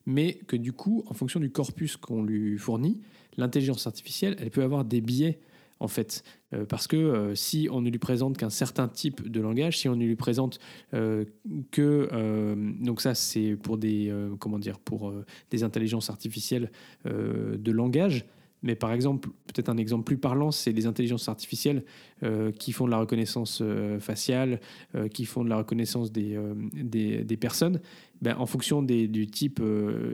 mais 0.05 0.35
que 0.45 0.55
du 0.55 0.73
coup, 0.73 1.03
en 1.07 1.15
fonction 1.15 1.39
du 1.39 1.49
corpus 1.49 1.97
qu'on 1.97 2.21
lui 2.21 2.59
fournit, 2.59 3.01
l'intelligence 3.35 3.87
artificielle, 3.87 4.35
elle 4.39 4.51
peut 4.51 4.61
avoir 4.61 4.85
des 4.85 5.01
biais 5.01 5.39
en 5.79 5.87
fait. 5.87 6.23
parce 6.69 6.85
que 6.85 7.33
si 7.33 7.67
on 7.71 7.81
ne 7.81 7.89
lui 7.89 7.97
présente 7.97 8.37
qu'un 8.37 8.51
certain 8.51 8.87
type 8.87 9.27
de 9.27 9.41
langage, 9.41 9.79
si 9.79 9.89
on 9.89 9.95
ne 9.95 10.05
lui 10.05 10.15
présente 10.15 10.59
que... 10.91 12.55
donc 12.79 13.01
ça, 13.01 13.15
c'est 13.15 13.55
pour 13.55 13.79
des, 13.79 14.13
comment 14.37 14.59
dire, 14.59 14.77
pour 14.77 15.11
des 15.49 15.63
intelligences 15.63 16.11
artificielles 16.11 16.69
de 17.05 17.71
langage. 17.71 18.27
Mais 18.63 18.75
par 18.75 18.91
exemple, 18.91 19.29
peut-être 19.47 19.69
un 19.69 19.77
exemple 19.77 20.03
plus 20.03 20.17
parlant, 20.17 20.51
c'est 20.51 20.71
les 20.71 20.85
intelligences 20.85 21.27
artificielles 21.29 21.83
euh, 22.23 22.51
qui 22.51 22.71
font 22.71 22.85
de 22.85 22.91
la 22.91 22.99
reconnaissance 22.99 23.59
euh, 23.61 23.99
faciale, 23.99 24.59
euh, 24.95 25.07
qui 25.07 25.25
font 25.25 25.43
de 25.43 25.49
la 25.49 25.57
reconnaissance 25.57 26.11
des, 26.11 26.37
des, 26.73 27.37
personnes. 27.37 27.81
Ben, 28.21 28.35
en 28.37 28.45
fonction 28.45 28.83
des, 28.83 29.07
du 29.07 29.27
type, 29.27 29.61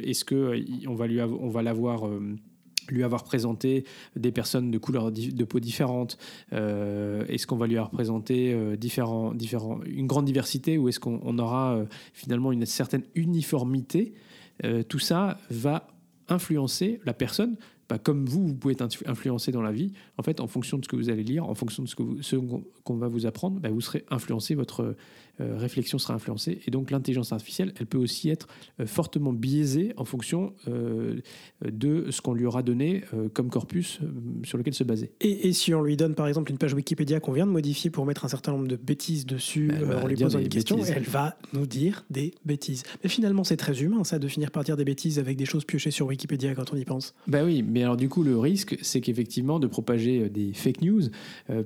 est-ce 0.01 0.23
qu'on 0.23 0.95
va, 0.95 1.07
lui 1.07 1.19
va 1.19 1.61
l'avoir 1.61 2.09
lui 2.89 3.03
avoir 3.03 3.25
présenté 3.25 3.83
des 4.15 4.31
personnes 4.31 4.71
de 4.71 4.77
couleurs 4.77 5.11
de 5.11 5.43
peau 5.43 5.59
différentes 5.59 6.17
Est-ce 6.53 7.45
qu'on 7.45 7.57
va 7.57 7.67
lui 7.67 7.75
avoir 7.75 7.91
présenté 7.91 8.77
différents, 8.77 9.33
différents, 9.33 9.81
une 9.83 10.07
grande 10.07 10.23
diversité 10.23 10.77
ou 10.77 10.87
est-ce 10.87 11.01
qu'on 11.01 11.37
aura 11.37 11.83
finalement 12.13 12.53
une 12.53 12.65
certaine 12.65 13.03
uniformité 13.13 14.13
Tout 14.87 14.99
ça 14.99 15.37
va 15.49 15.89
influencer 16.29 17.01
la 17.05 17.13
personne 17.13 17.57
comme 18.03 18.25
vous, 18.25 18.47
vous 18.47 18.55
pouvez 18.55 18.73
être 18.73 18.85
influencé 19.05 19.51
dans 19.51 19.61
la 19.61 19.71
vie, 19.71 19.93
en 20.17 20.23
fait, 20.23 20.41
en 20.41 20.47
fonction 20.47 20.77
de 20.77 20.83
ce 20.83 20.89
que 20.89 20.97
vous 20.97 21.09
allez 21.09 21.23
lire, 21.23 21.47
en 21.47 21.55
fonction 21.55 21.83
de 21.83 21.87
ce 21.87 21.95
qu'on 21.95 22.97
va 22.97 23.07
vous 23.07 23.25
apprendre, 23.25 23.59
bah, 23.61 23.69
vous 23.69 23.79
serez 23.79 24.03
influencé, 24.09 24.55
votre 24.55 24.95
euh, 25.39 25.55
réflexion 25.57 25.99
sera 25.99 26.15
influencée. 26.15 26.59
Et 26.65 26.71
donc, 26.71 26.89
l'intelligence 26.89 27.31
artificielle, 27.31 27.73
elle 27.79 27.85
peut 27.85 27.97
aussi 27.97 28.29
être 28.29 28.47
euh, 28.79 28.87
fortement 28.87 29.33
biaisée 29.33 29.93
en 29.95 30.05
fonction 30.05 30.53
euh, 30.67 31.19
de 31.63 32.09
ce 32.09 32.21
qu'on 32.21 32.33
lui 32.33 32.45
aura 32.45 32.63
donné 32.63 33.03
comme 33.33 33.49
corpus 33.49 33.99
sur 34.43 34.57
lequel 34.57 34.73
se 34.73 34.83
baser. 34.83 35.11
Et, 35.21 35.53
si 35.53 35.73
on 35.73 35.81
lui 35.81 35.97
donne, 35.97 36.15
par 36.15 36.27
exemple, 36.27 36.51
une 36.51 36.57
page 36.57 36.73
Wikipédia 36.73 37.19
qu'on 37.19 37.31
vient 37.31 37.45
de 37.45 37.51
modifier 37.51 37.89
pour 37.89 38.05
mettre 38.05 38.25
un 38.25 38.27
certain 38.27 38.51
nombre 38.51 38.67
de 38.67 38.75
bêtises 38.75 39.25
dessus, 39.25 39.67
bah, 39.67 39.99
on 40.03 40.07
lui 40.07 40.15
pose 40.15 40.35
une 40.35 40.49
question, 40.49 40.83
elle 40.83 41.03
va 41.03 41.37
nous 41.53 41.65
dire 41.65 42.05
des 42.09 42.33
bêtises. 42.45 42.83
Mais 43.03 43.09
finalement, 43.09 43.43
c'est 43.43 43.57
très 43.57 43.81
humain, 43.81 44.03
ça, 44.03 44.19
de 44.19 44.27
finir 44.27 44.51
par 44.51 44.63
dire 44.63 44.77
des 44.77 44.85
bêtises 44.85 45.19
avec 45.19 45.37
des 45.37 45.45
choses 45.45 45.65
piochées 45.65 45.91
sur 45.91 46.07
Wikipédia 46.07 46.55
quand 46.55 46.73
on 46.73 46.77
y 46.77 46.85
pense. 46.85 47.13
Bah 47.27 47.43
oui, 47.43 47.63
mais 47.63 47.83
alors 47.83 47.97
du 47.97 48.09
coup, 48.09 48.23
le 48.23 48.37
risque, 48.37 48.77
c'est 48.81 49.01
qu'effectivement, 49.01 49.59
de 49.59 49.67
propager 49.67 50.29
des 50.29 50.53
fake 50.53 50.81
news, 50.81 51.03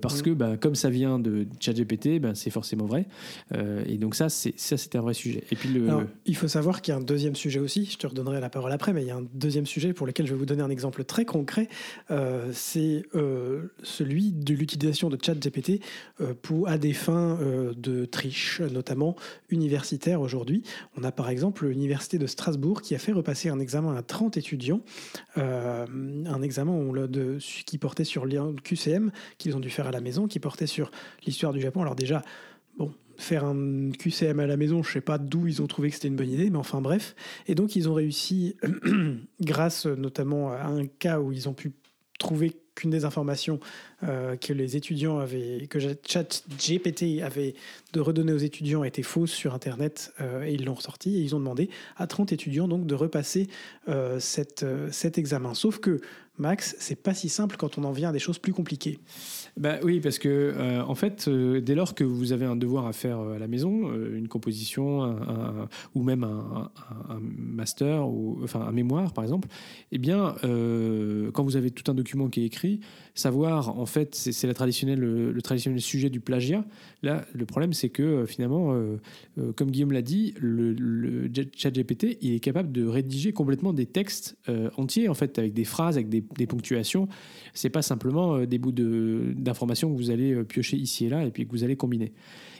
parce 0.01 0.21
que 0.21 0.31
bah, 0.31 0.57
comme 0.57 0.75
ça 0.75 0.89
vient 0.89 1.19
de 1.19 1.47
ChatGPT, 1.59 2.19
bah, 2.19 2.35
c'est 2.35 2.51
forcément 2.51 2.85
vrai. 2.85 3.07
Euh, 3.61 3.83
et 3.87 3.97
donc 3.97 4.15
ça, 4.15 4.29
c'est 4.29 4.53
c'était 4.57 4.97
un 4.97 5.01
vrai 5.01 5.13
sujet. 5.13 5.43
Il 6.25 6.35
faut 6.35 6.47
savoir 6.47 6.81
qu'il 6.81 6.93
y 6.93 6.95
a 6.95 6.97
un 6.97 7.03
deuxième 7.03 7.35
sujet 7.35 7.59
aussi. 7.59 7.85
Je 7.85 7.97
te 7.97 8.07
redonnerai 8.07 8.39
la 8.39 8.49
parole 8.49 8.71
après, 8.71 8.93
mais 8.93 9.01
il 9.01 9.07
y 9.07 9.11
a 9.11 9.17
un 9.17 9.25
deuxième 9.33 9.65
sujet 9.65 9.93
pour 9.93 10.07
lequel 10.07 10.25
je 10.25 10.33
vais 10.33 10.39
vous 10.39 10.45
donner 10.45 10.63
un 10.63 10.69
exemple 10.69 11.03
très 11.03 11.25
concret. 11.25 11.67
c'est 12.51 13.03
celui 13.83 14.31
de 14.31 14.53
l'utilisation 14.53 15.09
de 15.09 15.17
ChatGPT 15.21 15.81
pour 16.41 16.67
à 16.67 16.77
des 16.77 16.93
fins 16.93 17.37
de 17.75 18.05
triche, 18.05 18.61
notamment 18.61 19.15
universitaire 19.49 20.21
aujourd'hui. 20.21 20.63
On 20.97 21.03
a 21.03 21.11
par 21.11 21.29
exemple 21.29 21.67
l'université 21.67 22.17
de 22.17 22.27
Strasbourg 22.27 22.81
qui 22.81 22.95
a 22.95 22.99
fait 22.99 23.11
repasser 23.11 23.49
un 23.49 23.59
examen 23.59 23.95
à 23.95 24.01
30 24.01 24.37
étudiants 24.37 24.81
un 25.35 26.41
examen 26.41 26.71
qui 27.65 27.77
portait 27.77 28.03
sur 28.03 28.25
le 28.25 28.53
QCM, 28.61 29.11
qu'ils 29.37 29.55
ont 29.55 29.59
dû 29.59 29.69
faire 29.69 29.87
à 29.87 29.91
la 29.91 30.01
maison, 30.01 30.27
qui 30.27 30.39
portait 30.39 30.67
sur 30.67 30.91
l'histoire 31.25 31.53
du 31.53 31.61
Japon. 31.61 31.81
Alors 31.81 31.95
déjà, 31.95 32.21
bon, 32.77 32.93
faire 33.21 33.45
un 33.45 33.91
QCM 33.91 34.39
à 34.39 34.47
la 34.47 34.57
maison, 34.57 34.83
je 34.83 34.91
sais 34.91 35.01
pas 35.01 35.17
d'où 35.17 35.47
ils 35.47 35.61
ont 35.61 35.67
trouvé 35.67 35.89
que 35.89 35.95
c'était 35.95 36.07
une 36.07 36.15
bonne 36.15 36.31
idée, 36.31 36.49
mais 36.49 36.57
enfin 36.57 36.81
bref. 36.81 37.15
Et 37.47 37.55
donc 37.55 37.75
ils 37.75 37.89
ont 37.89 37.93
réussi, 37.93 38.57
grâce 39.41 39.85
notamment 39.85 40.51
à 40.51 40.65
un 40.65 40.85
cas 40.87 41.19
où 41.19 41.31
ils 41.31 41.47
ont 41.47 41.53
pu 41.53 41.73
trouver 42.19 42.61
qu'une 42.75 42.91
des 42.91 43.05
informations 43.05 43.59
euh, 44.03 44.35
que 44.35 44.53
les 44.53 44.75
étudiants 44.77 45.19
avaient, 45.19 45.67
que 45.69 45.79
ChatGPT 45.79 47.21
avait 47.21 47.53
de 47.93 47.99
redonner 47.99 48.33
aux 48.33 48.37
étudiants 48.37 48.83
était 48.83 49.03
fausse 49.03 49.31
sur 49.31 49.53
Internet 49.53 50.13
euh, 50.21 50.43
et 50.43 50.53
ils 50.53 50.65
l'ont 50.65 50.73
ressorti 50.73 51.17
et 51.17 51.19
ils 51.19 51.35
ont 51.35 51.39
demandé 51.39 51.69
à 51.97 52.07
30 52.07 52.31
étudiants 52.31 52.67
donc 52.67 52.85
de 52.85 52.95
repasser 52.95 53.47
euh, 53.87 54.19
cette, 54.19 54.65
cet 54.91 55.17
examen. 55.17 55.53
Sauf 55.53 55.79
que 55.79 56.01
Max, 56.41 56.75
c'est 56.79 56.95
pas 56.95 57.13
si 57.13 57.29
simple 57.29 57.55
quand 57.55 57.77
on 57.77 57.83
en 57.83 57.91
vient 57.91 58.09
à 58.09 58.11
des 58.11 58.19
choses 58.19 58.39
plus 58.39 58.53
compliquées. 58.53 58.97
Bah 59.57 59.75
oui, 59.83 59.99
parce 59.99 60.17
que 60.17 60.27
euh, 60.29 60.81
en 60.83 60.95
fait, 60.95 61.27
euh, 61.27 61.61
dès 61.61 61.75
lors 61.75 61.93
que 61.93 62.03
vous 62.03 62.31
avez 62.31 62.45
un 62.45 62.55
devoir 62.55 62.87
à 62.87 62.93
faire 62.93 63.19
euh, 63.19 63.35
à 63.35 63.39
la 63.39 63.47
maison, 63.47 63.93
une 63.93 64.27
composition, 64.27 65.15
ou 65.93 66.03
même 66.03 66.23
un, 66.23 66.71
master 67.37 68.07
ou 68.07 68.39
enfin 68.43 68.61
un 68.61 68.71
mémoire 68.71 69.13
par 69.13 69.23
exemple, 69.23 69.47
eh 69.91 69.97
bien, 69.97 70.35
quand 70.41 71.43
vous 71.43 71.57
avez 71.57 71.71
tout 71.71 71.89
un 71.91 71.93
document 71.93 72.29
qui 72.29 72.41
est 72.41 72.45
écrit, 72.45 72.79
savoir 73.13 73.77
en 73.77 73.85
fait, 73.85 74.15
c'est 74.15 74.47
la 74.47 74.53
traditionnelle, 74.53 74.99
le, 74.99 75.41
traditionnel 75.41 75.81
sujet 75.81 76.09
du 76.09 76.19
plagiat. 76.19 76.65
Là, 77.03 77.25
le 77.33 77.45
problème, 77.45 77.73
c'est 77.73 77.89
que 77.89 78.25
finalement, 78.25 78.75
comme 79.55 79.71
Guillaume 79.71 79.91
l'a 79.91 80.01
dit, 80.01 80.33
le, 80.39 80.73
le 80.73 81.29
ChatGPT, 81.55 82.17
il 82.21 82.33
est 82.33 82.39
capable 82.39 82.71
de 82.71 82.85
rédiger 82.85 83.33
complètement 83.33 83.73
des 83.73 83.85
textes 83.85 84.37
entiers 84.77 85.09
en 85.09 85.13
fait, 85.13 85.37
avec 85.39 85.53
des 85.53 85.65
phrases, 85.65 85.97
avec 85.97 86.09
des, 86.09 86.23
des 86.37 86.47
ponctuations. 86.47 87.07
C'est 87.53 87.69
pas 87.69 87.81
simplement 87.81 88.45
des 88.45 88.57
bouts 88.59 88.71
de 88.71 89.33
d'informations 89.35 89.91
que 89.91 89.97
vous 89.97 90.09
allez 90.09 90.33
euh, 90.33 90.43
piocher 90.43 90.77
ici 90.77 91.05
et 91.05 91.09
là 91.09 91.25
et 91.25 91.31
puis 91.31 91.45
que 91.45 91.51
vous 91.51 91.63
allez 91.63 91.75
combiner. 91.75 92.13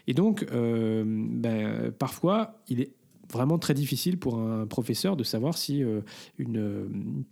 Et 0.08 0.14
donc, 0.14 0.46
euh, 0.52 1.04
ben, 1.06 1.92
parfois, 1.92 2.62
il 2.68 2.82
est 2.82 2.94
vraiment 3.32 3.60
très 3.60 3.74
difficile 3.74 4.18
pour 4.18 4.40
un 4.40 4.66
professeur 4.66 5.16
de 5.16 5.24
savoir 5.24 5.58
si 5.58 5.84
euh, 5.84 6.02
une 6.38 7.24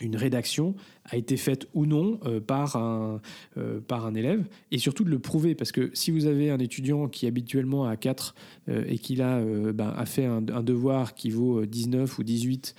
une 0.00 0.16
rédaction 0.16 0.74
a 1.04 1.16
été 1.16 1.36
faite 1.36 1.68
ou 1.74 1.86
non 1.86 2.20
euh, 2.24 2.40
par, 2.40 2.76
un, 2.76 3.20
euh, 3.56 3.80
par 3.80 4.06
un 4.06 4.14
élève, 4.14 4.44
et 4.70 4.78
surtout 4.78 5.04
de 5.04 5.10
le 5.10 5.18
prouver, 5.18 5.54
parce 5.54 5.72
que 5.72 5.90
si 5.94 6.10
vous 6.10 6.26
avez 6.26 6.50
un 6.50 6.58
étudiant 6.58 7.08
qui 7.08 7.26
habituellement 7.26 7.86
a 7.86 7.96
4 7.96 8.34
euh, 8.68 8.84
et 8.86 8.98
qui 8.98 9.20
a, 9.20 9.42
ben, 9.72 9.92
a 9.96 10.06
fait 10.06 10.26
un, 10.26 10.44
un, 10.48 10.62
devoir 10.62 11.14
qui 11.14 11.30
vaut 11.30 11.64
19 11.64 12.18
ou 12.18 12.22
18, 12.22 12.74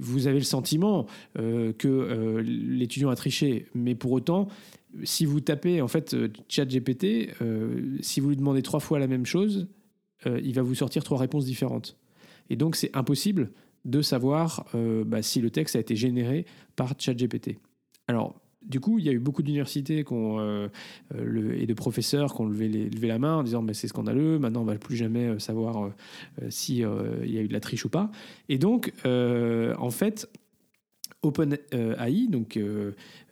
vous 0.00 0.26
avez 0.26 0.38
le 0.38 0.44
sentiment 0.44 1.06
que 1.34 2.40
l'étudiant 2.40 3.10
a 3.10 3.16
triché, 3.16 3.66
mais 3.74 3.94
pour 3.94 4.12
autant, 4.12 4.48
si 5.04 5.24
vous 5.24 5.40
tapez 5.40 5.80
en 5.80 5.88
fait 5.88 6.16
chat 6.48 6.66
GPT, 6.66 7.30
si 8.00 8.20
vous 8.20 8.30
lui 8.30 8.36
demandez 8.36 8.62
trois 8.62 8.80
fois 8.80 8.98
la 8.98 9.06
même 9.06 9.26
chose, 9.26 9.68
il 10.26 10.52
va 10.54 10.62
vous 10.62 10.74
sortir 10.74 11.04
trois 11.04 11.18
réponses 11.18 11.44
différentes. 11.44 11.96
Et 12.48 12.56
donc 12.56 12.76
c'est 12.76 12.94
impossible 12.96 13.52
de 13.84 14.02
savoir 14.02 14.66
euh, 14.74 15.04
bah, 15.04 15.22
si 15.22 15.40
le 15.40 15.50
texte 15.50 15.76
a 15.76 15.80
été 15.80 15.96
généré 15.96 16.46
par 16.76 16.94
ChatGPT. 16.98 17.58
Alors, 18.08 18.40
du 18.62 18.78
coup, 18.78 18.98
il 18.98 19.06
y 19.06 19.08
a 19.08 19.12
eu 19.12 19.18
beaucoup 19.18 19.42
d'universités 19.42 20.04
euh, 20.10 20.68
euh, 21.14 21.52
et 21.58 21.66
de 21.66 21.74
professeurs 21.74 22.34
qui 22.34 22.40
ont 22.42 22.46
levé, 22.46 22.90
la 22.90 23.18
main 23.18 23.36
en 23.36 23.42
disant 23.42 23.62
mais 23.62 23.72
c'est 23.72 23.88
scandaleux, 23.88 24.38
maintenant 24.38 24.60
on 24.60 24.64
ne 24.64 24.72
va 24.72 24.78
plus 24.78 24.96
jamais 24.96 25.38
savoir 25.38 25.90
s'il 26.50 26.76
y 26.76 26.84
a 26.84 27.40
eu 27.40 27.48
de 27.48 27.52
la 27.52 27.60
triche 27.60 27.86
ou 27.86 27.88
pas. 27.88 28.10
Et 28.50 28.58
donc, 28.58 28.92
en 29.06 29.90
fait, 29.90 30.28
OpenAI, 31.22 32.26
donc 32.28 32.58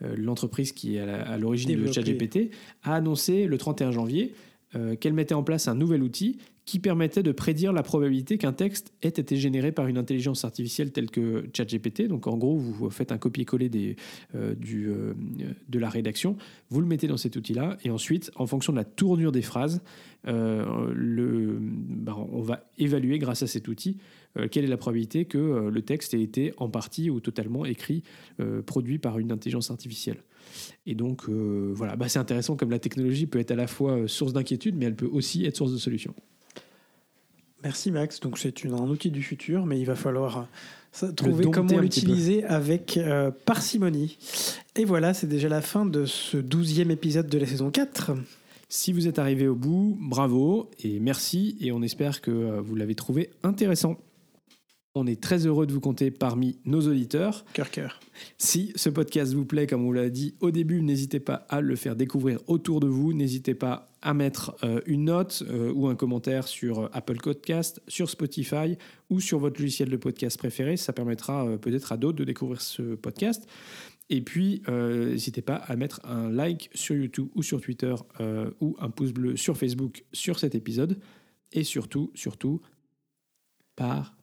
l'entreprise 0.01 0.73
qui 0.73 0.97
est 0.97 1.01
à 1.01 1.37
l'origine 1.37 1.79
de 1.79 1.93
ChatGPT, 1.93 2.51
a 2.83 2.95
annoncé 2.95 3.47
le 3.47 3.59
31 3.59 3.93
janvier 3.93 4.33
qu'elle 5.01 5.15
mettait 5.15 5.35
en 5.35 5.43
place 5.43 5.67
un 5.67 5.75
nouvel 5.75 6.03
outil 6.03 6.39
qui 6.69 6.81
permettait 6.81 7.23
de 7.23 7.33
prédire 7.33 7.73
la 7.73 7.83
probabilité 7.83 8.37
qu'un 8.37 8.53
texte 8.53 8.93
ait 9.01 9.09
été 9.09 9.37
généré 9.37 9.73
par 9.73 9.87
une 9.87 9.97
intelligence 9.97 10.45
artificielle 10.45 10.93
telle 10.93 11.11
que 11.11 11.49
ChatGPT. 11.57 12.09
Donc 12.09 12.27
en 12.27 12.37
gros, 12.37 12.59
vous 12.59 12.91
faites 12.91 13.11
un 13.11 13.17
copier-coller 13.17 13.97
euh, 14.35 14.55
euh, 14.75 15.15
de 15.67 15.79
la 15.79 15.89
rédaction, 15.89 16.37
vous 16.69 16.83
le 16.83 16.87
mettez 16.87 17.07
dans 17.07 17.17
cet 17.17 17.37
outil-là, 17.37 17.79
et 17.85 17.91
ensuite, 17.91 18.31
en 18.37 18.47
fonction 18.47 18.75
de 18.75 18.77
la 18.77 18.85
tournure 18.85 19.33
des 19.33 19.41
phrases, 19.41 19.81
euh, 20.27 21.59
bah, 21.59 22.19
on 22.19 22.43
va 22.43 22.69
évaluer 22.77 23.19
grâce 23.19 23.43
à 23.43 23.47
cet 23.47 23.67
outil 23.67 23.97
quelle 24.51 24.65
est 24.65 24.69
la 24.69 24.77
probabilité 24.77 25.25
que 25.25 25.71
le 25.73 25.83
texte 25.83 26.13
ait 26.13 26.23
été 26.23 26.53
en 26.59 26.69
partie 26.69 27.09
ou 27.09 27.19
totalement 27.19 27.65
écrit, 27.65 28.05
produit 28.67 28.99
par 28.99 29.19
une 29.19 29.33
intelligence 29.33 29.71
artificielle. 29.71 30.23
Et 30.87 30.95
donc 30.95 31.29
voilà, 31.29 31.97
bah, 31.97 32.09
c'est 32.09 32.19
intéressant 32.19 32.57
comme 32.57 32.71
la 32.71 32.79
technologie 32.79 33.27
peut 33.27 33.39
être 33.39 33.51
à 33.51 33.57
la 33.57 33.67
fois 33.67 34.07
source 34.07 34.33
d'inquiétude, 34.33 34.77
mais 34.77 34.87
elle 34.87 34.97
peut 34.97 35.09
aussi 35.11 35.45
être 35.45 35.57
source 35.57 35.73
de 35.73 35.79
solution. 35.79 36.15
Merci 37.63 37.91
Max. 37.91 38.21
Donc 38.21 38.39
c'est 38.39 38.65
un 38.67 38.89
outil 38.89 39.11
du 39.11 39.23
futur, 39.23 39.67
mais 39.67 39.79
il 39.81 39.85
va 39.85 39.97
falloir 39.97 40.47
euh, 41.03 41.13
trouver 41.13 41.51
comment 41.51 41.79
l'utiliser 41.79 42.45
avec 42.45 42.97
euh, 42.97 43.31
parcimonie. 43.45 44.17
Et 44.77 44.85
voilà, 44.85 45.15
c'est 45.15 45.27
déjà 45.27 45.49
la 45.49 45.61
fin 45.61 45.85
de 45.85 46.05
ce 46.05 46.37
douzième 46.37 46.91
épisode 46.91 47.29
de 47.29 47.39
la 47.39 47.47
saison 47.47 47.71
4. 47.71 48.13
Si 48.69 48.93
vous 48.93 49.09
êtes 49.09 49.19
arrivé 49.19 49.49
au 49.49 49.55
bout, 49.55 49.97
bravo 50.01 50.71
et 50.83 51.01
merci, 51.01 51.57
et 51.61 51.73
on 51.73 51.83
espère 51.83 52.21
que 52.21 52.31
euh, 52.31 52.61
vous 52.61 52.77
l'avez 52.77 52.95
trouvé 52.95 53.31
intéressant. 53.43 53.97
On 54.95 55.07
est 55.07 55.21
très 55.21 55.47
heureux 55.47 55.67
de 55.67 55.73
vous 55.73 55.81
compter 55.81 56.11
parmi 56.11 56.59
nos 56.65 56.81
auditeurs. 56.89 57.45
Cœur, 57.53 57.71
cœur. 57.71 58.01
Si 58.39 58.73
ce 58.75 58.89
podcast 58.89 59.33
vous 59.35 59.45
plaît, 59.45 59.67
comme 59.67 59.85
on 59.85 59.93
l'a 59.93 60.09
dit 60.09 60.35
au 60.41 60.51
début, 60.51 60.83
n'hésitez 60.83 61.21
pas 61.21 61.47
à 61.49 61.61
le 61.61 61.77
faire 61.77 61.95
découvrir 61.95 62.41
autour 62.47 62.81
de 62.81 62.89
vous. 62.89 63.13
N'hésitez 63.13 63.55
pas 63.55 63.89
à 64.03 64.15
mettre 64.15 64.57
euh, 64.65 64.81
une 64.87 65.05
note 65.05 65.45
euh, 65.49 65.73
ou 65.73 65.89
un 65.89 65.95
commentaire 65.95 66.49
sur 66.49 66.81
euh, 66.81 66.89
Apple 66.93 67.19
Podcast, 67.19 67.83
sur 67.87 68.09
Spotify 68.09 68.77
ou 69.11 69.21
sur 69.21 69.39
votre 69.39 69.61
logiciel 69.61 69.91
de 69.91 69.97
podcast 69.97 70.39
préféré. 70.39 70.77
Ça 70.77 70.93
permettra 70.93 71.59
peut-être 71.59 71.93
à 71.93 71.97
d'autres 71.97 72.19
de 72.19 72.25
découvrir 72.25 72.61
ce 72.61 72.95
podcast. 72.95 73.47
Et 74.11 74.23
puis, 74.23 74.63
n'hésitez 74.69 75.43
pas 75.43 75.57
à 75.57 75.77
mettre 75.77 76.01
un 76.05 76.31
like 76.31 76.71
sur 76.75 76.97
YouTube 76.97 77.29
ou 77.35 77.43
sur 77.43 77.61
Twitter 77.61 77.95
ou 78.59 78.75
un 78.81 78.89
pouce 78.89 79.13
bleu 79.13 79.37
sur 79.37 79.55
Facebook 79.59 80.03
sur 80.15 80.39
cet 80.39 80.55
épisode. 80.55 80.99
Et 81.53 81.63
surtout, 81.63 82.11
surtout, 82.15 82.63
par 83.77 84.18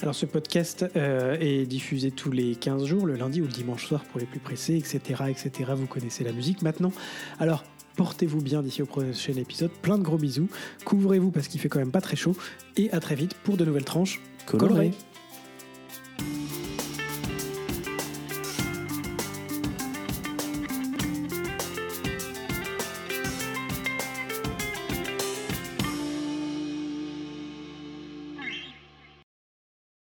Alors 0.00 0.14
ce 0.14 0.26
podcast 0.26 0.84
euh, 0.96 1.36
est 1.40 1.66
diffusé 1.66 2.12
tous 2.12 2.30
les 2.30 2.54
15 2.54 2.84
jours, 2.84 3.04
le 3.04 3.16
lundi 3.16 3.40
ou 3.40 3.46
le 3.46 3.52
dimanche 3.52 3.86
soir 3.86 4.04
pour 4.04 4.20
les 4.20 4.26
plus 4.26 4.38
pressés, 4.38 4.76
etc. 4.76 5.24
etc. 5.28 5.72
Vous 5.74 5.86
connaissez 5.86 6.22
la 6.22 6.32
musique 6.32 6.62
maintenant. 6.62 6.92
Alors 7.40 7.64
portez-vous 7.96 8.40
bien 8.40 8.62
d'ici 8.62 8.80
au 8.80 8.86
prochain 8.86 9.34
épisode. 9.34 9.72
Plein 9.82 9.98
de 9.98 10.04
gros 10.04 10.18
bisous. 10.18 10.48
Couvrez-vous 10.84 11.32
parce 11.32 11.48
qu'il 11.48 11.60
fait 11.60 11.68
quand 11.68 11.80
même 11.80 11.90
pas 11.90 12.00
très 12.00 12.16
chaud. 12.16 12.36
Et 12.76 12.92
à 12.92 13.00
très 13.00 13.16
vite 13.16 13.34
pour 13.34 13.56
de 13.56 13.64
nouvelles 13.64 13.84
tranches 13.84 14.20
colorées. 14.46 14.92